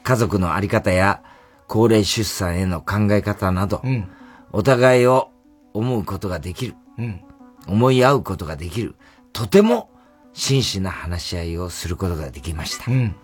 [0.03, 1.23] 家族のあり方や
[1.67, 4.09] 高齢出産への考え方など、うん、
[4.53, 5.31] お互いを
[5.73, 7.21] 思うことができる、うん、
[7.67, 8.95] 思い合うことができる、
[9.33, 9.91] とても
[10.33, 12.91] 真摯な話し合いをすることができました。
[12.91, 13.17] うん、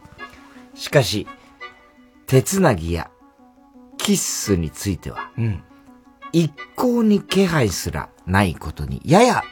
[0.75, 1.29] しかし、
[2.27, 3.11] 手つなぎや
[3.99, 5.31] キッスについては、
[6.33, 9.43] 一向に気配すらないことに、やや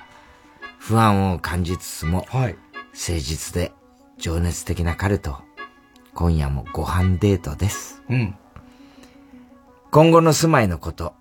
[0.78, 2.56] 不安を感じつつも、はい、
[2.92, 3.72] 誠実で
[4.18, 5.38] 情熱的な彼と、
[6.14, 8.02] 今夜もご飯デートです。
[8.08, 8.34] うん。
[9.90, 11.14] 今後の住まいのこと、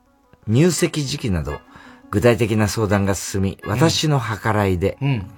[0.47, 1.59] 入籍時期など、
[2.09, 5.29] 具体的な相談が進み、私の計らいで、うん、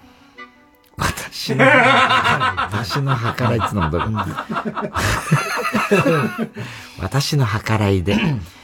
[0.97, 4.45] 私の、 私の計らいってのもどうか。
[6.99, 8.17] 私の計らいで、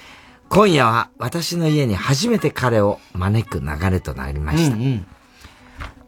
[0.50, 4.76] 今夜は私の家に初めて彼を招く流れとなりました。
[4.76, 5.08] うんうん、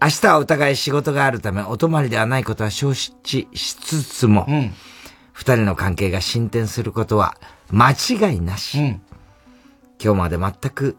[0.01, 4.73] 明日はお互い仕事があるためお泊まりではないことは承知しつつも、うん、
[5.33, 7.37] 二人の関係が進展することは
[7.71, 8.79] 間違いなし。
[8.79, 9.01] うん、
[10.01, 10.97] 今日まで全く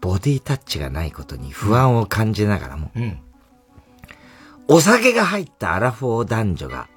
[0.00, 3.18] ボディタッチがないことに不安を感じながらも、うん、
[4.68, 6.88] お酒が入ったアラフォー男女が、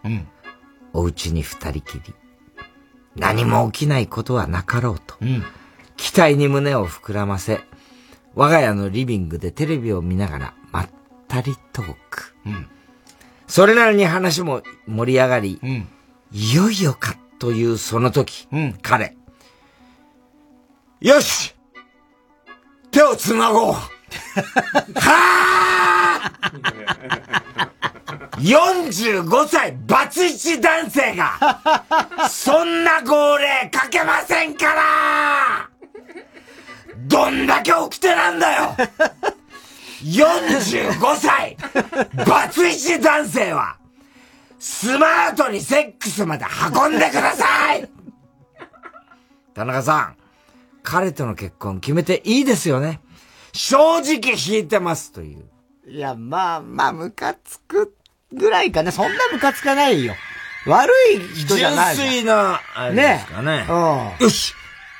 [0.93, 2.13] お家に二人きり、
[3.16, 5.44] 何も起きないことはなかろうと、うん、
[5.98, 7.62] 期待に胸を膨らませ、
[8.36, 10.90] 我が家のリビングでテレビを見ながらまっ
[11.28, 12.36] たりトーク。
[12.46, 12.68] うん、
[13.48, 15.88] それなりに話も盛り上がり、うん、
[16.32, 19.18] いよいよかというその時、うん、彼、
[21.02, 21.56] よし!
[22.92, 23.74] 手を繋ごう!
[24.96, 27.40] はあ
[28.41, 35.69] 45歳バツイチ男性が、そんな号令かけませんから
[37.07, 38.76] どんだけ起きてなんだよ
[40.03, 41.55] !45 歳
[42.26, 43.77] バツイチ男性は、
[44.57, 47.88] スマートにセックスまで運んでください
[49.53, 50.15] 田中さん、
[50.81, 53.01] 彼との結婚決めていいですよね
[53.53, 55.45] 正直引いてますという。
[55.88, 57.93] いや、まあまあ、ムカつく
[58.34, 58.91] ぐらいかね。
[58.91, 60.14] そんなムカつかないよ。
[60.66, 61.95] 悪い人じゃない。
[61.95, 63.58] 純粋な、あれですかね。
[63.60, 63.74] ねう
[64.24, 64.26] ん。
[64.26, 64.53] よし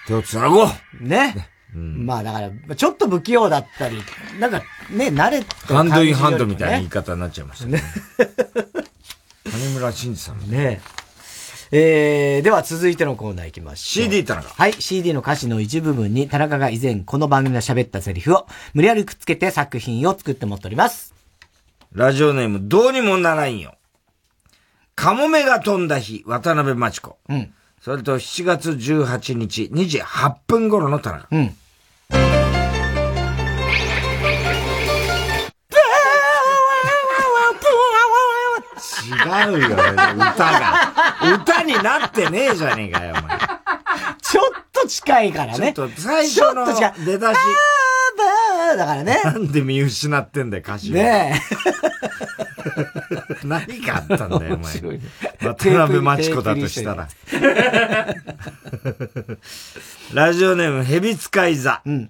[0.08, 0.68] 手を繋ごう
[1.00, 1.34] ね。
[1.34, 4.02] ねうん、まあだから、ちょっと不器用だったり、
[4.40, 7.82] なんかね、慣れて、ね、ハンドインハンドみたいな言い方になっちゃいましたね。
[9.50, 10.82] 谷村新司さんね。
[11.74, 14.06] えー、では続いてのコーナー行きましょう。
[14.06, 14.50] CD 田中。
[14.50, 21.21] はい、CD の歌詞の一部分に田中が以前この番組で喋ったセリフを無理やりくっつけて作品を作って持っております。
[21.94, 23.76] ラジオネーム、どうにもならんよ。
[24.96, 27.18] カモメが飛んだ日、渡辺真知子。
[27.28, 27.54] うん。
[27.82, 31.28] それと7月18日、2時8分頃の田中。
[31.32, 31.56] うん。
[39.04, 40.94] 違うよ、歌が。
[41.42, 43.61] 歌になってねえじゃねえかよ、お前。
[44.22, 45.74] ちょっと近いからね。
[45.74, 46.66] ちょっと最初の
[47.06, 47.38] 出だし。
[48.74, 49.22] ーだからね。
[49.24, 51.42] なんで見失ってんだよ、歌詞ねえ。
[53.48, 54.82] 何があったんだよ、お前。
[54.82, 55.00] ね、
[55.42, 57.08] 渡辺真知子だとしたら。
[60.14, 61.82] ラジオネーム、蛇使い座。
[61.86, 62.10] うん。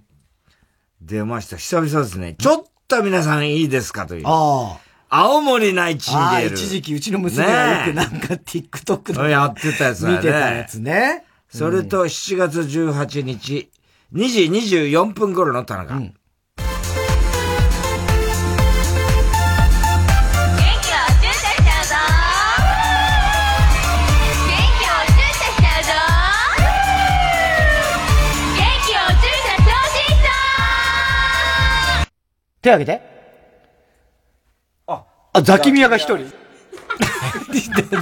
[1.01, 1.57] 出ました。
[1.57, 2.35] 久々ですね。
[2.39, 4.27] ちょっと皆さんいいですかという。
[4.27, 4.91] ああ。
[5.13, 6.55] 青森ナイチンゲール。
[6.55, 10.15] 一時期うちの娘がよくなんか TikTok の、やってたやつだね。
[10.18, 11.26] 見てたやつね。
[11.52, 13.69] それと7月18日、
[14.14, 14.44] 2時
[14.80, 15.95] 24分頃の田中。
[15.95, 16.14] うん
[32.61, 33.02] 手挙げて。
[34.86, 35.03] あ、
[35.34, 36.40] あザキミヤが一人。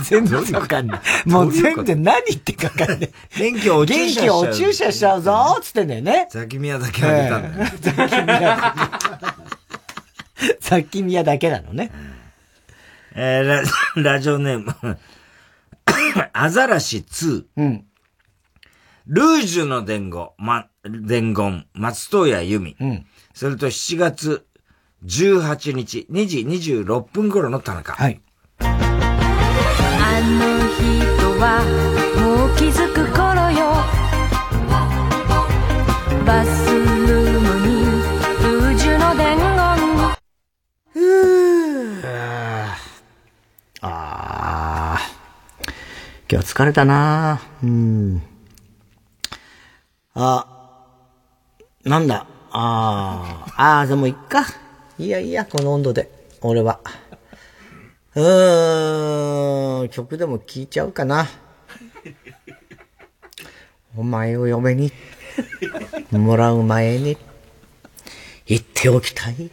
[0.03, 1.01] 全然わかんない。
[1.25, 3.11] もう全然何言ってかわかんない。
[3.37, 4.43] 元気お注射しちゃう。
[4.43, 6.27] 元気お注射しちゃうぞつってんだよね。
[6.31, 7.71] ザキミヤだけあげたんだよ。
[7.81, 8.75] ザキミヤ。
[10.59, 11.91] ザキミヤだけなのね。
[13.15, 14.73] えー、ラ、ラジオネーム。
[16.33, 17.45] アザラシ2。
[17.57, 17.85] うん。
[19.07, 22.75] ルージュの伝言、ま、伝言、松任谷由実。
[22.79, 23.05] うん。
[23.33, 24.45] それと7月
[25.05, 27.93] 18日、2時26分頃の田中。
[27.93, 28.21] はい。
[31.39, 31.63] は
[32.19, 33.71] もう気づく頃よ。
[36.25, 37.79] バスルームに
[38.43, 39.47] ルージュの伝言。
[40.91, 42.05] ふぅ。
[43.81, 43.87] あ
[44.97, 44.99] あ
[46.29, 47.39] 今日疲れたな。
[47.63, 48.21] うん。
[50.15, 50.45] あ
[51.85, 52.27] なんだ。
[52.51, 54.45] ああああでもいっか。
[54.97, 56.11] いやいやこの温度で。
[56.41, 56.81] 俺は。
[58.19, 61.29] うーん、曲でも聴いちゃうかな。
[63.95, 64.91] お前を嫁に
[66.11, 67.17] もらう前に
[68.45, 69.49] 言っておきたい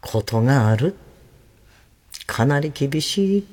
[0.00, 0.96] ことがある。
[2.26, 3.46] かなり厳しい。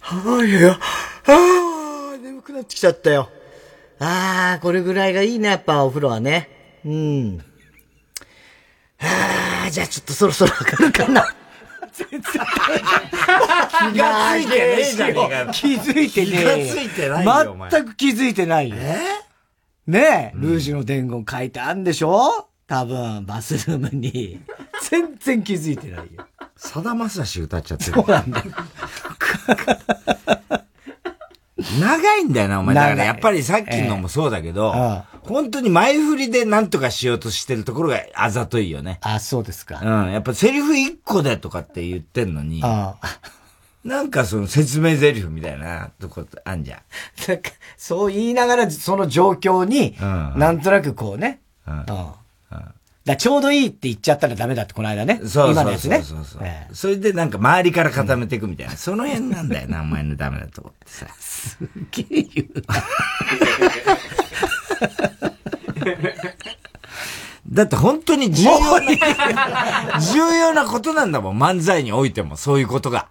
[0.00, 3.30] はあ、いや、ああ、眠くなってきちゃったよ。
[4.00, 6.80] ああ、これぐらいがいいね、やっぱお風呂はね。
[6.84, 7.44] うん。
[8.98, 11.24] ああ、じゃあちょっとそろそろ明るかな。
[11.92, 12.22] 全然。
[13.92, 16.36] 気がついてねえじゃねえか気づいてねえ。
[16.38, 17.56] 気がついてないよ。
[17.70, 18.76] 全く気づいてないよ。
[18.78, 18.98] え
[19.86, 22.46] ねえ、ルージュの伝言書いてあるんでしょ？
[22.66, 24.40] 多分、バスルームに。
[24.88, 26.24] 全然気づいてないよ。
[26.56, 27.92] さだまさし歌っちゃってる。
[27.94, 28.46] そうなんだよ。
[31.80, 32.74] 長いんだよな、お前。
[32.74, 38.98] だからやっぱりさっきのもそうだけど、ええ、本当に前振りで何とかしようとしてるところがあざといよね。
[39.02, 39.80] あ、そうですか。
[39.82, 40.12] うん。
[40.12, 42.62] やっぱセリフ一個でとかって言ってんのに、
[43.84, 46.80] なんかその説明台詞みたいなとこあんじゃん。
[47.28, 51.78] なんか、そう言いながらその状況に、なんとなくこうね、うん。
[51.78, 51.84] うん
[53.04, 55.22] だちょうどいいって言っちゃったらダメだって、この間ね。
[55.24, 56.02] そう今のやつね。
[56.02, 58.72] そうそうそう、えー、それでなんか周りから固めていくみたいな。
[58.72, 61.06] うん、その辺なんだよな、お前のダメなとこってさ。
[61.18, 61.58] す
[61.92, 62.74] げえ言うな。
[67.48, 73.08] だって本当に重要な、重要なことなんだもん、漫才においても、そういうことが。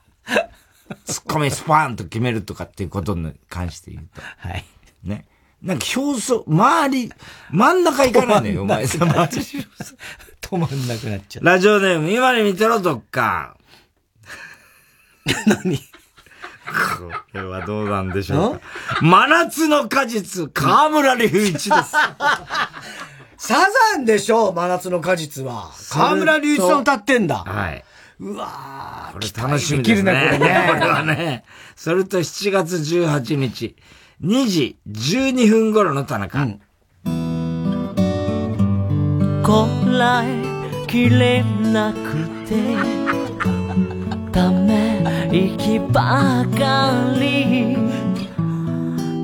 [1.06, 4.22] ツッコミスパーンと決めるとかっていうことに関して言うと。
[4.38, 4.66] はい。
[5.04, 5.26] ね。
[5.62, 7.12] なんか表層、周り、
[7.52, 9.06] 真ん中行かないのよ、お前さ。
[10.42, 11.46] 止まんなくなっちゃう。
[11.46, 13.58] ラジオネーム、今に見てろ、どっか。
[15.46, 15.89] 何？
[16.70, 18.62] これはどうなんでしょうか。
[19.02, 21.92] 真夏の果実、河村隆一です。
[23.38, 23.56] サ
[23.94, 24.54] ザンでしょ？
[24.54, 25.72] 真夏の果実は。
[25.92, 27.36] 河村隆一さん歌ってんだ。
[27.38, 27.84] はい。
[28.20, 30.14] うわー、これ楽しみですね。
[30.14, 30.66] できるね、これね。
[30.74, 31.46] これはね。
[31.76, 33.76] それと7月18日。
[34.22, 36.44] 2時12分頃の田中。
[37.06, 39.66] うん、こ
[39.98, 40.44] らえ
[40.88, 42.00] きれなく
[42.46, 42.76] て、
[44.34, 44.52] た
[45.32, 47.78] め息ばかり。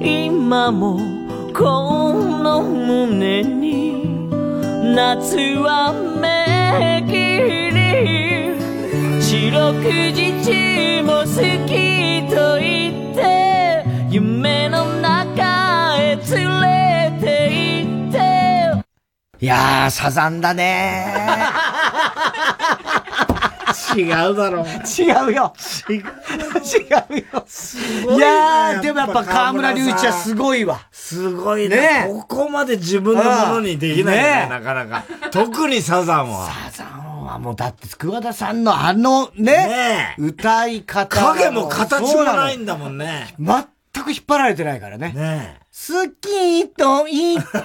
[0.01, 0.99] 今も
[1.53, 4.29] この胸に
[4.95, 7.13] 夏はめき
[7.73, 7.75] り。
[9.21, 9.73] 四六
[10.13, 11.27] 時中も好
[11.65, 11.71] き
[12.29, 16.21] と言って夢の中へ連
[16.61, 17.25] れて
[17.81, 18.15] 行って。
[19.39, 21.07] いやー、サザンだね
[23.93, 24.65] 違うだろ。
[24.65, 25.53] 違うよ。
[25.89, 25.97] 違う。
[25.97, 26.01] 違
[27.09, 27.43] うよ。
[27.47, 30.87] すごい、いやー、でもやっぱ河村隆一はすごいわ。
[30.91, 31.75] すごいね。
[31.75, 35.03] ねここまで自分のものにできないね、ねなかなか。
[35.31, 36.49] 特にサザンは。
[36.71, 41.33] サザンはもうだって桑田さんのあのね、ね歌い方。
[41.33, 43.35] 影も形もないんだもんね。
[43.39, 45.13] 全く引っ張られてないからね。
[45.13, 47.49] ね好きと言って、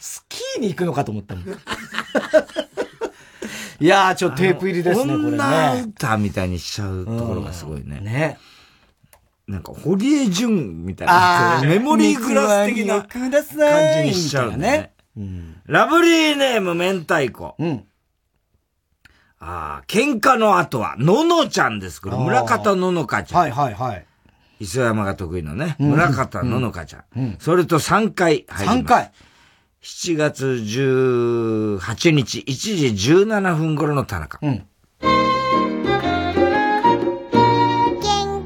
[0.00, 1.44] スキーに行くのかと思ったもん。
[3.82, 5.36] いやー、ちょっとテープ入りですね、これね。
[5.38, 7.98] 女歌みたいにしちゃうところがすごいね。
[8.00, 8.38] ね。
[9.48, 14.92] なんか、堀江淳みたいな、メモリーグラス的な感じにしちゃうね。
[15.16, 17.56] うん、ラブリーネーム明太子。
[17.58, 17.84] うん。
[19.40, 22.00] ああ、喧嘩の後は、ののちゃんです。
[22.00, 23.40] これ、村方ののかちゃん。
[23.40, 24.06] はいはいはい。
[24.60, 27.04] 磯山が得意のね、村方ののかちゃん。
[27.16, 28.78] うん、それと3回入ります。
[28.78, 29.12] 3回
[29.84, 34.38] 7月18日、1時17分頃の田中。
[34.40, 34.64] うん。
[35.00, 35.08] 喧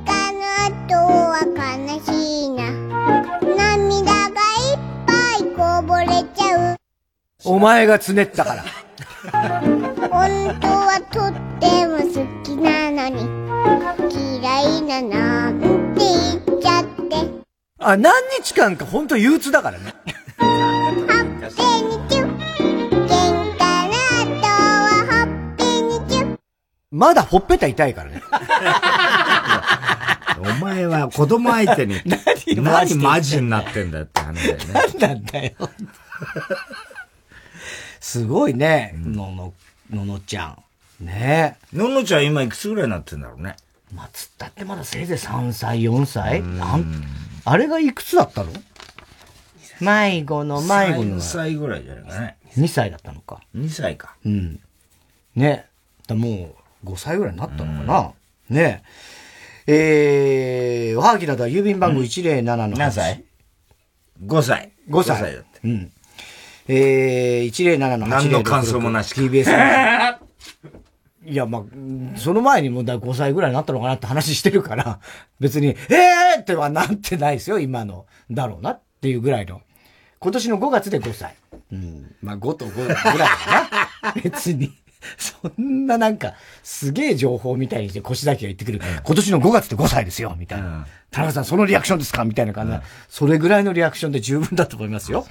[0.02, 2.72] 嘩の後は悲しいな。
[3.54, 6.76] 涙がいっぱいこぼれちゃう。
[7.44, 8.64] お前がつねったから。
[10.08, 12.04] 本当はとっても好
[12.44, 13.28] きなのに、
[14.40, 15.60] 嫌いななん
[15.94, 17.16] て言っちゃって。
[17.78, 19.92] あ、何日間か本当憂鬱だからね。
[26.96, 28.22] まだほっぺた痛いからね。
[30.38, 34.64] お前は子供相手に、何 何マジになってんだよって話だよね。
[34.72, 35.52] 何なんだよ。
[38.00, 39.54] すごいね、のの、
[39.90, 40.56] ののちゃ
[41.00, 41.04] ん。
[41.04, 41.76] ねえ。
[41.76, 43.56] ののちゃん今いくつぐらいになってんだろうね。
[43.92, 46.78] まあ、つったってまだせいぜい3歳、4歳あ
[47.44, 48.52] あれがいくつだったの？
[49.80, 51.16] 迷子の迷子の。
[51.18, 52.36] 3歳ぐらいじゃないかね。
[52.56, 53.42] 2歳だったのか。
[53.54, 54.16] 2歳か。
[54.24, 54.60] うん。
[55.34, 55.66] ね
[56.06, 58.12] だもう5歳ぐらいになったのかな。
[58.48, 58.82] ね
[59.66, 63.24] えー、おはがきなどは郵便番号107の、何歳
[64.24, 64.72] ?5 歳。
[64.88, 65.18] 5歳。
[65.18, 65.60] 5歳だって。
[65.64, 65.92] うん。
[66.68, 69.50] えー、107の何の感想もなし TBS。
[71.24, 71.62] いや、まあ、
[72.18, 75.00] その前にもうだ5歳ぐらいになったのかなって話してるから、
[75.40, 78.06] 別に、えーってはなってないですよ、今の。
[78.30, 79.60] だろうなっていうぐらいの。
[80.20, 81.34] 今年の5月で5歳。
[81.72, 82.14] うん。
[82.22, 83.14] まあ5と5ぐらいか
[84.02, 84.12] な。
[84.22, 84.72] 別に。
[85.18, 88.80] そんななんか、すげえ情報みたいにして腰だけが言ってくる。
[89.04, 90.86] 今年の5月で5歳ですよ、みたいな。
[91.10, 92.24] 田中さん、そのリアクションですか？
[92.24, 95.26] みたいな感じ、うん、それぐらいのリアクションで十分だと思いますよ。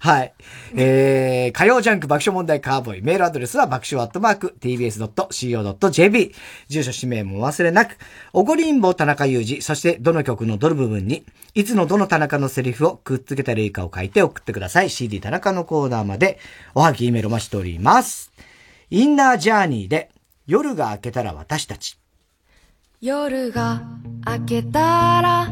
[0.00, 0.32] はい。
[0.76, 3.02] えー、火曜ジャンク爆笑問題カーボーイ。
[3.02, 6.34] メールアドレスは爆笑アットマーク tbs.co.jp。
[6.68, 7.98] 住所氏名も忘れなく。
[8.32, 9.60] おごりんぼ田中裕二。
[9.60, 11.24] そしてどの曲のどの部分に、
[11.54, 14.88] いつのどの田中のセリフをくっつけたらいいかを書いて送ってください。
[14.90, 16.38] CD 田中のコーナーまで
[16.74, 18.29] おはぎ、E メールお待ちしております。
[18.92, 20.10] インナージャーニーで
[20.48, 21.96] 夜が明けたら私たち。
[23.00, 23.82] 夜が
[24.26, 25.48] 明けたら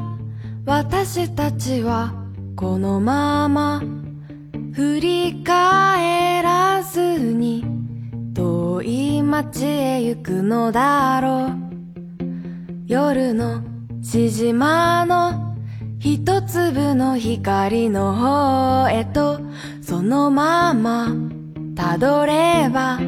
[0.67, 2.13] 私たちは
[2.57, 3.81] このまま
[4.75, 7.01] 振り返らず
[7.33, 7.65] に
[8.35, 11.57] 遠い街へ行くのだろう
[12.87, 13.63] 夜の
[14.03, 15.57] しじまの
[16.01, 19.41] 一粒の光の方へと
[19.81, 21.09] そのまま
[21.77, 22.99] たどれば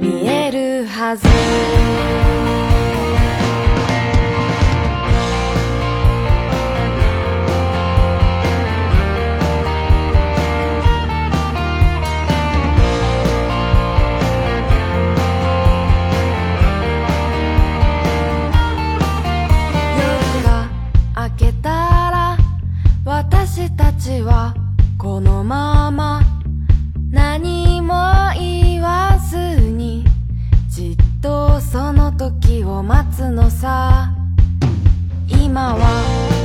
[0.00, 1.28] 見えるはず。
[23.04, 24.54] 私たちは
[24.96, 26.19] このまま
[32.38, 34.12] 時を待つのさ。
[35.28, 36.39] 今は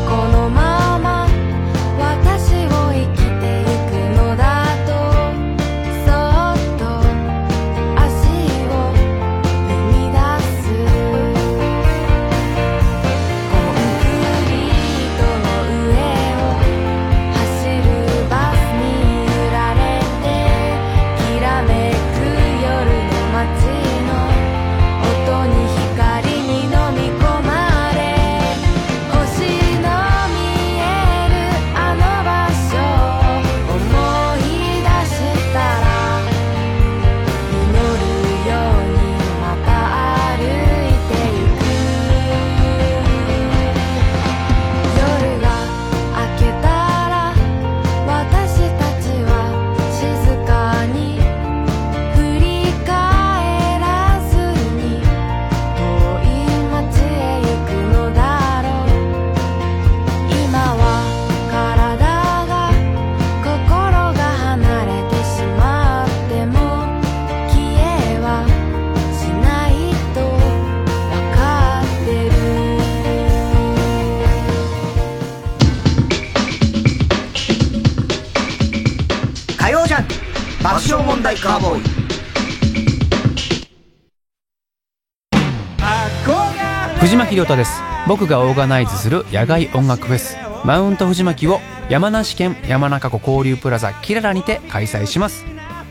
[88.08, 91.60] 僕がオーガナイズする野外音楽フェスマウント藤巻を
[91.90, 95.46] 山梨県山中湖交流プラザキララにて開催します。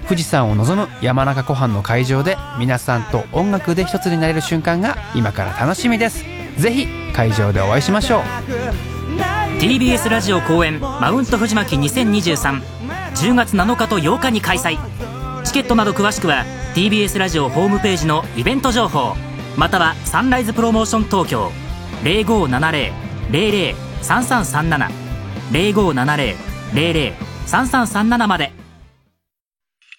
[0.09, 6.25] 富士山を望む山中湖畔の会場で皆さんと音楽で一つになれる瞬間が今から楽しみです。
[6.57, 8.23] ぜひ会場でお会いしましょう。
[9.61, 12.63] TBS ラジオ公演マウント藤巻2023
[13.15, 14.79] 10月7日と8日に開催。
[15.45, 19.15] チケットなど詳しくは TBS ラジオホームページのイベント情報
[19.57, 21.64] またはサンライズプロモーション東京。
[22.05, 24.89] 0570-003337
[25.51, 28.53] 0570-003337まで。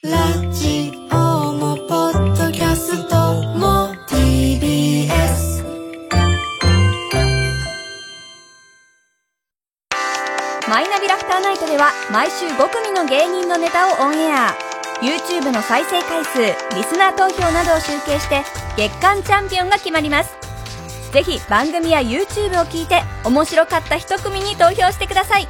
[0.03, 0.11] ラ
[0.51, 3.15] ジオもポッドキャスト
[3.57, 5.65] も TBS
[10.69, 14.53] マイナビラフターナイトでは毎週5組の芸人のネタをオンエア。
[15.01, 16.39] YouTube の再生回数
[16.75, 18.43] リスナー投票などを集計して
[18.77, 20.44] 月間チャンピオンが決まります。
[21.15, 25.47] ぜひ番組や YouTube を聞いて面白かった一組に投票してください。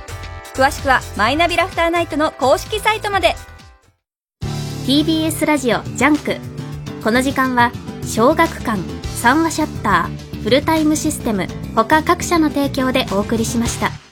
[0.54, 3.34] 詳しくはマイナビラフターナイトの公式サイトまで。
[4.86, 6.36] TBS ラジオジャンク。
[7.04, 7.72] この時間は
[8.04, 14.05] 小学館三和シャッターフルタイムシステム他各社の提供でお送りしました。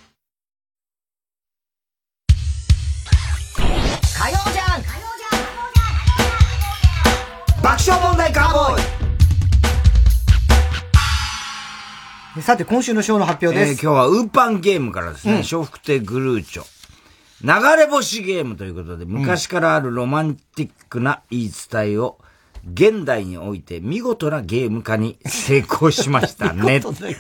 [12.43, 13.71] さて、今週のショーの発表です。
[13.71, 16.65] えー今日はウーパンゲームからですね、うん笑福亭グルーチョ。
[17.41, 22.17] 流れ星ゲームということで、昔からあるロマンティックな言い伝えを、
[22.73, 26.63] 現代において見事なゲーム化に成功しました ね。
[26.63, 27.15] ねって書い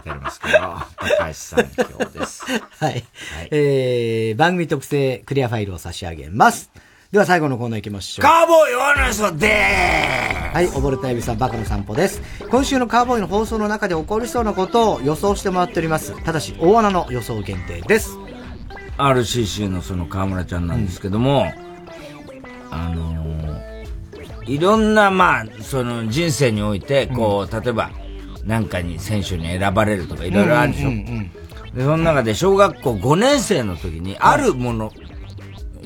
[0.00, 2.44] てありますけど、高橋さん今日です。
[2.80, 3.04] はい。
[3.52, 6.72] えー、番組特製クリアファイルを差し上げます。
[7.12, 8.24] では最後のコーナー行きましょう。
[8.24, 9.48] カーボーイワナソで
[10.52, 12.20] はい、溺れた指さんバカの散歩です。
[12.50, 16.20] 今週のカーボーイの放送の中で起こりそうなことを予想してもらっております。
[16.24, 18.18] ただし、大穴の予想限定です。
[18.98, 21.52] RCC のその河村ちゃんなんですけども、
[22.70, 23.26] あのー
[24.46, 27.90] いろんな、まあ、その人生において、こう、例えば、
[28.44, 30.88] なんかに選手に選ばれるとかいろいろあるでしょ。
[30.88, 31.30] うんうんうん
[31.74, 34.92] で、その中で小学校5年生の時に、あるもの、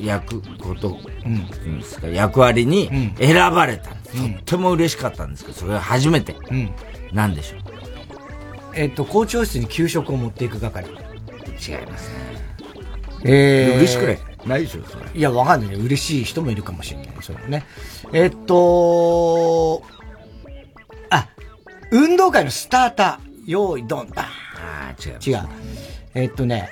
[0.03, 1.29] 役、こと、う
[1.69, 6.35] んですか、役割に選ばれた、とっても嬉しかったんですけど、それが初めて。
[6.49, 6.71] うん。
[7.13, 7.59] なんでしょう？
[8.73, 10.87] えっと、校長室に給食を持っていく係。
[10.89, 10.95] 違い
[11.87, 12.15] ますね。
[13.23, 14.19] えー、嬉しくない？
[14.47, 15.05] ないでしょ、それ。
[15.13, 15.75] いや、わかんないね。
[15.75, 17.09] 嬉しい人もいるかもしれない。
[17.21, 17.65] それもね。
[18.13, 19.83] えっと、
[21.09, 21.27] あ、
[21.91, 24.27] 運動会のスターター、用意ドンだ。
[24.55, 25.19] あ違う。
[25.21, 25.49] 違う。
[26.15, 26.71] えっとね、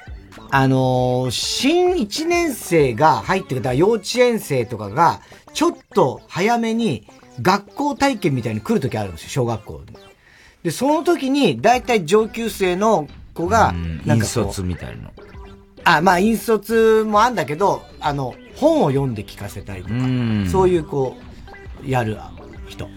[0.51, 5.21] あのー新1年生が入ってくる、幼稚園生とかが、
[5.53, 7.05] ちょっと早めに
[7.41, 9.97] 学校体験みたいに来るときあるんですよ、小学校に。
[10.63, 13.73] で、その時に、だいたい上級生の子が、
[14.05, 15.11] なんかこう引率みたいな。
[15.83, 19.95] あ、まあ、引率もあんだけど、あの、本を読んで聞かせたりとか、
[20.51, 21.15] そういうこ
[21.83, 22.17] う、やる
[22.67, 22.89] 人。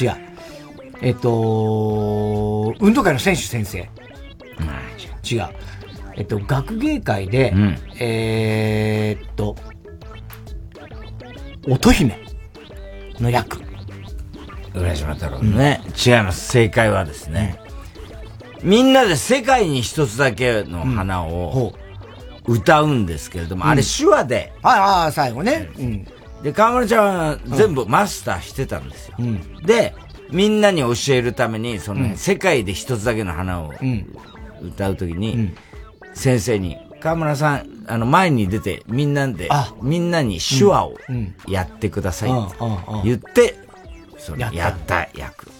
[0.00, 0.16] 違う。
[1.02, 3.78] えっと、運動会の選手先生。
[5.30, 5.48] 違う。
[6.16, 7.54] えっと、学芸会で、
[7.98, 9.56] えーっと、
[11.68, 12.18] 乙姫
[13.20, 13.60] の役。
[14.74, 16.48] 浦島太郎のね、違います。
[16.48, 17.58] 正解はですね、
[18.62, 21.74] みんなで世界に一つだけの花を
[22.46, 25.68] 歌うんですけれども、うんあれ手話で、ああ、最後ね。
[25.78, 26.06] うん。
[26.42, 29.16] で、河村ちゃんは全部マスターしてたんですよ。
[29.18, 29.56] うん。
[29.64, 29.94] で、
[30.30, 34.06] みんなに教えるために、そのね、うん世界で一つだけの花をうん。
[34.62, 35.52] 歌うときに、
[36.14, 39.48] 先生に、河村さん、あの、前に出て、みんなで、
[39.82, 42.56] みんなに手話をうんやってくださいって
[43.04, 43.56] 言って、
[44.18, 45.50] それやった役。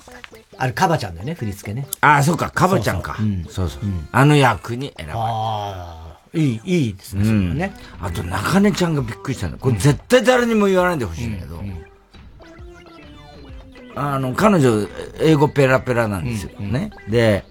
[0.56, 1.86] あれ、カバちゃんだよね、振り付けね。
[2.00, 3.16] ああ、そうか、カバちゃんか。
[3.48, 3.82] そうそう。
[4.12, 5.18] あの役に選ばれた。
[5.18, 7.74] ああ、いい、いいですね、そね。
[8.00, 9.58] あと、中根ちゃんがびっくりしたんだ。
[9.58, 11.60] これ絶対誰にも言わないでほしいんだけど、
[13.94, 14.88] あの、彼女、
[15.20, 16.58] 英語ペラペラなんですよ。
[16.60, 16.90] ね。
[17.08, 17.44] で、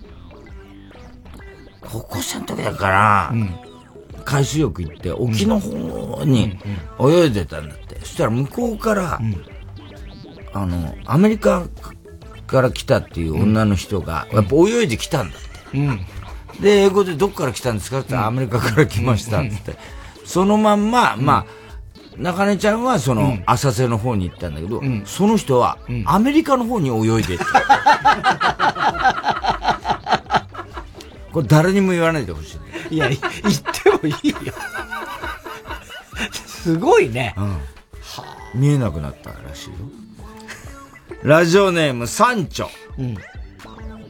[1.81, 3.33] 高校生の時だから、
[4.23, 6.57] 海水浴行って沖の方に
[6.99, 7.99] 泳いでたんだって。
[8.01, 9.19] そしたら向こうから、
[10.53, 11.67] あの、アメリカ
[12.47, 15.77] から来たっていう女の人が、やっぱ泳いできたんだって。
[15.77, 15.99] うん。
[16.61, 19.75] で、英語でどっから来たんですかって言ったら、アメリカから来ましたって言って。
[20.25, 21.61] そのまんま、まあ、
[22.17, 27.45] 中根ちゃんはその浅瀬の方に行ったんだけど、その人はアメリカの方に泳いでって。
[31.31, 32.57] これ誰にも言わないでほし
[32.89, 32.95] い。
[32.95, 34.53] いや、い言ってもいいよ。
[36.33, 37.35] すごいね。
[38.53, 39.75] 見えなくなったらしいよ。
[41.23, 42.67] ラジオネーム、サンチョ。
[42.97, 43.17] うん。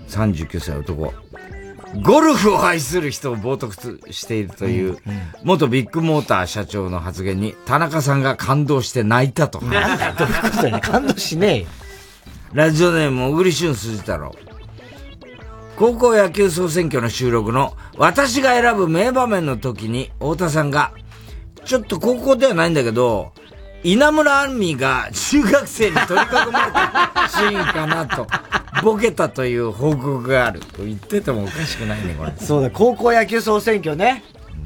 [0.07, 1.13] 39歳男。
[2.01, 4.97] ゴルフを愛する人を冒涜しているという、
[5.43, 9.59] 元ビッグモーター社長の発言に、田中さんが感動して泣いたと。
[9.61, 10.79] なんだよ、どういうことだ。
[10.79, 11.67] 感動しねえよ。
[12.53, 14.33] ラジオネーム、小栗旬辻太郎。
[15.77, 20.91] 高校野球総選挙の収録の私が選ぶ名場面の時に太田さんが、
[21.65, 23.31] ちょっと高校ではないんだけど、
[23.83, 28.27] 稲村亜美が中学生に取り囲まれたシーンかなと、
[28.83, 32.33] ボケたという報告があると言っててもおかしくないね、これ。
[32.39, 34.23] そうだ、高校野球総選挙ね。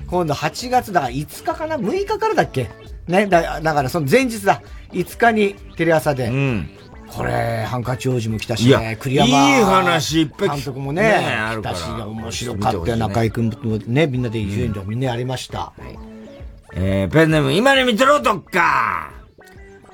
[0.07, 2.69] 今度8月だから5日かな ?6 日からだっけ？
[3.07, 4.61] ね、だだからその前日だ。
[4.91, 6.27] 5日にテレ朝で。
[6.27, 6.69] うん。
[7.07, 9.27] これ、ハンカチ王子も来たしね、栗山。
[9.27, 15.73] いい話いっぱい監督もね、ね来たし、面白かったよ、中居君もね、みんなで伊集院でみんなやりました。
[16.73, 19.11] えー、ペンネーム、今に見てろ、どっか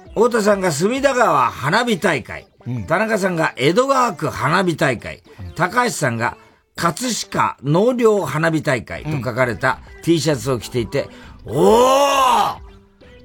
[0.10, 2.48] 太田さんが隅田川花火大会。
[2.68, 5.24] うん、田中さんが江戸川区花火大会。
[5.56, 6.38] 高橋さんが
[6.76, 11.10] 葛飾納涼花火大会と書かれた T シャツを着ていて、
[11.46, 12.56] うん、おー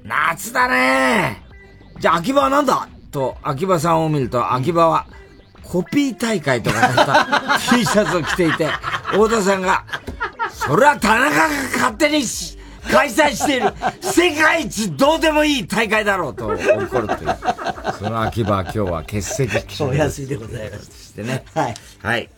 [0.03, 1.43] 夏だね
[1.99, 2.87] じゃあ秋葉はなんだ？
[3.11, 5.07] と秋葉さんを見ると、秋葉は
[5.63, 8.67] コピー大会と書かれた T シャツを着ていて、
[9.11, 9.85] 太田さんが、
[10.49, 12.23] それは田中が勝手に
[12.89, 16.55] 開催している世界一どうでもいい大会だろうと怒
[17.01, 17.37] るという。
[17.99, 21.07] その秋葉は今日は欠席お休みでございます。
[21.07, 21.43] してね。
[21.53, 21.73] はい。
[22.01, 22.29] はい。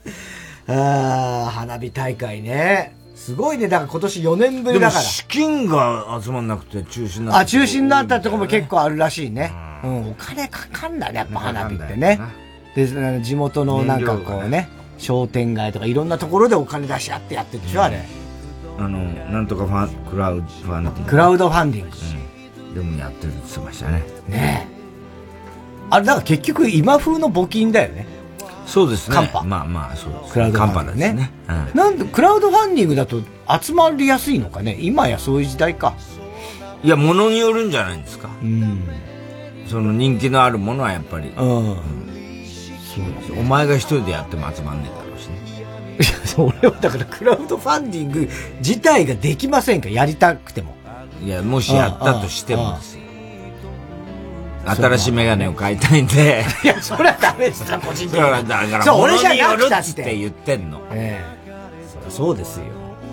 [0.67, 2.98] ああ、花火大会ね。
[3.19, 3.67] すごいね。
[3.67, 5.01] だから今年4年ぶりだから。
[5.01, 7.39] 資金が集まんなくて中止になった。
[7.41, 9.51] あ、中止になったとこも結構あるらしいね。
[9.83, 12.17] うん、お金かかんだね、やっぱ花火ってね。
[12.75, 12.87] で、
[13.21, 18.05] 地元のなんかこうね、商店街とかいろんなところでお金出し合ってやってるでしょ、あれ。
[18.77, 21.09] あの、なんとかファン、クラウドファンディング。
[21.09, 21.97] クラウドファンディング。
[22.69, 24.03] うん、でもやってるって言ってましたね。
[24.29, 24.79] ねえ。
[25.89, 28.18] あれ、だから結局今風の募金だよね。
[28.69, 29.15] そうですね。
[29.15, 29.41] カンパ。
[29.41, 30.33] まあまあ、そうです。
[30.33, 31.13] クラウドファンディングね。
[31.13, 31.31] ね。
[31.49, 33.21] うん、なんで、クラウドファンディングだと
[33.61, 34.77] 集まりやすいのかね？
[34.79, 35.95] 今やそういう時代か。
[36.83, 38.29] いや、ものによるんじゃないんですか。
[38.41, 38.83] うん。
[39.67, 41.29] その人気のあるものはやっぱり。
[41.29, 41.71] うん。
[41.71, 41.77] うん、
[42.87, 45.39] そうお前が一人でやっても集まんねえだろうしね。
[46.37, 48.29] 俺はだからクラウドファンディング
[48.59, 49.89] 自体ができませんか？
[49.89, 50.75] やりたくても。
[51.21, 52.98] いや、もしやったとしてもですよ。
[54.65, 56.45] 新しいメガネを買いたいんで。
[56.63, 58.47] いや、それはダメですよ、個人的に。
[58.47, 60.81] だから、そう、俺じゃなくたって言ってんの。
[60.91, 61.39] ええ
[62.09, 62.63] そうですよ。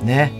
[0.03, 0.33] ね。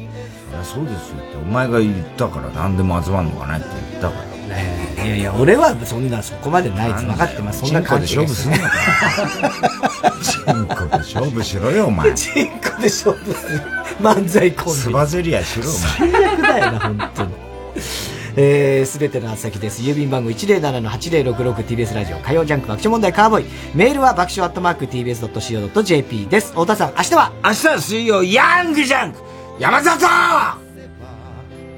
[0.51, 4.37] いや、そうですよって、お前が言ったから何でも集まんのかなって言ったから。
[4.57, 7.05] ねいやいや、俺はそんな、そこまでないです。
[7.05, 7.61] 分かってます。
[7.61, 8.73] そんな感じで勝負すんのか
[10.23, 12.13] チンコで勝負しろよ、お前。
[12.15, 13.63] チンコで勝負する。
[14.01, 14.81] 漫才コンビ。
[14.81, 16.11] つばぜりやしろ、お前。
[16.13, 17.35] 最悪だよな、本当に。
[18.39, 19.81] えー、すべての先です。
[19.83, 23.47] 郵便番号 107-8066TBS ラジオ火曜ジャンク爆笑問題カーボーイ。
[23.75, 26.51] メールは爆笑アットマーク TBS.CO.JP です。
[26.51, 27.33] 太田さん、明日は？
[27.43, 29.21] 明日は水曜、ヤングジャンク
[29.59, 30.59] 山里あ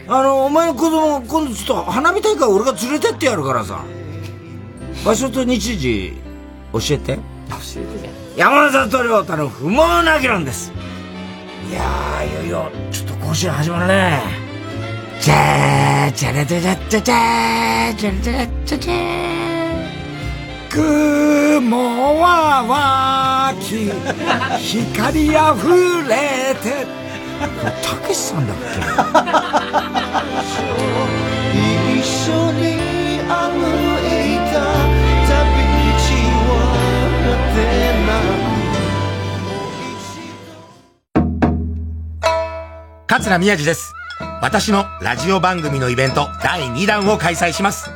[0.08, 3.84] の、お前の子供、今度ちょっと花火大会俺が連れてってやるからさ。
[5.04, 6.14] 場所と日時、
[6.72, 7.14] 教えて。
[7.16, 7.22] 教
[7.76, 10.72] えて山里亮太の不毛な議論です。
[11.70, 14.47] いやー、いよいよ、ちょっと甲子園始まるね。
[15.20, 18.92] チャーチャラチャチャチャチャチャチャチャ
[20.70, 23.90] 雲は湧き
[24.62, 25.68] 光あふ
[26.08, 26.86] れて
[27.38, 28.62] これたけしさんだっけ
[31.98, 32.62] 一緒に
[33.26, 33.34] 歩
[34.06, 34.54] いた
[35.26, 35.32] 旅
[35.82, 35.98] 道
[36.46, 36.50] は
[37.24, 37.56] 果て
[38.06, 38.38] なく
[43.06, 43.97] 桂宮治です。
[44.40, 47.90] 私のラジオ番組のイベント第2弾を開催します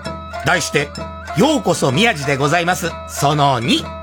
[0.45, 0.89] 題して
[1.37, 4.03] ようこそ宮治でございますその2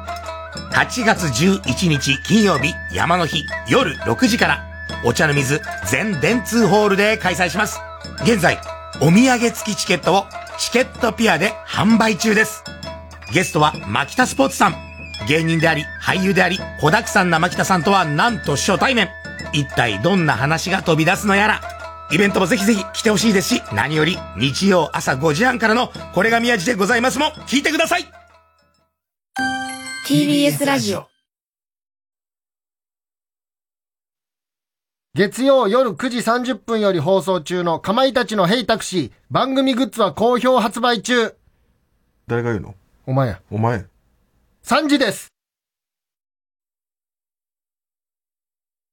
[0.71, 4.69] 8月11日金曜日山の日夜6時から
[5.03, 7.79] お茶の水全電通ホールで開催します。
[8.23, 8.59] 現在、
[9.01, 10.25] お土産付きチケットを
[10.57, 12.63] チケットピアで販売中です。
[13.33, 14.75] ゲストは牧田スポーツさん。
[15.27, 19.09] 芸人であり、俳優であり、子沢山な牧田さんとはなんと初対面。
[19.53, 21.61] 一体どんな話が飛び出すのやら。
[22.11, 28.05] イベントもぜひぜひ来てほしいですし、何より日曜朝5時半からのこれが宮地でございますも聞いてください
[30.07, 31.07] !TBS ラジオ
[35.13, 41.35] 月曜夜9時30分より放送中のかまいたちのヘイタクシー番組グッズは好評発売中。
[42.27, 42.75] 誰が言うの？
[43.05, 43.41] お前や。
[43.51, 43.85] お前。
[44.63, 45.27] 3時です。